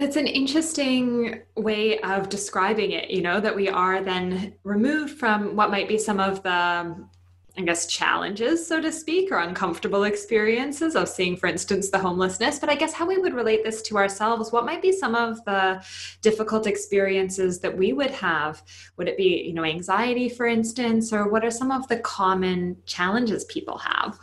It's 0.03 0.16
an 0.16 0.26
interesting 0.26 1.42
way 1.57 2.00
of 2.00 2.28
describing 2.28 2.90
it, 2.90 3.09
you 3.09 3.22
know, 3.22 3.38
that 3.38 3.55
we 3.55 3.68
are 3.68 4.03
then 4.03 4.53
removed 4.64 5.16
from 5.16 5.55
what 5.55 5.70
might 5.70 5.86
be 5.86 5.96
some 5.96 6.18
of 6.18 6.42
the, 6.42 6.50
I 6.50 7.61
guess, 7.64 7.86
challenges, 7.86 8.66
so 8.66 8.80
to 8.80 8.90
speak, 8.90 9.30
or 9.30 9.38
uncomfortable 9.38 10.03
experiences 10.03 10.96
of 10.96 11.09
seeing, 11.09 11.36
for 11.36 11.46
instance, 11.46 11.90
the 11.90 12.00
homelessness. 12.00 12.59
But 12.59 12.68
I 12.68 12.74
guess 12.74 12.92
how 12.92 13.07
we 13.07 13.18
would 13.18 13.32
relate 13.32 13.62
this 13.62 13.80
to 13.82 13.96
ourselves, 13.96 14.50
what 14.50 14.66
might 14.66 14.82
be 14.82 14.90
some 14.90 15.14
of 15.14 15.42
the 15.44 15.80
difficult 16.20 16.66
experiences 16.66 17.61
that 17.61 17.78
we 17.78 17.92
would 17.92 18.11
have? 18.11 18.61
Would 18.96 19.07
it 19.07 19.16
be, 19.16 19.44
you 19.46 19.55
know, 19.55 19.64
anxiety, 19.64 20.28
for 20.28 20.46
instance, 20.46 21.12
or 21.12 21.28
what 21.28 21.44
are 21.44 21.50
some 21.50 21.70
of 21.70 21.86
the 21.86 21.98
common 21.98 22.76
challenges 22.86 23.44
people 23.44 23.78
have? 23.78 24.18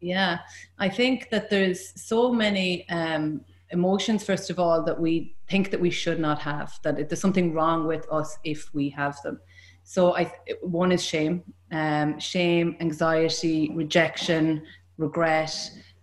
Yeah, 0.00 0.38
I 0.78 0.88
think 0.88 1.28
that 1.28 1.50
there's 1.50 1.92
so 2.00 2.32
many 2.32 2.88
um, 2.88 3.44
emotions 3.72 4.22
first 4.22 4.50
of 4.50 4.58
all 4.58 4.84
that 4.84 4.98
we 4.98 5.34
think 5.48 5.70
that 5.70 5.80
we 5.80 5.90
should 5.90 6.20
not 6.20 6.38
have 6.40 6.78
that 6.82 7.08
there's 7.08 7.20
something 7.20 7.52
wrong 7.52 7.86
with 7.86 8.06
us 8.10 8.38
if 8.44 8.72
we 8.74 8.88
have 8.90 9.20
them. 9.22 9.40
So 9.84 10.14
i 10.16 10.32
one 10.60 10.92
is 10.92 11.02
shame 11.02 11.42
um, 11.72 12.18
shame 12.18 12.76
anxiety 12.80 13.72
rejection 13.74 14.62
regret 14.98 15.54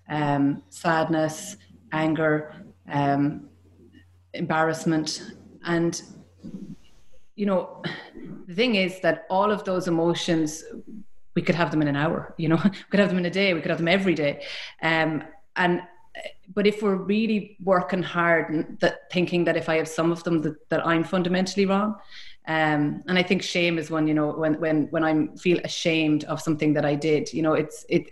um, 0.10 0.64
sadness 0.70 1.58
anger 1.92 2.56
um, 2.92 3.50
embarrassment. 4.34 5.24
And 5.64 6.02
you 7.36 7.46
know 7.46 7.84
the 8.48 8.56
thing 8.56 8.76
is 8.76 9.00
that 9.02 9.26
all 9.30 9.52
of 9.52 9.64
those 9.64 9.88
emotions 9.88 10.64
we 11.36 11.42
could 11.42 11.56
have 11.56 11.72
them 11.72 11.82
in 11.82 11.88
an 11.88 11.96
hour 11.96 12.34
you 12.38 12.50
know 12.50 12.60
we 12.64 12.90
could 12.90 13.00
have 13.00 13.10
them 13.10 13.20
in 13.20 13.26
a 13.26 13.30
day 13.30 13.54
we 13.54 13.62
could 13.62 13.72
have 13.72 13.78
them 13.78 13.88
every 13.88 14.16
day. 14.16 14.44
Um, 14.82 15.24
and 15.56 15.82
but 16.54 16.66
if 16.66 16.82
we're 16.82 16.96
really 16.96 17.58
working 17.64 18.04
hard 18.04 18.78
that 18.80 19.12
thinking 19.12 19.44
that 19.46 19.56
if 19.56 19.70
I 19.70 19.76
have 19.76 19.88
some 19.88 20.12
of 20.12 20.24
them 20.24 20.42
that, 20.42 20.70
that 20.70 20.86
I'm 20.86 21.04
fundamentally 21.04 21.66
wrong, 21.66 21.96
um, 22.48 23.04
and 23.08 23.18
I 23.18 23.24
think 23.24 23.44
shame 23.44 23.78
is 23.78 23.92
one, 23.92 24.08
you 24.08 24.14
know, 24.14 24.32
when 24.32 24.60
when 24.60 24.88
when 24.88 25.04
I 25.04 25.28
feel 25.38 25.60
ashamed 25.64 26.24
of 26.26 26.42
something 26.42 26.74
that 26.74 26.86
I 26.86 26.96
did, 26.96 27.32
you 27.32 27.44
know, 27.44 27.54
it's 27.54 27.86
it, 27.90 28.08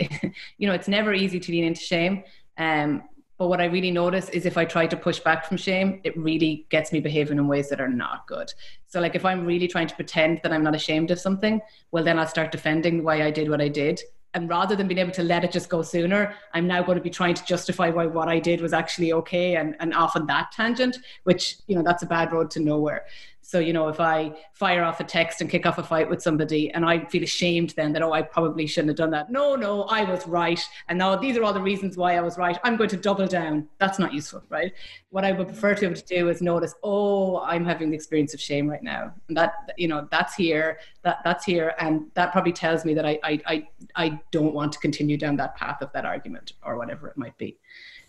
you 0.58 0.68
know, 0.68 0.74
it's 0.74 0.88
never 0.88 1.14
easy 1.14 1.40
to 1.40 1.52
lean 1.52 1.64
into 1.64 1.82
shame. 1.82 2.24
Um, 2.58 3.04
but 3.38 3.50
what 3.50 3.62
I 3.62 3.66
really 3.66 3.92
notice 3.92 4.30
is 4.30 4.46
if 4.46 4.58
I 4.58 4.66
try 4.66 4.88
to 4.88 4.98
push 4.98 5.20
back 5.20 5.46
from 5.46 5.58
shame, 5.58 6.02
it 6.04 6.18
really 6.18 6.66
gets 6.70 6.92
me 6.92 7.00
behaving 7.00 7.38
in 7.38 7.48
ways 7.48 7.70
that 7.70 7.80
are 7.80 7.88
not 7.88 8.26
good. 8.28 8.52
So, 8.88 9.00
like, 9.00 9.14
if 9.14 9.26
I'm 9.26 9.46
really 9.46 9.68
trying 9.68 9.88
to 9.88 9.96
pretend 9.96 10.40
that 10.42 10.52
I'm 10.52 10.64
not 10.64 10.74
ashamed 10.74 11.12
of 11.12 11.20
something, 11.20 11.62
well, 11.92 12.04
then 12.04 12.18
I'll 12.18 12.28
start 12.28 12.52
defending 12.52 13.04
why 13.04 13.24
I 13.24 13.32
did 13.32 13.50
what 13.50 13.62
I 13.62 13.68
did 13.68 14.02
and 14.38 14.50
rather 14.50 14.76
than 14.76 14.88
being 14.88 15.00
able 15.00 15.12
to 15.12 15.24
let 15.24 15.44
it 15.44 15.52
just 15.52 15.68
go 15.68 15.82
sooner 15.82 16.34
i'm 16.54 16.68
now 16.68 16.82
going 16.84 16.98
to 16.98 17.04
be 17.04 17.10
trying 17.10 17.34
to 17.34 17.44
justify 17.46 17.90
why 17.90 18.06
what 18.06 18.30
i 18.30 18.40
did 18.40 18.62
was 18.62 18.72
actually 18.72 19.12
okay 19.12 19.56
and, 19.56 19.76
and 19.80 19.94
off 19.96 20.16
on 20.16 20.28
that 20.28 20.52
tangent 20.52 20.98
which 21.24 21.58
you 21.66 21.76
know 21.76 21.82
that's 21.82 22.04
a 22.04 22.06
bad 22.06 22.32
road 22.32 22.52
to 22.52 22.60
nowhere 22.60 23.06
so, 23.48 23.60
you 23.60 23.72
know, 23.72 23.88
if 23.88 24.02
I 24.02 24.34
fire 24.52 24.84
off 24.84 25.00
a 25.00 25.06
text 25.06 25.40
and 25.40 25.50
kick 25.50 25.66
off 25.66 25.78
a 25.78 25.84
fight 25.84 26.10
with 26.10 26.22
somebody 26.22 26.70
and 26.72 26.84
I 26.84 27.06
feel 27.06 27.24
ashamed 27.24 27.70
then 27.78 27.94
that, 27.94 28.02
oh, 28.02 28.12
I 28.12 28.22
probably 28.22 28.68
shouldn't 28.68 28.90
have 28.90 28.98
done 28.98 29.12
that. 29.12 29.32
No, 29.32 29.56
no, 29.56 29.84
I 29.84 30.04
was 30.04 30.28
right. 30.28 30.62
And 30.90 31.00
now 31.00 31.16
these 31.16 31.38
are 31.38 31.46
all 31.46 31.54
the 31.54 31.62
reasons 31.62 31.96
why 31.96 32.18
I 32.18 32.20
was 32.20 32.38
right. 32.38 32.60
I'm 32.66 32.76
going 32.76 32.90
to 32.90 32.98
double 32.98 33.26
down. 33.26 33.70
That's 33.78 34.00
not 34.00 34.14
useful, 34.14 34.44
right? 34.50 34.74
What 35.12 35.24
I 35.24 35.32
would 35.32 35.48
prefer 35.48 35.76
to 35.76 35.80
be 35.80 35.86
able 35.86 35.96
to 35.96 36.06
do 36.06 36.28
is 36.28 36.42
notice, 36.42 36.76
oh, 36.84 37.40
I'm 37.40 37.64
having 37.64 37.90
the 37.90 37.96
experience 37.96 38.34
of 38.34 38.42
shame 38.42 38.70
right 38.70 38.84
now. 38.84 39.14
And 39.30 39.38
that, 39.38 39.54
you 39.78 39.88
know, 39.88 40.10
that's 40.12 40.36
here, 40.36 40.80
that 41.04 41.20
that's 41.24 41.46
here. 41.46 41.74
And 41.80 42.08
that 42.16 42.34
probably 42.34 42.52
tells 42.52 42.84
me 42.84 42.94
that 42.96 43.06
I, 43.06 43.18
I, 43.24 43.42
I, 43.46 43.68
I 43.96 44.22
don't 44.32 44.54
want 44.54 44.74
to 44.74 44.80
continue 44.80 45.16
down 45.16 45.38
that 45.38 45.56
path 45.56 45.82
of 45.82 45.90
that 45.94 46.04
argument 46.04 46.52
or 46.66 46.78
whatever 46.78 47.08
it 47.08 47.18
might 47.18 47.38
be. 47.38 47.58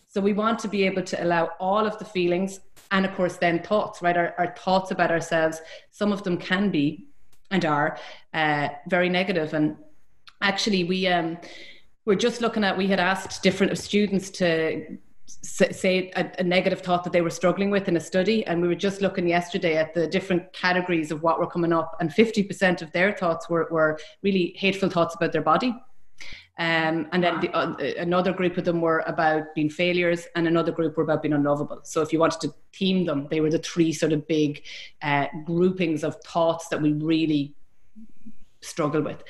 So 0.08 0.20
we 0.20 0.32
want 0.32 0.58
to 0.60 0.68
be 0.68 0.84
able 0.84 1.02
to 1.02 1.22
allow 1.22 1.50
all 1.60 1.86
of 1.86 1.98
the 1.98 2.04
feelings 2.04 2.60
and 2.90 3.04
of 3.04 3.14
course 3.14 3.36
then 3.36 3.62
thoughts, 3.62 4.00
right? 4.00 4.16
Our, 4.16 4.34
our 4.38 4.54
thoughts 4.56 4.90
about 4.90 5.10
ourselves, 5.10 5.60
some 5.90 6.12
of 6.12 6.22
them 6.24 6.38
can 6.38 6.70
be 6.70 7.08
and 7.50 7.64
are 7.64 7.98
uh, 8.32 8.68
very 8.88 9.10
negative. 9.10 9.52
And 9.52 9.76
actually 10.40 10.84
we 10.84 11.06
um, 11.08 11.38
we're 12.06 12.14
just 12.14 12.40
looking 12.40 12.64
at, 12.64 12.76
we 12.76 12.86
had 12.86 13.00
asked 13.00 13.42
different 13.42 13.76
students 13.76 14.30
to 14.30 14.96
say 15.26 16.10
a, 16.16 16.30
a, 16.38 16.42
negative 16.42 16.80
thought 16.80 17.04
that 17.04 17.12
they 17.12 17.20
were 17.20 17.28
struggling 17.28 17.70
with 17.70 17.86
in 17.86 17.98
a 17.98 18.00
study 18.00 18.46
and 18.46 18.62
we 18.62 18.66
were 18.66 18.74
just 18.74 19.02
looking 19.02 19.28
yesterday 19.28 19.76
at 19.76 19.92
the 19.92 20.06
different 20.06 20.50
categories 20.54 21.10
of 21.10 21.22
what 21.22 21.38
were 21.38 21.46
coming 21.46 21.70
up 21.70 21.94
and 22.00 22.10
50% 22.10 22.80
of 22.80 22.90
their 22.92 23.12
thoughts 23.12 23.50
were, 23.50 23.68
were 23.70 23.98
really 24.22 24.54
hateful 24.56 24.88
thoughts 24.88 25.14
about 25.14 25.32
their 25.32 25.42
body 25.42 25.74
um, 26.58 27.06
and 27.12 27.22
then 27.22 27.40
the, 27.40 27.50
uh, 27.52 27.76
another 27.98 28.32
group 28.32 28.56
of 28.58 28.64
them 28.64 28.80
were 28.80 29.04
about 29.06 29.54
being 29.54 29.70
failures, 29.70 30.26
and 30.34 30.48
another 30.48 30.72
group 30.72 30.96
were 30.96 31.04
about 31.04 31.22
being 31.22 31.34
unlovable. 31.34 31.80
So 31.84 32.02
if 32.02 32.12
you 32.12 32.18
wanted 32.18 32.40
to 32.40 32.54
team 32.72 33.06
them, 33.06 33.28
they 33.30 33.40
were 33.40 33.50
the 33.50 33.58
three 33.60 33.92
sort 33.92 34.12
of 34.12 34.26
big 34.26 34.64
uh, 35.00 35.26
groupings 35.44 36.02
of 36.02 36.16
thoughts 36.24 36.68
that 36.68 36.82
we 36.82 36.92
really 36.94 37.54
struggle 38.60 39.02
with. 39.02 39.22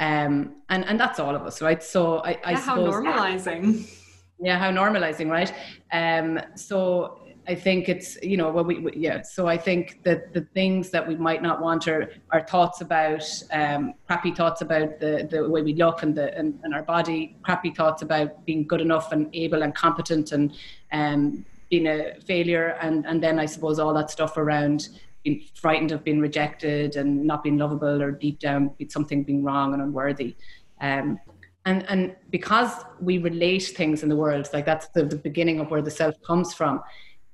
Um, 0.00 0.56
and 0.70 0.84
and 0.86 0.98
that's 0.98 1.20
all 1.20 1.36
of 1.36 1.42
us, 1.42 1.62
right? 1.62 1.80
So 1.82 2.18
I, 2.18 2.40
I 2.44 2.52
yeah, 2.52 2.56
suppose 2.58 2.94
how 2.94 3.00
normalizing. 3.02 3.98
Yeah, 4.40 4.58
how 4.58 4.72
normalizing, 4.72 5.30
right? 5.30 5.52
Um, 5.92 6.40
so 6.56 7.21
I 7.48 7.54
think 7.54 7.88
it's 7.88 8.16
you 8.22 8.36
know 8.36 8.50
what 8.50 8.66
we, 8.66 8.78
we, 8.78 8.92
yeah 8.94 9.22
so 9.22 9.48
I 9.48 9.56
think 9.56 10.02
that 10.04 10.32
the 10.32 10.42
things 10.54 10.90
that 10.90 11.06
we 11.06 11.16
might 11.16 11.42
not 11.42 11.60
want 11.60 11.88
are 11.88 12.10
our 12.30 12.46
thoughts 12.46 12.80
about 12.80 13.24
um, 13.50 13.94
crappy 14.06 14.32
thoughts 14.32 14.60
about 14.60 15.00
the 15.00 15.26
the 15.28 15.48
way 15.48 15.62
we 15.62 15.74
look 15.74 16.02
and 16.02 16.14
the 16.14 16.36
and, 16.36 16.58
and, 16.62 16.72
our 16.74 16.82
body 16.82 17.36
crappy 17.42 17.70
thoughts 17.70 18.02
about 18.02 18.44
being 18.46 18.66
good 18.66 18.80
enough 18.80 19.12
and 19.12 19.28
able 19.34 19.62
and 19.62 19.74
competent 19.74 20.32
and 20.32 20.54
um, 20.92 21.44
being 21.68 21.86
a 21.88 22.14
failure 22.24 22.76
and 22.80 23.06
and 23.06 23.22
then 23.22 23.38
I 23.40 23.46
suppose 23.46 23.78
all 23.78 23.92
that 23.94 24.10
stuff 24.10 24.36
around 24.36 24.88
being 25.24 25.44
frightened 25.54 25.92
of 25.92 26.04
being 26.04 26.20
rejected 26.20 26.96
and 26.96 27.24
not 27.24 27.42
being 27.42 27.58
lovable 27.58 28.02
or 28.02 28.12
deep 28.12 28.38
down 28.38 28.72
something 28.88 29.22
being 29.22 29.42
wrong 29.44 29.72
and 29.72 29.82
unworthy. 29.82 30.36
Um, 30.80 31.18
and 31.64 31.88
and 31.88 32.16
because 32.30 32.84
we 33.00 33.18
relate 33.18 33.62
things 33.62 34.02
in 34.02 34.08
the 34.08 34.16
world 34.16 34.48
like 34.52 34.66
that's 34.66 34.88
the, 34.88 35.04
the 35.04 35.16
beginning 35.16 35.60
of 35.60 35.70
where 35.70 35.82
the 35.82 35.90
self 35.90 36.20
comes 36.22 36.52
from 36.52 36.80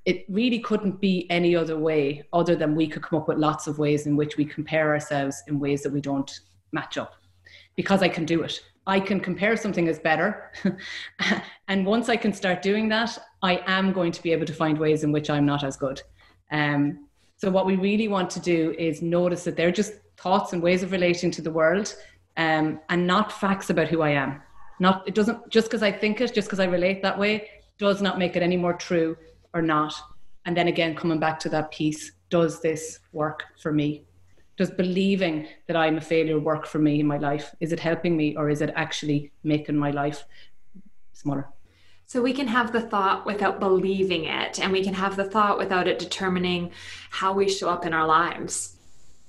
it 0.09 0.25
really 0.27 0.57
couldn't 0.57 0.99
be 0.99 1.29
any 1.29 1.55
other 1.55 1.77
way 1.77 2.23
other 2.33 2.55
than 2.55 2.73
we 2.73 2.87
could 2.87 3.03
come 3.03 3.19
up 3.19 3.27
with 3.27 3.37
lots 3.37 3.67
of 3.67 3.77
ways 3.77 4.07
in 4.07 4.15
which 4.15 4.37
we 4.37 4.43
compare 4.43 4.89
ourselves 4.89 5.43
in 5.47 5.59
ways 5.59 5.83
that 5.83 5.93
we 5.93 6.01
don't 6.01 6.39
match 6.71 6.97
up 6.97 7.13
because 7.75 8.01
I 8.01 8.09
can 8.09 8.25
do 8.25 8.41
it. 8.41 8.59
I 8.87 8.99
can 8.99 9.19
compare 9.19 9.55
something 9.55 9.87
as 9.87 9.99
better. 9.99 10.51
and 11.67 11.85
once 11.85 12.09
I 12.09 12.15
can 12.15 12.33
start 12.33 12.63
doing 12.63 12.89
that, 12.89 13.19
I 13.43 13.61
am 13.67 13.93
going 13.93 14.11
to 14.11 14.23
be 14.23 14.31
able 14.31 14.47
to 14.47 14.53
find 14.53 14.79
ways 14.79 15.03
in 15.03 15.11
which 15.11 15.29
I'm 15.29 15.45
not 15.45 15.63
as 15.63 15.77
good. 15.77 16.01
Um, 16.51 17.05
so, 17.37 17.51
what 17.51 17.67
we 17.67 17.75
really 17.75 18.07
want 18.07 18.31
to 18.31 18.39
do 18.39 18.73
is 18.79 19.03
notice 19.03 19.43
that 19.43 19.55
they're 19.55 19.71
just 19.71 19.93
thoughts 20.17 20.53
and 20.53 20.63
ways 20.63 20.81
of 20.81 20.91
relating 20.91 21.29
to 21.31 21.41
the 21.43 21.51
world 21.51 21.93
um, 22.35 22.79
and 22.89 23.05
not 23.05 23.31
facts 23.31 23.69
about 23.69 23.89
who 23.89 24.01
I 24.01 24.09
am. 24.09 24.41
Not, 24.79 25.07
it 25.07 25.13
doesn't, 25.13 25.49
just 25.51 25.67
because 25.67 25.83
I 25.83 25.91
think 25.91 26.19
it, 26.19 26.33
just 26.33 26.47
because 26.47 26.59
I 26.59 26.65
relate 26.65 27.03
that 27.03 27.19
way, 27.19 27.47
does 27.77 28.01
not 28.01 28.17
make 28.17 28.35
it 28.35 28.41
any 28.41 28.57
more 28.57 28.73
true 28.73 29.15
or 29.53 29.61
not? 29.61 29.93
And 30.45 30.55
then 30.55 30.67
again, 30.67 30.95
coming 30.95 31.19
back 31.19 31.39
to 31.41 31.49
that 31.49 31.71
piece, 31.71 32.11
does 32.29 32.61
this 32.61 32.99
work 33.11 33.43
for 33.61 33.71
me? 33.71 34.05
Does 34.57 34.71
believing 34.71 35.47
that 35.67 35.75
I'm 35.75 35.97
a 35.97 36.01
failure 36.01 36.39
work 36.39 36.65
for 36.65 36.79
me 36.79 36.99
in 36.99 37.07
my 37.07 37.17
life? 37.17 37.55
Is 37.59 37.71
it 37.71 37.79
helping 37.79 38.17
me 38.17 38.35
or 38.35 38.49
is 38.49 38.61
it 38.61 38.71
actually 38.75 39.31
making 39.43 39.77
my 39.77 39.91
life 39.91 40.23
smaller? 41.13 41.47
So 42.05 42.23
we 42.23 42.33
can 42.33 42.47
have 42.47 42.71
the 42.71 42.81
thought 42.81 43.27
without 43.27 43.59
believing 43.59 44.25
it, 44.25 44.59
and 44.59 44.71
we 44.71 44.83
can 44.83 44.95
have 44.95 45.15
the 45.15 45.25
thought 45.25 45.59
without 45.59 45.87
it 45.87 45.99
determining 45.99 46.71
how 47.11 47.33
we 47.33 47.47
show 47.47 47.69
up 47.69 47.85
in 47.85 47.93
our 47.93 48.07
lives. 48.07 48.77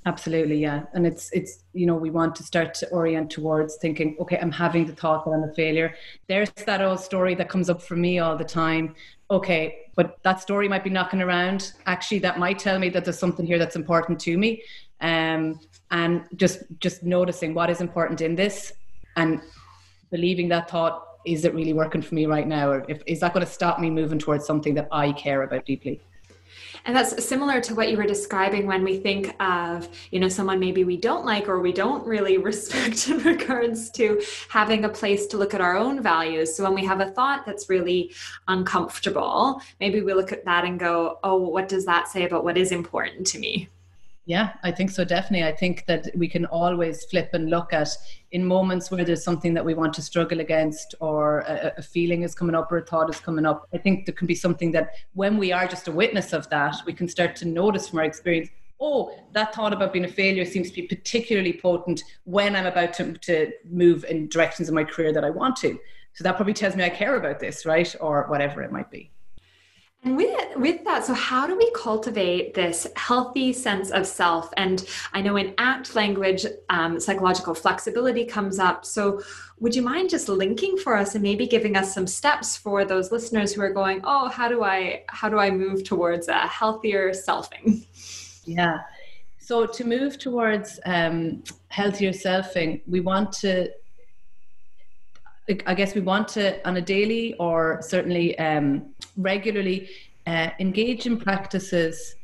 Absolutely, 0.06 0.56
yeah. 0.56 0.84
And 0.94 1.06
it's 1.06 1.30
it's 1.32 1.64
you 1.74 1.84
know, 1.84 1.94
we 1.94 2.08
want 2.08 2.34
to 2.36 2.42
start 2.42 2.72
to 2.74 2.88
orient 2.88 3.30
towards 3.30 3.76
thinking, 3.76 4.16
okay, 4.18 4.38
I'm 4.38 4.50
having 4.50 4.86
the 4.86 4.94
thought 4.94 5.26
that 5.26 5.30
I'm 5.30 5.42
a 5.42 5.52
failure. 5.52 5.94
There's 6.26 6.50
that 6.64 6.80
old 6.80 7.00
story 7.00 7.34
that 7.34 7.50
comes 7.50 7.68
up 7.68 7.82
for 7.82 7.96
me 7.96 8.18
all 8.18 8.34
the 8.34 8.44
time. 8.44 8.94
Okay, 9.30 9.86
but 9.94 10.18
that 10.24 10.40
story 10.40 10.68
might 10.68 10.82
be 10.82 10.90
knocking 10.90 11.22
around. 11.22 11.72
Actually, 11.86 12.18
that 12.20 12.38
might 12.38 12.58
tell 12.58 12.78
me 12.78 12.88
that 12.88 13.04
there's 13.04 13.18
something 13.18 13.46
here 13.46 13.58
that's 13.58 13.76
important 13.76 14.18
to 14.20 14.36
me. 14.36 14.62
Um, 15.00 15.60
and 15.90 16.24
just 16.36 16.62
just 16.78 17.02
noticing 17.02 17.54
what 17.54 17.70
is 17.70 17.80
important 17.80 18.20
in 18.20 18.34
this 18.34 18.72
and 19.16 19.40
believing 20.10 20.48
that 20.48 20.70
thought 20.70 21.04
is 21.26 21.44
it 21.44 21.54
really 21.54 21.72
working 21.72 22.00
for 22.00 22.14
me 22.14 22.26
right 22.26 22.46
now 22.46 22.70
or 22.70 22.84
if, 22.88 23.02
is 23.06 23.20
that 23.20 23.34
going 23.34 23.44
to 23.44 23.50
stop 23.50 23.78
me 23.78 23.90
moving 23.90 24.18
towards 24.18 24.46
something 24.46 24.74
that 24.74 24.88
i 24.92 25.12
care 25.12 25.42
about 25.42 25.64
deeply 25.66 26.00
and 26.84 26.94
that's 26.94 27.24
similar 27.24 27.60
to 27.60 27.74
what 27.74 27.90
you 27.90 27.96
were 27.96 28.06
describing 28.06 28.66
when 28.66 28.84
we 28.84 28.98
think 28.98 29.34
of, 29.40 29.88
you 30.10 30.20
know, 30.20 30.28
someone 30.28 30.58
maybe 30.58 30.84
we 30.84 30.96
don't 30.96 31.24
like 31.24 31.48
or 31.48 31.60
we 31.60 31.72
don't 31.72 32.06
really 32.06 32.38
respect 32.50 33.08
in 33.08 33.18
regards 33.18 33.90
to 33.90 34.22
having 34.48 34.84
a 34.84 34.88
place 34.88 35.26
to 35.28 35.38
look 35.38 35.54
at 35.54 35.60
our 35.60 35.76
own 35.76 36.02
values. 36.02 36.54
So 36.54 36.64
when 36.64 36.74
we 36.74 36.84
have 36.84 37.00
a 37.00 37.10
thought 37.10 37.44
that's 37.46 37.68
really 37.68 38.12
uncomfortable, 38.48 39.60
maybe 39.80 40.00
we 40.00 40.14
look 40.14 40.32
at 40.32 40.44
that 40.44 40.64
and 40.64 40.78
go, 40.78 41.18
oh, 41.22 41.38
what 41.48 41.68
does 41.68 41.84
that 41.86 42.08
say 42.08 42.24
about 42.24 42.44
what 42.44 42.56
is 42.56 42.72
important 42.72 43.26
to 43.28 43.38
me? 43.38 43.68
Yeah, 44.30 44.52
I 44.62 44.70
think 44.70 44.92
so. 44.92 45.04
Definitely. 45.04 45.48
I 45.48 45.56
think 45.56 45.86
that 45.86 46.06
we 46.14 46.28
can 46.28 46.46
always 46.46 47.02
flip 47.06 47.30
and 47.32 47.50
look 47.50 47.72
at 47.72 47.88
in 48.30 48.44
moments 48.44 48.88
where 48.88 49.04
there's 49.04 49.24
something 49.24 49.54
that 49.54 49.64
we 49.64 49.74
want 49.74 49.92
to 49.94 50.02
struggle 50.02 50.38
against, 50.38 50.94
or 51.00 51.40
a, 51.40 51.72
a, 51.78 51.82
feeling 51.82 52.22
is 52.22 52.32
coming 52.32 52.54
up, 52.54 52.70
or 52.70 52.76
a 52.76 52.86
thought 52.86 53.10
is 53.10 53.18
coming 53.18 53.44
up. 53.44 53.68
I 53.74 53.78
think 53.78 54.06
there 54.06 54.14
can 54.14 54.28
be 54.28 54.36
something 54.36 54.70
that 54.70 54.90
when 55.14 55.36
we 55.36 55.50
are 55.50 55.66
just 55.66 55.88
a 55.88 55.90
witness 55.90 56.32
of 56.32 56.48
that, 56.50 56.76
we 56.86 56.92
can 56.92 57.08
start 57.08 57.34
to 57.36 57.44
notice 57.44 57.88
from 57.88 57.98
our 57.98 58.04
experience. 58.04 58.50
Oh, 58.80 59.12
that 59.32 59.52
thought 59.52 59.72
about 59.72 59.92
being 59.92 60.04
a 60.04 60.08
failure 60.22 60.44
seems 60.44 60.68
to 60.70 60.80
be 60.80 60.86
particularly 60.86 61.54
potent 61.60 62.00
when 62.22 62.54
I'm 62.54 62.66
about 62.66 62.92
to, 62.94 63.14
to 63.14 63.50
move 63.68 64.04
in 64.04 64.28
directions 64.28 64.68
in 64.68 64.76
my 64.76 64.84
career 64.84 65.12
that 65.12 65.24
I 65.24 65.30
want 65.30 65.56
to. 65.56 65.76
So 66.12 66.22
that 66.22 66.36
probably 66.36 66.54
tells 66.54 66.76
me 66.76 66.84
I 66.84 66.88
care 66.88 67.16
about 67.16 67.40
this, 67.40 67.66
right? 67.66 67.92
Or 68.00 68.26
whatever 68.28 68.62
it 68.62 68.70
might 68.70 68.92
be. 68.92 69.10
And 70.02 70.16
with 70.16 70.56
with 70.56 70.82
that, 70.84 71.04
so 71.04 71.12
how 71.12 71.46
do 71.46 71.56
we 71.56 71.70
cultivate 71.72 72.54
this 72.54 72.86
healthy 72.96 73.52
sense 73.52 73.90
of 73.90 74.06
self? 74.06 74.50
And 74.56 74.86
I 75.12 75.20
know 75.20 75.36
in 75.36 75.52
ACT 75.58 75.94
language, 75.94 76.46
um, 76.70 76.98
psychological 76.98 77.54
flexibility 77.54 78.24
comes 78.24 78.58
up. 78.58 78.86
So 78.86 79.20
would 79.58 79.74
you 79.74 79.82
mind 79.82 80.08
just 80.08 80.28
linking 80.30 80.78
for 80.78 80.96
us 80.96 81.14
and 81.14 81.22
maybe 81.22 81.46
giving 81.46 81.76
us 81.76 81.92
some 81.92 82.06
steps 82.06 82.56
for 82.56 82.86
those 82.86 83.12
listeners 83.12 83.52
who 83.52 83.60
are 83.60 83.72
going, 83.72 84.00
oh, 84.04 84.28
how 84.28 84.48
do 84.48 84.64
I 84.64 85.04
how 85.08 85.28
do 85.28 85.38
I 85.38 85.50
move 85.50 85.84
towards 85.84 86.28
a 86.28 86.46
healthier 86.46 87.10
selfing? 87.10 87.86
Yeah. 88.46 88.78
So 89.38 89.66
to 89.66 89.84
move 89.84 90.18
towards 90.18 90.80
um, 90.86 91.42
healthier 91.68 92.12
selfing, 92.12 92.80
we 92.86 93.00
want 93.00 93.32
to 93.44 93.70
I 95.66 95.74
guess 95.74 95.94
we 95.94 96.00
want 96.00 96.28
to, 96.28 96.66
on 96.68 96.76
a 96.76 96.80
daily 96.80 97.34
or 97.34 97.80
certainly 97.82 98.38
um, 98.38 98.94
regularly, 99.16 99.88
uh, 100.26 100.50
engage 100.58 101.06
in 101.06 101.18
practices 101.18 102.14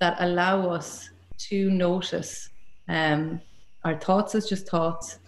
that 0.00 0.16
allow 0.20 0.68
us 0.70 1.10
to 1.38 1.70
notice 1.70 2.50
um, 2.88 3.40
our 3.84 3.98
thoughts 3.98 4.34
as 4.34 4.48
just 4.48 4.68
thoughts 4.68 5.18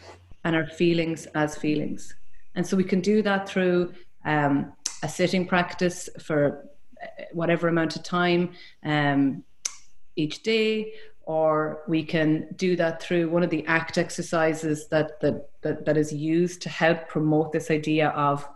and 0.45 0.55
our 0.55 0.67
feelings 0.67 1.27
as 1.35 1.57
feelings. 1.57 2.15
And 2.55 2.67
so 2.67 2.77
we 2.77 2.85
can 2.85 3.01
do 3.01 3.23
that 3.23 3.49
through 3.49 3.93
um, 4.25 4.73
a 5.03 5.09
sitting 5.09 5.47
practice 5.47 6.09
for 6.21 6.69
uh, 7.03 7.07
whatever 7.33 7.69
amount 7.69 7.97
of 7.97 8.03
time 8.03 8.53
um, 8.85 9.45
each 10.17 10.43
day, 10.43 10.93
or 11.23 11.83
we 11.87 12.03
can 12.03 12.49
do 12.57 12.75
that 12.77 13.03
through 13.03 13.29
one 13.31 13.43
of 13.43 13.51
the 13.51 13.65
ACT 13.67 13.99
exercises 13.99 14.89
that 14.89 15.21
that 15.21 15.51
that, 15.63 15.85
that 15.85 15.97
is 15.97 16.13
used 16.13 16.63
to 16.63 16.69
help 16.69 17.09
promote 17.09 17.53
this 17.53 17.71
idea 17.71 18.09
of 18.11 18.49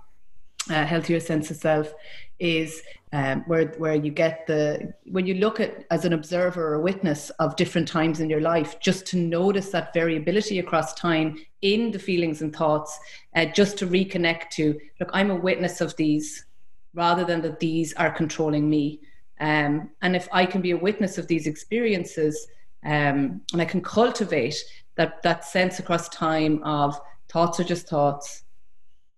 a 0.71 0.85
healthier 0.85 1.21
sense 1.21 1.51
of 1.51 1.57
self 1.57 1.93
is 2.39 2.83
um, 3.13 3.43
where 3.47 3.67
where 3.77 3.95
you 3.95 4.11
get 4.11 4.47
the 4.47 4.95
when 5.05 5.27
you 5.27 5.35
look 5.35 5.61
at 5.61 5.85
as 5.91 6.05
an 6.05 6.13
observer 6.13 6.75
or 6.75 6.81
witness 6.81 7.31
of 7.39 7.57
different 7.57 7.87
times 7.87 8.21
in 8.21 8.31
your 8.31 8.41
life 8.41 8.81
just 8.81 9.05
to 9.07 9.17
notice 9.17 9.69
that 9.71 9.93
variability 9.93 10.59
across 10.59 10.95
time 10.95 11.37
in 11.61 11.91
the 11.91 11.99
feelings 11.99 12.41
and 12.41 12.57
thoughts 12.57 12.99
uh, 13.37 13.45
just 13.45 13.77
to 13.77 13.87
reconnect 13.87 14.49
to 14.51 14.81
look 14.99 15.11
i'm 15.13 15.31
a 15.31 15.37
witness 15.37 15.81
of 15.81 15.95
these 15.97 16.47
rather 16.95 17.25
than 17.25 17.43
that 17.43 17.59
these 17.59 17.95
are 17.95 18.11
controlling 18.11 18.69
me. 18.69 19.01
Um, 19.41 19.91
and 20.01 20.17
if 20.17 20.29
i 20.33 20.47
can 20.47 20.63
be 20.63 20.71
a 20.71 20.77
witness 20.77 21.19
of 21.19 21.27
these 21.27 21.47
experiences 21.47 22.49
um, 22.85 23.41
and 23.53 23.63
I 23.63 23.65
can 23.65 23.81
cultivate 23.81 24.57
that 24.97 25.23
that 25.23 25.45
sense 25.45 25.79
across 25.79 26.09
time 26.09 26.63
of 26.65 27.01
thoughts 27.29 27.61
are 27.61 27.65
just 27.65 27.89
thoughts, 27.89 28.45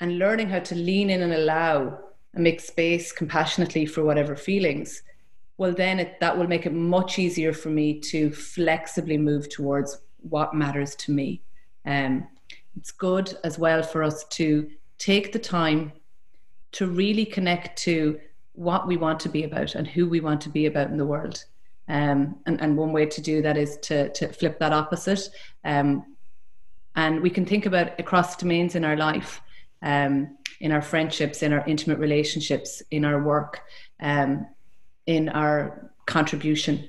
and 0.04 0.18
learning 0.18 0.50
how 0.50 0.58
to 0.58 0.74
lean 0.74 1.08
in 1.08 1.22
and 1.22 1.32
allow 1.32 1.98
and 2.34 2.44
make 2.44 2.60
space 2.60 3.10
compassionately 3.10 3.86
for 3.86 4.04
whatever 4.04 4.36
feelings. 4.36 5.02
Well, 5.56 5.72
then 5.72 5.98
it, 5.98 6.20
that 6.20 6.36
will 6.36 6.46
make 6.46 6.66
it 6.66 6.74
much 6.74 7.18
easier 7.18 7.54
for 7.54 7.70
me 7.70 8.00
to 8.00 8.30
flexibly 8.30 9.16
move 9.16 9.48
towards 9.48 10.02
what 10.28 10.52
matters 10.52 10.94
to 10.96 11.10
me. 11.10 11.40
Um, 11.86 12.28
it's 12.76 12.90
good 12.90 13.34
as 13.44 13.58
well 13.58 13.82
for 13.82 14.02
us 14.02 14.24
to 14.24 14.68
take 14.98 15.32
the 15.32 15.38
time 15.38 15.90
to 16.72 16.86
really 16.86 17.24
connect 17.24 17.78
to 17.84 18.20
what 18.52 18.86
we 18.86 18.98
want 18.98 19.20
to 19.20 19.30
be 19.30 19.44
about 19.44 19.74
and 19.74 19.86
who 19.86 20.06
we 20.06 20.20
want 20.20 20.42
to 20.42 20.50
be 20.50 20.66
about 20.66 20.90
in 20.90 20.98
the 20.98 21.06
world. 21.06 21.42
Um, 21.88 22.36
and, 22.44 22.60
and 22.60 22.76
one 22.76 22.92
way 22.92 23.06
to 23.06 23.22
do 23.22 23.40
that 23.40 23.56
is 23.56 23.78
to, 23.84 24.10
to 24.10 24.28
flip 24.28 24.58
that 24.58 24.74
opposite. 24.74 25.30
Um, 25.64 26.04
and 26.94 27.22
we 27.22 27.30
can 27.30 27.46
think 27.46 27.64
about 27.64 27.98
across 27.98 28.36
domains 28.36 28.74
in 28.74 28.84
our 28.84 28.98
life, 28.98 29.40
um, 29.84 30.36
in 30.60 30.72
our 30.72 30.82
friendships, 30.82 31.42
in 31.42 31.52
our 31.52 31.64
intimate 31.66 31.98
relationships, 31.98 32.82
in 32.90 33.04
our 33.04 33.22
work, 33.22 33.60
um, 34.00 34.46
in 35.06 35.28
our 35.28 35.92
contribution 36.06 36.88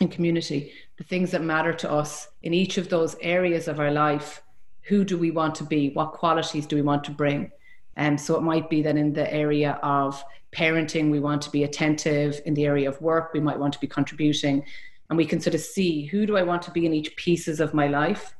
in 0.00 0.08
community, 0.08 0.72
the 0.96 1.04
things 1.04 1.30
that 1.32 1.42
matter 1.42 1.74
to 1.74 1.90
us 1.90 2.28
in 2.42 2.54
each 2.54 2.78
of 2.78 2.88
those 2.88 3.16
areas 3.20 3.68
of 3.68 3.78
our 3.78 3.90
life. 3.90 4.42
Who 4.82 5.04
do 5.04 5.18
we 5.18 5.30
want 5.30 5.54
to 5.56 5.64
be? 5.64 5.90
What 5.90 6.12
qualities 6.12 6.66
do 6.66 6.76
we 6.76 6.82
want 6.82 7.04
to 7.04 7.10
bring? 7.10 7.50
And 7.96 8.12
um, 8.14 8.18
so 8.18 8.36
it 8.36 8.42
might 8.42 8.70
be 8.70 8.80
that 8.82 8.96
in 8.96 9.12
the 9.12 9.30
area 9.32 9.78
of 9.82 10.22
parenting, 10.52 11.10
we 11.10 11.20
want 11.20 11.42
to 11.42 11.50
be 11.50 11.64
attentive. 11.64 12.40
In 12.46 12.54
the 12.54 12.64
area 12.64 12.88
of 12.88 13.00
work, 13.02 13.34
we 13.34 13.40
might 13.40 13.58
want 13.58 13.74
to 13.74 13.80
be 13.80 13.86
contributing. 13.86 14.64
And 15.10 15.16
we 15.16 15.26
can 15.26 15.40
sort 15.40 15.54
of 15.54 15.60
see 15.60 16.06
who 16.06 16.24
do 16.24 16.36
I 16.36 16.42
want 16.42 16.62
to 16.62 16.70
be 16.70 16.86
in 16.86 16.94
each 16.94 17.14
pieces 17.16 17.60
of 17.60 17.74
my 17.74 17.88
life. 17.88 18.34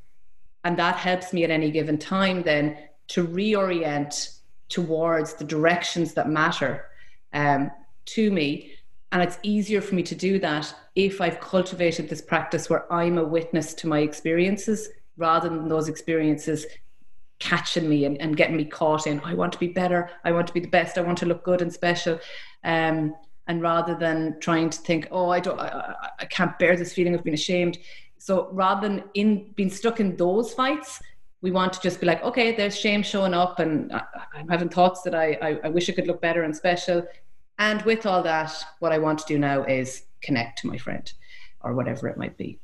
And 0.63 0.77
that 0.77 0.95
helps 0.95 1.33
me 1.33 1.43
at 1.43 1.51
any 1.51 1.69
given 1.69 1.97
time 1.97 2.43
then 2.43 2.77
to 3.11 3.27
reorient 3.27 4.39
towards 4.69 5.33
the 5.33 5.43
directions 5.43 6.13
that 6.13 6.29
matter 6.29 6.85
um, 7.33 7.69
to 8.05 8.31
me. 8.31 8.71
And 9.11 9.21
it's 9.21 9.37
easier 9.43 9.81
for 9.81 9.95
me 9.95 10.03
to 10.03 10.15
do 10.15 10.39
that 10.39 10.73
if 10.95 11.19
I've 11.19 11.41
cultivated 11.41 12.07
this 12.07 12.21
practice 12.21 12.69
where 12.69 12.91
I'm 12.91 13.17
a 13.17 13.23
witness 13.23 13.73
to 13.75 13.87
my 13.87 13.99
experiences 13.99 14.89
rather 15.17 15.49
than 15.49 15.67
those 15.67 15.89
experiences 15.89 16.65
catching 17.39 17.89
me 17.89 18.05
and, 18.05 18.21
and 18.21 18.37
getting 18.37 18.55
me 18.55 18.63
caught 18.63 19.07
in 19.07 19.19
i 19.25 19.33
want 19.33 19.51
to 19.51 19.59
be 19.59 19.67
better. 19.67 20.09
I 20.23 20.31
want 20.31 20.47
to 20.47 20.53
be 20.53 20.59
the 20.61 20.69
best. 20.69 20.97
I 20.97 21.01
want 21.01 21.17
to 21.17 21.25
look 21.25 21.43
good 21.43 21.61
and 21.61 21.73
special. 21.73 22.17
Um, 22.63 23.13
and 23.47 23.61
rather 23.61 23.95
than 23.95 24.39
trying 24.39 24.69
to 24.69 24.79
think 24.79 25.07
oh 25.11 25.29
i 25.29 25.39
don't 25.39 25.59
I, 25.59 25.95
I 26.19 26.25
can't 26.25 26.57
bear 26.59 26.77
this 26.77 26.93
feeling 26.93 27.15
of 27.15 27.23
being 27.25 27.33
ashamed. 27.33 27.77
So 28.17 28.47
rather 28.51 28.87
than 28.87 29.03
in 29.15 29.51
being 29.55 29.71
stuck 29.71 29.99
in 29.99 30.15
those 30.15 30.53
fights 30.53 31.01
we 31.41 31.51
want 31.51 31.73
to 31.73 31.81
just 31.81 31.99
be 31.99 32.05
like 32.05 32.23
okay 32.23 32.55
there's 32.55 32.77
shame 32.77 33.01
showing 33.03 33.33
up 33.33 33.59
and 33.59 33.91
I, 33.91 34.03
am 34.35 34.47
having 34.47 34.69
thoughts 34.69 35.01
that 35.01 35.15
I, 35.15 35.37
I 35.41 35.59
i 35.65 35.69
wish 35.69 35.89
i 35.89 35.93
could 35.93 36.07
look 36.07 36.21
better 36.21 36.43
and 36.43 36.55
special. 36.55 37.05
And 37.59 37.81
with 37.83 38.05
all 38.05 38.23
that 38.23 38.53
what 38.79 38.91
i 38.91 38.97
want 38.97 39.19
to 39.19 39.25
do 39.25 39.37
now 39.37 39.63
is 39.63 40.03
connect 40.21 40.59
to 40.59 40.67
my 40.67 40.77
friend 40.77 41.11
or 41.61 41.73
whatever 41.73 42.07
it 42.07 42.17
might 42.17 42.37
be 42.37 42.59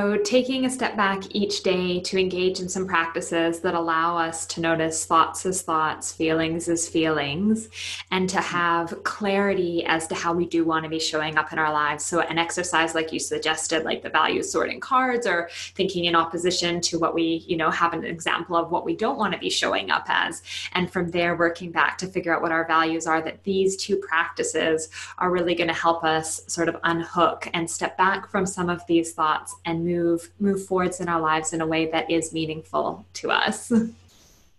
so, 0.00 0.16
taking 0.16 0.64
a 0.64 0.70
step 0.70 0.96
back 0.96 1.22
each 1.34 1.62
day 1.62 2.00
to 2.00 2.18
engage 2.18 2.60
in 2.60 2.68
some 2.68 2.86
practices 2.86 3.60
that 3.60 3.74
allow 3.74 4.16
us 4.16 4.46
to 4.46 4.60
notice 4.60 5.04
thoughts 5.04 5.44
as 5.44 5.60
thoughts, 5.60 6.12
feelings 6.12 6.68
as 6.68 6.88
feelings, 6.88 7.68
and 8.10 8.28
to 8.30 8.36
mm-hmm. 8.36 8.56
have 8.56 9.02
clarity 9.04 9.84
as 9.84 10.06
to 10.06 10.14
how 10.14 10.32
we 10.32 10.46
do 10.46 10.64
want 10.64 10.84
to 10.84 10.88
be 10.88 11.00
showing 11.00 11.36
up 11.36 11.52
in 11.52 11.58
our 11.58 11.72
lives. 11.72 12.04
So, 12.04 12.20
an 12.20 12.38
exercise 12.38 12.94
like 12.94 13.12
you 13.12 13.18
suggested, 13.18 13.84
like 13.84 14.02
the 14.02 14.10
value 14.10 14.42
sorting 14.42 14.80
cards, 14.80 15.26
or 15.26 15.50
thinking 15.74 16.04
in 16.04 16.14
opposition 16.14 16.80
to 16.82 16.98
what 16.98 17.14
we, 17.14 17.44
you 17.46 17.56
know, 17.56 17.70
have 17.70 17.92
an 17.92 18.04
example 18.04 18.56
of 18.56 18.70
what 18.70 18.86
we 18.86 18.94
don't 18.94 19.18
want 19.18 19.34
to 19.34 19.40
be 19.40 19.50
showing 19.50 19.90
up 19.90 20.04
as. 20.08 20.42
And 20.72 20.90
from 20.90 21.10
there, 21.10 21.36
working 21.36 21.72
back 21.72 21.98
to 21.98 22.06
figure 22.06 22.34
out 22.34 22.42
what 22.42 22.52
our 22.52 22.66
values 22.66 23.06
are, 23.06 23.20
that 23.22 23.44
these 23.44 23.76
two 23.76 23.96
practices 23.96 24.88
are 25.18 25.30
really 25.30 25.54
going 25.54 25.68
to 25.68 25.74
help 25.74 26.04
us 26.04 26.40
sort 26.46 26.68
of 26.68 26.76
unhook 26.84 27.48
and 27.52 27.68
step 27.68 27.98
back 27.98 28.30
from 28.30 28.46
some 28.46 28.70
of 28.70 28.86
these 28.86 29.12
thoughts 29.12 29.56
and 29.66 29.69
move 29.78 30.30
move 30.38 30.64
forwards 30.66 31.00
in 31.00 31.08
our 31.08 31.20
lives 31.20 31.52
in 31.52 31.60
a 31.60 31.66
way 31.66 31.90
that 31.90 32.10
is 32.10 32.32
meaningful 32.32 33.04
to 33.14 33.30
us. 33.30 33.72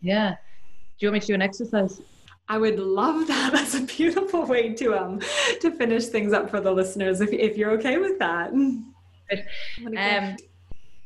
Yeah. 0.03 0.31
Do 0.31 1.05
you 1.05 1.09
want 1.09 1.13
me 1.13 1.19
to 1.19 1.27
do 1.27 1.33
an 1.35 1.43
exercise? 1.43 2.01
I 2.49 2.57
would 2.57 2.79
love 2.79 3.27
that. 3.27 3.51
That's 3.53 3.75
a 3.75 3.81
beautiful 3.81 4.45
way 4.45 4.73
to 4.73 4.95
um 4.95 5.19
to 5.61 5.71
finish 5.71 6.07
things 6.07 6.33
up 6.33 6.49
for 6.49 6.59
the 6.59 6.71
listeners 6.71 7.21
if 7.21 7.31
if 7.31 7.55
you're 7.55 7.71
okay 7.71 7.97
with 7.97 8.17
that. 8.17 8.51
Um, 8.51 10.35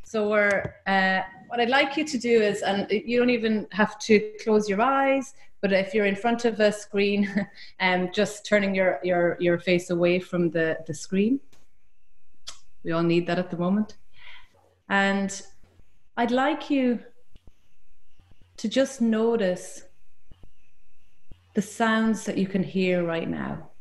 so 0.04 0.30
we're 0.30 0.76
uh, 0.88 1.22
what 1.48 1.60
I'd 1.60 1.70
like 1.70 1.98
you 1.98 2.06
to 2.06 2.18
do 2.18 2.42
is, 2.42 2.62
and 2.62 2.90
you 2.90 3.20
don't 3.20 3.30
even 3.30 3.68
have 3.72 4.00
to 4.00 4.20
close 4.44 4.68
your 4.68 4.82
eyes, 4.82 5.34
but 5.62 5.72
if 5.72 5.94
you're 5.94 6.06
in 6.06 6.16
front 6.16 6.46
of 6.46 6.60
a 6.60 6.72
screen, 6.72 7.48
um, 7.80 8.10
just 8.12 8.46
turning 8.46 8.74
your 8.74 9.00
your 9.04 9.38
your 9.40 9.60
face 9.60 9.90
away 9.90 10.20
from 10.20 10.50
the 10.50 10.78
the 10.88 10.94
screen. 10.94 11.40
We 12.86 12.92
all 12.92 13.04
need 13.04 13.26
that 13.28 13.40
at 13.40 13.50
the 13.50 13.58
moment, 13.58 13.96
and 14.88 15.42
I'd 16.16 16.32
like 16.32 16.70
you 16.70 17.00
to 18.58 18.70
just 18.70 19.02
notice 19.02 19.84
the 21.56 21.62
sounds 21.64 22.26
that 22.26 22.38
you 22.38 22.48
can 22.48 22.64
hear 22.64 23.04
right 23.04 23.28
now. 23.28 23.72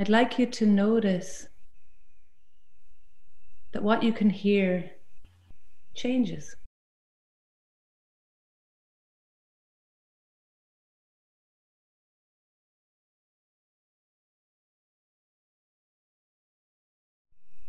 I'd 0.00 0.08
like 0.08 0.38
you 0.38 0.46
to 0.46 0.64
notice 0.64 1.46
that 3.72 3.82
what 3.82 4.02
you 4.02 4.14
can 4.14 4.30
hear 4.30 4.92
changes. 5.92 6.56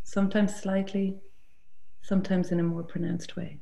Sometimes 0.03 0.55
slightly, 0.55 1.19
sometimes 2.01 2.53
in 2.53 2.61
a 2.61 2.63
more 2.63 2.83
pronounced 2.83 3.35
way. 3.35 3.59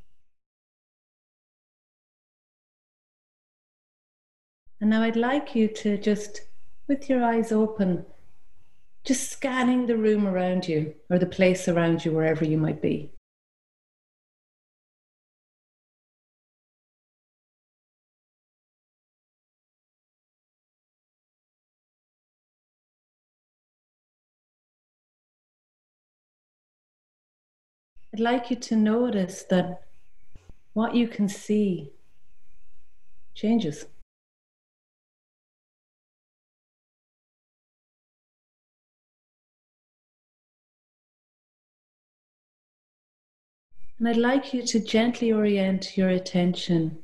And 4.80 4.92
now 4.92 5.02
I'd 5.02 5.16
like 5.16 5.56
you 5.56 5.68
to 5.70 5.98
just, 5.98 6.42
with 6.88 7.10
your 7.10 7.24
eyes 7.24 7.52
open, 7.52 8.06
just 9.06 9.32
scanning 9.32 9.88
the 9.88 9.98
room 9.98 10.28
around 10.28 10.68
you 10.68 10.94
or 11.10 11.18
the 11.18 11.26
place 11.26 11.68
around 11.68 12.06
you, 12.06 12.12
wherever 12.12 12.46
you 12.46 12.58
might 12.58 12.82
be. 12.82 13.12
I'd 28.14 28.20
like 28.20 28.50
you 28.50 28.56
to 28.56 28.76
notice 28.76 29.44
that 29.44 29.84
what 30.74 30.96
you 30.96 31.08
can 31.08 31.30
see 31.30 31.92
changes. 33.36 33.86
And 44.00 44.08
I'd 44.08 44.16
like 44.16 44.54
you 44.54 44.66
to 44.66 44.80
gently 44.80 45.34
orient 45.34 45.98
your 45.98 46.08
attention 46.08 47.00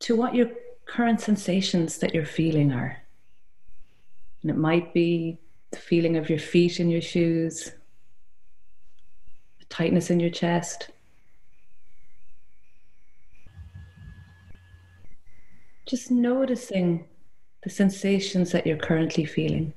to 0.00 0.16
what 0.16 0.34
your 0.34 0.50
current 0.86 1.20
sensations 1.20 1.98
that 1.98 2.12
you're 2.12 2.26
feeling 2.26 2.72
are. 2.72 3.00
And 4.42 4.50
it 4.50 4.56
might 4.56 4.92
be 4.92 5.38
the 5.70 5.78
feeling 5.78 6.16
of 6.16 6.28
your 6.28 6.40
feet 6.40 6.80
in 6.80 6.90
your 6.90 7.00
shoes, 7.00 7.70
the 9.60 9.64
tightness 9.66 10.10
in 10.10 10.18
your 10.18 10.30
chest. 10.30 10.90
Just 15.86 16.10
noticing 16.10 17.04
the 17.62 17.70
sensations 17.70 18.50
that 18.50 18.66
you're 18.66 18.76
currently 18.76 19.24
feeling. 19.24 19.72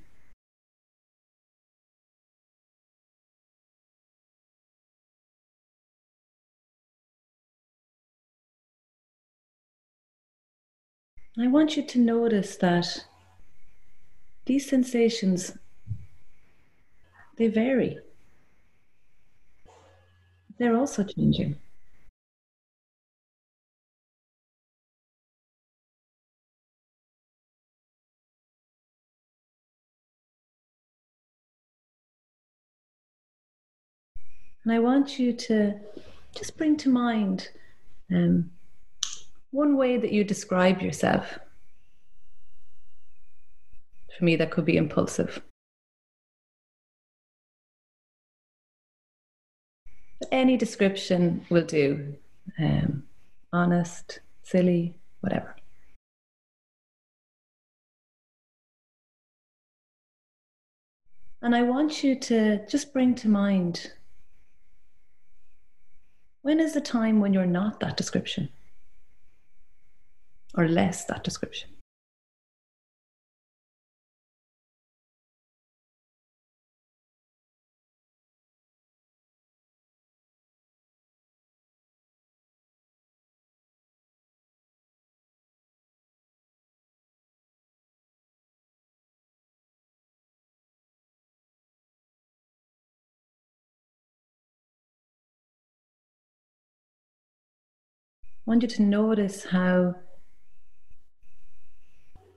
I 11.37 11.47
want 11.47 11.75
you 11.75 11.83
to 11.83 11.99
notice 11.99 12.57
that 12.57 13.05
these 14.45 14.69
sensations 14.69 15.57
they 17.37 17.47
vary. 17.47 17.97
They're 20.59 20.77
also 20.77 21.03
changing. 21.03 21.57
And 34.63 34.71
I 34.71 34.79
want 34.79 35.19
you 35.19 35.33
to 35.33 35.79
just 36.35 36.57
bring 36.57 36.77
to 36.77 36.89
mind 36.89 37.49
um, 38.11 38.51
one 39.53 39.77
way 39.77 39.97
that 39.97 40.11
you 40.11 40.23
describe 40.23 40.81
yourself. 40.81 41.37
For 44.17 44.25
me, 44.25 44.35
that 44.35 44.49
could 44.49 44.65
be 44.65 44.77
impulsive. 44.77 45.41
Any 50.31 50.57
description 50.57 51.45
will 51.51 51.65
do. 51.65 52.15
Um, 52.59 53.03
honest, 53.51 54.21
silly, 54.41 54.95
whatever. 55.21 55.55
And 61.43 61.55
I 61.55 61.61
want 61.61 62.03
you 62.03 62.19
to 62.21 62.65
just 62.67 62.91
bring 62.91 63.13
to 63.15 63.27
mind 63.27 63.91
when 66.41 66.59
is 66.59 66.73
the 66.73 66.81
time 66.81 67.19
when 67.19 67.33
you're 67.33 67.45
not 67.45 67.79
that 67.81 67.97
description? 67.97 68.49
Or 70.55 70.67
less 70.67 71.05
that 71.05 71.23
description. 71.23 71.69
I 98.45 98.49
want 98.49 98.61
you 98.61 98.67
to 98.67 98.81
notice 98.81 99.45
how 99.45 99.95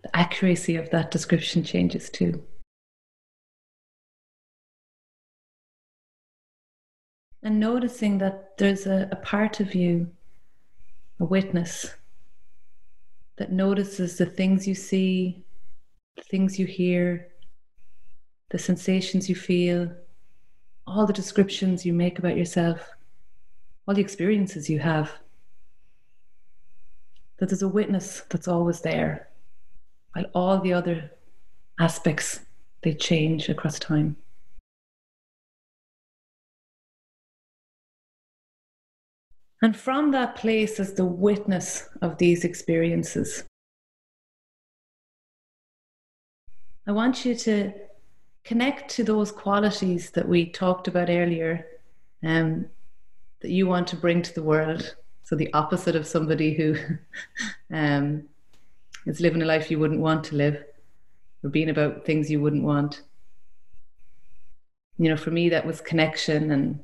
the 0.07 0.17
accuracy 0.17 0.77
of 0.77 0.89
that 0.91 1.11
description 1.11 1.65
changes 1.65 2.09
too. 2.11 2.45
And 7.43 7.59
noticing 7.59 8.19
that 8.19 8.57
there's 8.57 8.87
a, 8.87 9.09
a 9.11 9.17
part 9.17 9.59
of 9.59 9.75
you, 9.75 10.13
a 11.19 11.25
witness, 11.25 11.93
that 13.37 13.51
notices 13.51 14.17
the 14.17 14.27
things 14.27 14.69
you 14.69 14.77
see, 14.77 15.45
the 16.17 16.23
things 16.23 16.57
you 16.57 16.67
hear, 16.67 17.29
the 18.51 18.59
sensations 18.59 19.29
you 19.29 19.35
feel, 19.35 19.91
all 20.87 21.05
the 21.05 21.13
descriptions 21.13 21.85
you 21.85 21.93
make 21.93 22.19
about 22.21 22.37
yourself, 22.37 22.91
all 23.87 23.95
the 23.95 24.01
experiences 24.01 24.71
you 24.71 24.79
have. 24.79 25.11
That 27.39 27.49
there's 27.49 27.63
a 27.63 27.69
witness 27.69 28.23
that's 28.31 28.49
always 28.49 28.81
there 28.83 29.29
while 30.17 30.31
all 30.35 30.61
the 30.61 30.73
other 30.73 31.11
aspects 31.79 32.41
they 32.83 32.95
change 32.95 33.51
across 33.51 33.79
time. 33.79 34.17
And 39.61 39.77
from 39.77 40.13
that 40.13 40.37
place 40.37 40.81
as 40.81 40.95
the 40.95 41.05
witness 41.05 41.87
of 42.01 42.17
these 42.17 42.45
experiences, 42.45 43.45
I 46.87 46.93
want 46.93 47.27
you 47.27 47.35
to 47.35 47.75
connect 48.43 48.91
to 48.93 49.05
those 49.05 49.31
qualities 49.31 50.13
that 50.13 50.27
we 50.27 50.47
talked 50.47 50.89
about 50.89 51.11
earlier 51.11 51.67
um, 52.23 52.65
that 53.41 53.51
you 53.51 53.67
want 53.67 53.87
to 53.89 53.97
bring 53.97 54.23
to 54.23 54.35
the 54.35 54.43
world. 54.43 54.95
So, 55.25 55.37
the 55.37 55.53
opposite 55.53 55.97
of 55.97 56.07
somebody 56.07 56.55
who 56.55 56.77
um, 57.71 58.29
it's 59.07 59.21
living 59.21 59.41
a 59.41 59.47
life 59.47 59.71
you 59.71 59.79
wouldn't 59.79 60.01
want 60.01 60.25
to 60.25 60.37
live 60.37 60.63
or 61.43 61.49
being 61.51 61.71
about 61.71 62.05
things 62.05 62.31
you 62.31 62.41
wouldn't 62.41 62.65
want. 62.65 63.03
you 64.99 65.09
know, 65.11 65.17
for 65.17 65.31
me, 65.31 65.49
that 65.51 65.67
was 65.67 65.81
connection 65.81 66.51
and 66.51 66.81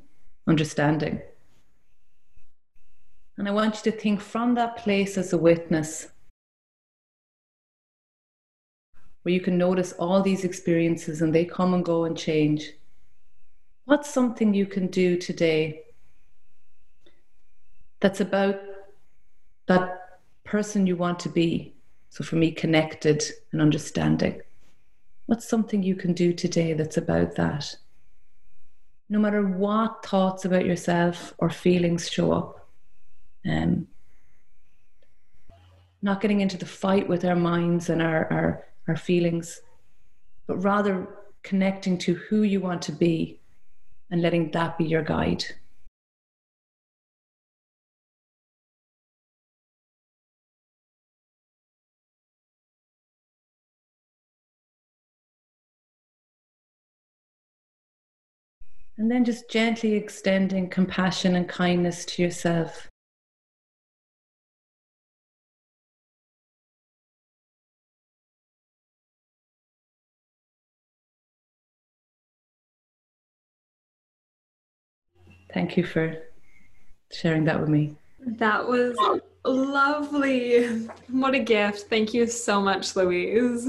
understanding. 0.47 1.21
And 3.37 3.47
I 3.47 3.51
want 3.51 3.83
you 3.83 3.91
to 3.91 3.97
think 3.97 4.21
from 4.21 4.53
that 4.55 4.77
place 4.77 5.17
as 5.17 5.33
a 5.33 5.37
witness, 5.37 6.09
where 9.23 9.33
you 9.33 9.41
can 9.41 9.57
notice 9.57 9.93
all 9.93 10.21
these 10.21 10.43
experiences 10.43 11.21
and 11.21 11.33
they 11.33 11.45
come 11.45 11.73
and 11.73 11.83
go 11.83 12.03
and 12.03 12.15
change. 12.15 12.73
What's 13.85 14.13
something 14.13 14.53
you 14.53 14.65
can 14.65 14.87
do 14.87 15.17
today 15.17 15.81
that's 17.99 18.21
about 18.21 18.59
that 19.67 20.19
person 20.43 20.85
you 20.85 20.95
want 20.95 21.19
to 21.21 21.29
be? 21.29 21.72
So, 22.13 22.23
for 22.23 22.35
me, 22.35 22.51
connected 22.51 23.23
and 23.51 23.59
understanding. 23.59 24.39
What's 25.25 25.49
something 25.49 25.81
you 25.81 25.95
can 25.95 26.13
do 26.13 26.31
today 26.31 26.73
that's 26.73 26.97
about 26.97 27.37
that? 27.37 27.75
No 29.09 29.17
matter 29.17 29.41
what 29.43 30.05
thoughts 30.05 30.45
about 30.45 30.63
yourself 30.63 31.33
or 31.39 31.49
feelings 31.49 32.07
show 32.07 32.31
up, 32.31 32.69
um, 33.49 33.87
not 36.03 36.21
getting 36.21 36.41
into 36.41 36.55
the 36.55 36.67
fight 36.67 37.09
with 37.09 37.25
our 37.25 37.35
minds 37.35 37.89
and 37.89 37.99
our, 37.99 38.31
our, 38.31 38.67
our 38.87 38.95
feelings, 38.95 39.63
but 40.45 40.57
rather 40.57 41.07
connecting 41.41 41.97
to 41.97 42.13
who 42.13 42.43
you 42.43 42.59
want 42.59 42.83
to 42.83 42.91
be 42.91 43.39
and 44.11 44.21
letting 44.21 44.51
that 44.51 44.77
be 44.77 44.83
your 44.83 45.01
guide. 45.01 45.43
And 59.03 59.11
then 59.11 59.25
just 59.25 59.49
gently 59.49 59.95
extending 59.95 60.69
compassion 60.69 61.35
and 61.35 61.45
kindness 61.45 62.05
to 62.05 62.21
yourself. 62.21 62.87
Thank 75.53 75.75
you 75.75 75.83
for 75.83 76.15
sharing 77.11 77.43
that 77.43 77.59
with 77.59 77.67
me. 77.67 77.97
That 78.25 78.65
was 78.65 78.95
lovely. 79.43 80.87
What 81.09 81.35
a 81.35 81.39
gift. 81.39 81.89
Thank 81.89 82.13
you 82.13 82.25
so 82.25 82.61
much, 82.61 82.95
Louise. 82.95 83.67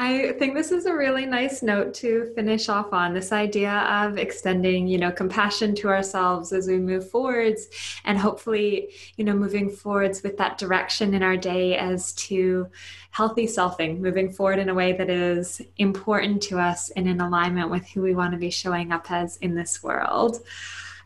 I 0.00 0.36
think 0.38 0.54
this 0.54 0.70
is 0.70 0.86
a 0.86 0.94
really 0.94 1.26
nice 1.26 1.60
note 1.60 1.92
to 1.94 2.30
finish 2.36 2.68
off 2.68 2.92
on 2.92 3.14
this 3.14 3.32
idea 3.32 3.72
of 3.72 4.16
extending, 4.16 4.86
you 4.86 4.96
know, 4.96 5.10
compassion 5.10 5.74
to 5.74 5.88
ourselves 5.88 6.52
as 6.52 6.68
we 6.68 6.78
move 6.78 7.10
forwards 7.10 7.66
and 8.04 8.16
hopefully, 8.16 8.90
you 9.16 9.24
know, 9.24 9.34
moving 9.34 9.68
forwards 9.68 10.22
with 10.22 10.36
that 10.36 10.56
direction 10.56 11.14
in 11.14 11.24
our 11.24 11.36
day 11.36 11.76
as 11.76 12.12
to 12.12 12.68
healthy 13.10 13.48
selfing, 13.48 13.98
moving 13.98 14.30
forward 14.30 14.60
in 14.60 14.68
a 14.68 14.74
way 14.74 14.92
that 14.92 15.10
is 15.10 15.60
important 15.78 16.40
to 16.44 16.60
us 16.60 16.90
and 16.90 17.08
in 17.08 17.20
alignment 17.20 17.68
with 17.68 17.84
who 17.88 18.00
we 18.00 18.14
want 18.14 18.30
to 18.30 18.38
be 18.38 18.50
showing 18.50 18.92
up 18.92 19.10
as 19.10 19.36
in 19.38 19.56
this 19.56 19.82
world. 19.82 20.38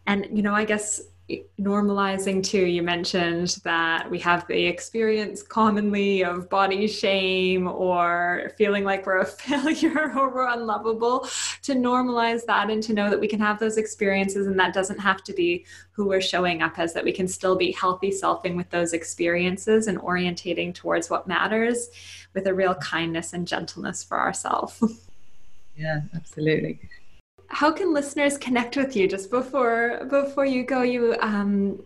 And, 0.07 0.29
you 0.31 0.43
know, 0.43 0.55
I 0.55 0.67
guess 0.67 1.01
normalizing 1.61 2.43
too 2.43 2.67
you 2.67 2.83
mentioned 2.83 3.57
that 3.65 4.11
we 4.11 4.19
have 4.19 4.47
the 4.49 4.67
experience 4.67 5.43
commonly 5.43 6.25
of 6.25 6.51
body 6.51 6.87
shame 6.89 7.69
or 7.69 8.53
feeling 8.59 8.85
like 8.85 9.07
we're 9.07 9.19
a 9.19 9.27
failure 9.43 10.13
or 10.17 10.35
we're 10.35 10.49
unlovable. 10.49 11.21
To 11.63 11.75
normalize 11.75 12.45
that 12.47 12.71
and 12.71 12.83
to 12.83 12.93
know 12.93 13.09
that 13.09 13.21
we 13.21 13.29
can 13.29 13.39
have 13.39 13.59
those 13.61 13.77
experiences 13.77 14.47
and 14.47 14.59
that 14.59 14.75
doesn't 14.75 14.99
have 14.99 15.23
to 15.25 15.33
be 15.33 15.65
who 15.93 16.07
we're 16.09 16.21
showing 16.21 16.61
up 16.63 16.79
as 16.79 16.93
that 16.95 17.05
we 17.05 17.13
can 17.13 17.29
still 17.29 17.57
be 17.57 17.73
healthy 17.73 18.11
selfing 18.11 18.57
with 18.57 18.69
those 18.71 18.93
experiences 18.93 19.87
and 19.87 19.99
orientating 20.01 20.75
towards 20.75 21.09
what 21.09 21.29
matters 21.29 21.89
with 22.35 22.47
a 22.47 22.55
real 22.55 22.75
kindness 22.77 23.33
and 23.33 23.47
gentleness 23.47 24.03
for 24.03 24.19
ourselves 24.19 24.83
yeah 25.77 26.01
absolutely 26.15 26.81
how 27.53 27.71
can 27.71 27.93
listeners 27.93 28.39
connect 28.39 28.77
with 28.77 28.97
you? 28.97 29.07
Just 29.07 29.31
before 29.31 30.07
before 30.09 30.47
you 30.47 30.65
go 30.65 30.83
you 30.83 31.15
um, 31.21 31.81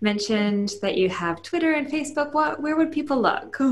mentioned 0.00 0.72
that 0.82 0.96
you 0.96 1.08
have 1.08 1.42
twitter 1.42 1.72
and 1.72 1.88
facebook. 1.88 2.34
What 2.34 2.60
where 2.60 2.76
would 2.76 2.92
people 2.92 3.20
look? 3.20 3.56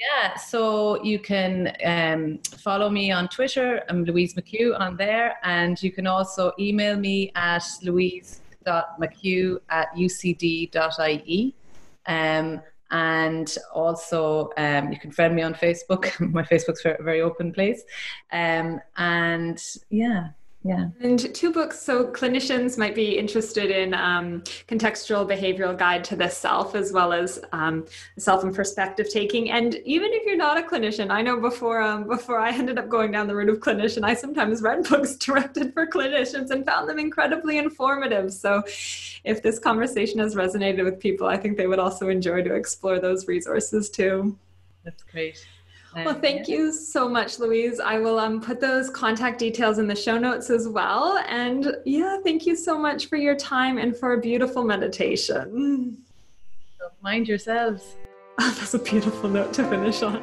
Yeah 0.00 0.34
so 0.36 1.04
you 1.04 1.18
can 1.18 1.76
um, 1.84 2.38
follow 2.56 2.88
me 2.88 3.12
on 3.12 3.28
twitter. 3.28 3.82
I'm 3.90 4.02
louise 4.04 4.32
mchugh 4.32 4.80
on 4.80 4.96
there. 4.96 5.36
And 5.42 5.82
you 5.82 5.92
can 5.92 6.06
also 6.06 6.52
email 6.58 6.96
me 6.96 7.32
at 7.34 7.64
louise.mchugh 7.82 9.58
at 9.68 9.94
ucd.ie 9.94 11.54
um, 12.06 12.62
and 12.90 13.58
also 13.74 14.50
um, 14.56 14.90
you 14.90 14.98
can 14.98 15.10
friend 15.10 15.36
me 15.36 15.42
on 15.42 15.52
facebook. 15.52 16.18
My 16.32 16.44
facebook's 16.44 16.82
a 16.86 16.96
very 17.02 17.20
open 17.20 17.52
place. 17.52 17.82
Um, 18.32 18.80
and 18.96 19.62
yeah 19.90 20.30
yeah. 20.62 20.88
And 21.00 21.34
two 21.34 21.52
books 21.52 21.80
so 21.80 22.04
clinicians 22.08 22.76
might 22.76 22.94
be 22.94 23.16
interested 23.16 23.70
in 23.70 23.94
um, 23.94 24.42
contextual 24.68 25.26
behavioral 25.26 25.76
guide 25.76 26.04
to 26.04 26.16
the 26.16 26.28
self 26.28 26.74
as 26.74 26.92
well 26.92 27.14
as 27.14 27.40
um, 27.52 27.86
self 28.18 28.44
and 28.44 28.54
perspective 28.54 29.08
taking. 29.10 29.50
And 29.50 29.76
even 29.86 30.12
if 30.12 30.26
you're 30.26 30.36
not 30.36 30.58
a 30.58 30.62
clinician 30.62 31.10
i 31.10 31.22
know 31.22 31.40
before 31.40 31.80
um, 31.80 32.06
before 32.06 32.38
i 32.38 32.50
ended 32.50 32.78
up 32.78 32.90
going 32.90 33.10
down 33.10 33.26
the 33.26 33.34
route 33.34 33.48
of 33.48 33.60
clinician 33.60 34.04
i 34.04 34.12
sometimes 34.12 34.60
read 34.60 34.84
books 34.88 35.16
directed 35.16 35.72
for 35.72 35.86
clinicians 35.86 36.50
and 36.50 36.66
found 36.66 36.88
them 36.88 36.98
incredibly 36.98 37.56
informative. 37.56 38.32
So 38.32 38.62
if 39.24 39.42
this 39.42 39.58
conversation 39.58 40.18
has 40.18 40.34
resonated 40.34 40.84
with 40.84 41.00
people 41.00 41.26
i 41.26 41.38
think 41.38 41.56
they 41.56 41.68
would 41.68 41.78
also 41.78 42.10
enjoy 42.10 42.42
to 42.42 42.54
explore 42.54 42.98
those 42.98 43.26
resources 43.26 43.88
too. 43.88 44.36
That's 44.84 45.02
great 45.04 45.46
well, 45.94 46.14
thank 46.14 46.48
you 46.48 46.72
so 46.72 47.08
much, 47.08 47.38
Louise. 47.38 47.80
I 47.80 47.98
will 47.98 48.18
um, 48.18 48.40
put 48.40 48.60
those 48.60 48.90
contact 48.90 49.38
details 49.38 49.78
in 49.78 49.86
the 49.86 49.96
show 49.96 50.18
notes 50.18 50.50
as 50.50 50.68
well. 50.68 51.18
And 51.28 51.76
yeah, 51.84 52.18
thank 52.22 52.46
you 52.46 52.54
so 52.54 52.78
much 52.78 53.06
for 53.06 53.16
your 53.16 53.34
time 53.34 53.78
and 53.78 53.96
for 53.96 54.12
a 54.12 54.20
beautiful 54.20 54.62
meditation. 54.62 56.04
Mind 57.02 57.28
yourselves. 57.28 57.96
that's 58.38 58.74
a 58.74 58.78
beautiful 58.78 59.28
note 59.28 59.52
to 59.54 59.68
finish 59.68 60.02
on. 60.02 60.22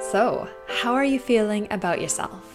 So, 0.00 0.46
how 0.68 0.92
are 0.92 1.04
you 1.04 1.18
feeling 1.18 1.68
about 1.70 2.00
yourself? 2.00 2.51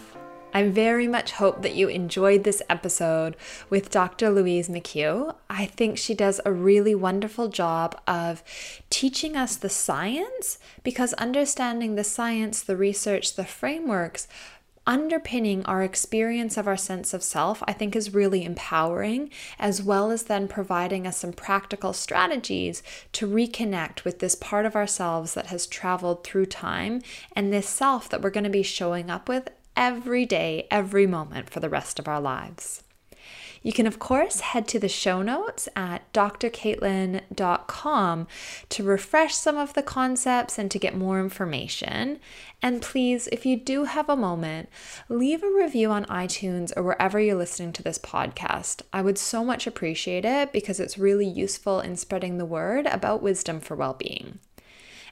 I 0.58 0.64
very 0.64 1.06
much 1.06 1.30
hope 1.30 1.62
that 1.62 1.76
you 1.76 1.86
enjoyed 1.86 2.42
this 2.42 2.60
episode 2.68 3.36
with 3.70 3.92
Dr. 3.92 4.28
Louise 4.28 4.68
McHugh. 4.68 5.36
I 5.48 5.66
think 5.66 5.96
she 5.96 6.14
does 6.14 6.40
a 6.44 6.50
really 6.50 6.96
wonderful 6.96 7.46
job 7.46 7.96
of 8.08 8.42
teaching 8.90 9.36
us 9.36 9.54
the 9.54 9.68
science 9.68 10.58
because 10.82 11.12
understanding 11.12 11.94
the 11.94 12.02
science, 12.02 12.60
the 12.60 12.76
research, 12.76 13.36
the 13.36 13.44
frameworks 13.44 14.26
underpinning 14.84 15.64
our 15.66 15.84
experience 15.84 16.56
of 16.56 16.66
our 16.66 16.76
sense 16.76 17.14
of 17.14 17.22
self, 17.22 17.62
I 17.68 17.72
think 17.72 17.94
is 17.94 18.14
really 18.14 18.44
empowering, 18.44 19.30
as 19.60 19.80
well 19.80 20.10
as 20.10 20.24
then 20.24 20.48
providing 20.48 21.06
us 21.06 21.18
some 21.18 21.34
practical 21.34 21.92
strategies 21.92 22.82
to 23.12 23.28
reconnect 23.28 24.02
with 24.02 24.18
this 24.18 24.34
part 24.34 24.66
of 24.66 24.74
ourselves 24.74 25.34
that 25.34 25.48
has 25.48 25.68
traveled 25.68 26.24
through 26.24 26.46
time 26.46 27.02
and 27.36 27.52
this 27.52 27.68
self 27.68 28.08
that 28.08 28.22
we're 28.22 28.30
going 28.30 28.42
to 28.42 28.50
be 28.50 28.64
showing 28.64 29.08
up 29.08 29.28
with 29.28 29.50
every 29.78 30.26
day, 30.26 30.66
every 30.70 31.06
moment 31.06 31.48
for 31.48 31.60
the 31.60 31.70
rest 31.70 31.98
of 31.98 32.08
our 32.08 32.20
lives. 32.20 32.82
You 33.62 33.72
can, 33.72 33.86
of 33.86 33.98
course, 33.98 34.40
head 34.40 34.68
to 34.68 34.78
the 34.78 34.88
show 34.88 35.22
notes 35.22 35.68
at 35.74 36.12
drcaitlin.com 36.12 38.26
to 38.68 38.84
refresh 38.84 39.34
some 39.34 39.56
of 39.56 39.74
the 39.74 39.82
concepts 39.82 40.58
and 40.58 40.70
to 40.70 40.78
get 40.78 40.96
more 40.96 41.20
information. 41.20 42.20
And 42.62 42.82
please, 42.82 43.28
if 43.28 43.44
you 43.44 43.56
do 43.56 43.84
have 43.84 44.08
a 44.08 44.16
moment, 44.16 44.68
leave 45.08 45.42
a 45.42 45.50
review 45.50 45.90
on 45.90 46.04
iTunes 46.06 46.72
or 46.76 46.82
wherever 46.82 47.18
you're 47.18 47.36
listening 47.36 47.72
to 47.74 47.82
this 47.82 47.98
podcast. 47.98 48.82
I 48.92 49.02
would 49.02 49.18
so 49.18 49.44
much 49.44 49.66
appreciate 49.66 50.24
it 50.24 50.52
because 50.52 50.80
it's 50.80 50.98
really 50.98 51.28
useful 51.28 51.80
in 51.80 51.96
spreading 51.96 52.38
the 52.38 52.46
word 52.46 52.86
about 52.86 53.22
wisdom 53.22 53.60
for 53.60 53.76
well 53.76 53.94
being. 53.94 54.38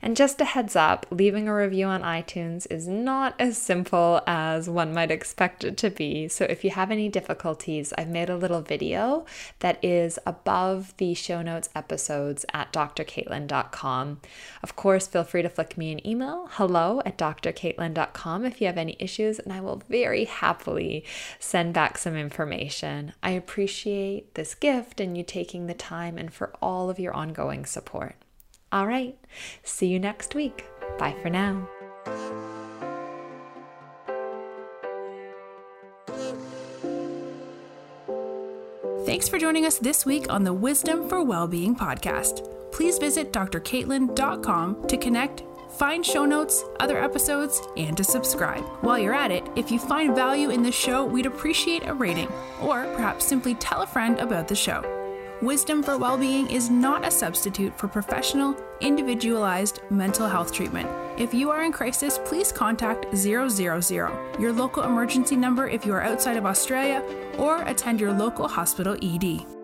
And 0.07 0.17
just 0.17 0.41
a 0.41 0.45
heads 0.45 0.77
up, 0.77 1.05
leaving 1.11 1.49
a 1.49 1.55
review 1.57 1.87
on 1.87 2.03
iTunes 2.03 2.65
is 2.71 2.87
not 2.87 3.35
as 3.41 3.59
simple 3.59 4.23
as 4.25 4.71
one 4.71 4.95
might 4.95 5.11
expect 5.11 5.65
it 5.65 5.77
to 5.79 5.91
be. 5.91 6.29
So 6.29 6.45
if 6.45 6.63
you 6.63 6.71
have 6.71 6.93
any 6.93 7.09
difficulties, 7.09 7.93
I've 7.99 8.07
made 8.07 8.31
a 8.31 8.37
little 8.37 8.61
video 8.61 9.27
that 9.59 9.85
is 9.85 10.21
above 10.25 10.97
the 10.99 11.15
show 11.15 11.43
notes 11.43 11.71
episodes 11.75 12.47
at 12.55 12.73
drcaitlin.com. 12.73 14.21
Of 14.63 14.77
course, 14.77 15.09
feel 15.09 15.25
free 15.25 15.43
to 15.43 15.49
flick 15.49 15.77
me 15.77 15.91
an 15.91 16.07
email, 16.07 16.51
hello 16.53 17.03
at 17.05 17.19
drcaitlin.com 17.19 18.45
if 18.45 18.61
you 18.61 18.69
have 18.69 18.79
any 18.79 18.95
issues, 19.01 19.41
and 19.41 19.53
I 19.53 19.61
will 19.61 19.83
very 19.89 20.27
happily 20.27 21.05
send 21.41 21.75
back 21.75 21.99
some 21.99 22.15
information. 22.15 23.13
I 23.25 23.31
appreciate 23.31 24.37
this 24.37 24.55
gift 24.55 25.01
and 25.01 25.19
you 25.19 25.25
taking 25.25 25.67
the 25.67 25.75
time 25.75 26.17
and 26.17 26.33
for 26.33 26.53
all 26.63 26.91
of 26.91 27.01
your 27.01 27.13
ongoing 27.13 27.67
support. 27.67 28.15
All 28.77 28.87
right. 28.87 29.17
See 29.63 29.87
you 29.87 29.99
next 29.99 30.35
week. 30.35 30.67
Bye 30.99 31.17
for 31.23 31.31
now. 31.31 31.67
Thanks 39.07 39.31
for 39.31 39.39
joining 39.39 39.65
us 39.65 39.79
this 39.79 40.05
week 40.05 40.31
on 40.31 40.45
the 40.45 40.53
Wisdom 40.53 41.09
for 41.09 41.25
Wellbeing 41.25 41.75
podcast. 41.75 42.47
Please 42.71 42.99
visit 42.99 43.33
drcaitlin.com 43.33 44.87
to 44.89 44.97
connect, 44.99 45.43
find 45.79 46.05
show 46.05 46.27
notes, 46.27 46.63
other 46.79 47.03
episodes, 47.03 47.63
and 47.79 47.97
to 47.97 48.05
subscribe. 48.05 48.63
While 48.83 48.99
you're 48.99 49.15
at 49.15 49.31
it, 49.31 49.49
if 49.57 49.71
you 49.71 49.79
find 49.79 50.15
value 50.15 50.51
in 50.51 50.63
this 50.63 50.75
show, 50.75 51.03
we'd 51.03 51.25
appreciate 51.25 51.87
a 51.87 51.95
rating, 51.95 52.29
or 52.61 52.85
perhaps 52.95 53.25
simply 53.25 53.55
tell 53.55 53.81
a 53.81 53.87
friend 53.87 54.19
about 54.19 54.49
the 54.49 54.55
show. 54.55 55.06
Wisdom 55.43 55.83
for 55.83 55.99
Wellbeing 55.99 56.51
is 56.51 56.71
not 56.71 57.07
a 57.07 57.11
substitute 57.11 57.79
for 57.79 57.89
professional, 57.89 58.57
individualized 58.81 59.81
mental 59.91 60.27
health 60.27 60.51
treatment. 60.51 60.89
If 61.21 61.35
you 61.35 61.51
are 61.51 61.63
in 61.63 61.73
crisis, 61.73 62.19
please 62.25 62.51
contact 62.51 63.15
000, 63.15 63.51
your 64.41 64.53
local 64.55 64.85
emergency 64.85 65.37
number 65.37 65.69
if 65.69 65.85
you 65.85 65.93
are 65.93 66.03
outside 66.03 66.39
of 66.39 66.47
Australia, 66.47 67.03
or 67.37 67.61
attend 67.65 68.01
your 68.01 68.15
local 68.15 68.49
hospital 68.49 68.97
ED. 69.03 69.56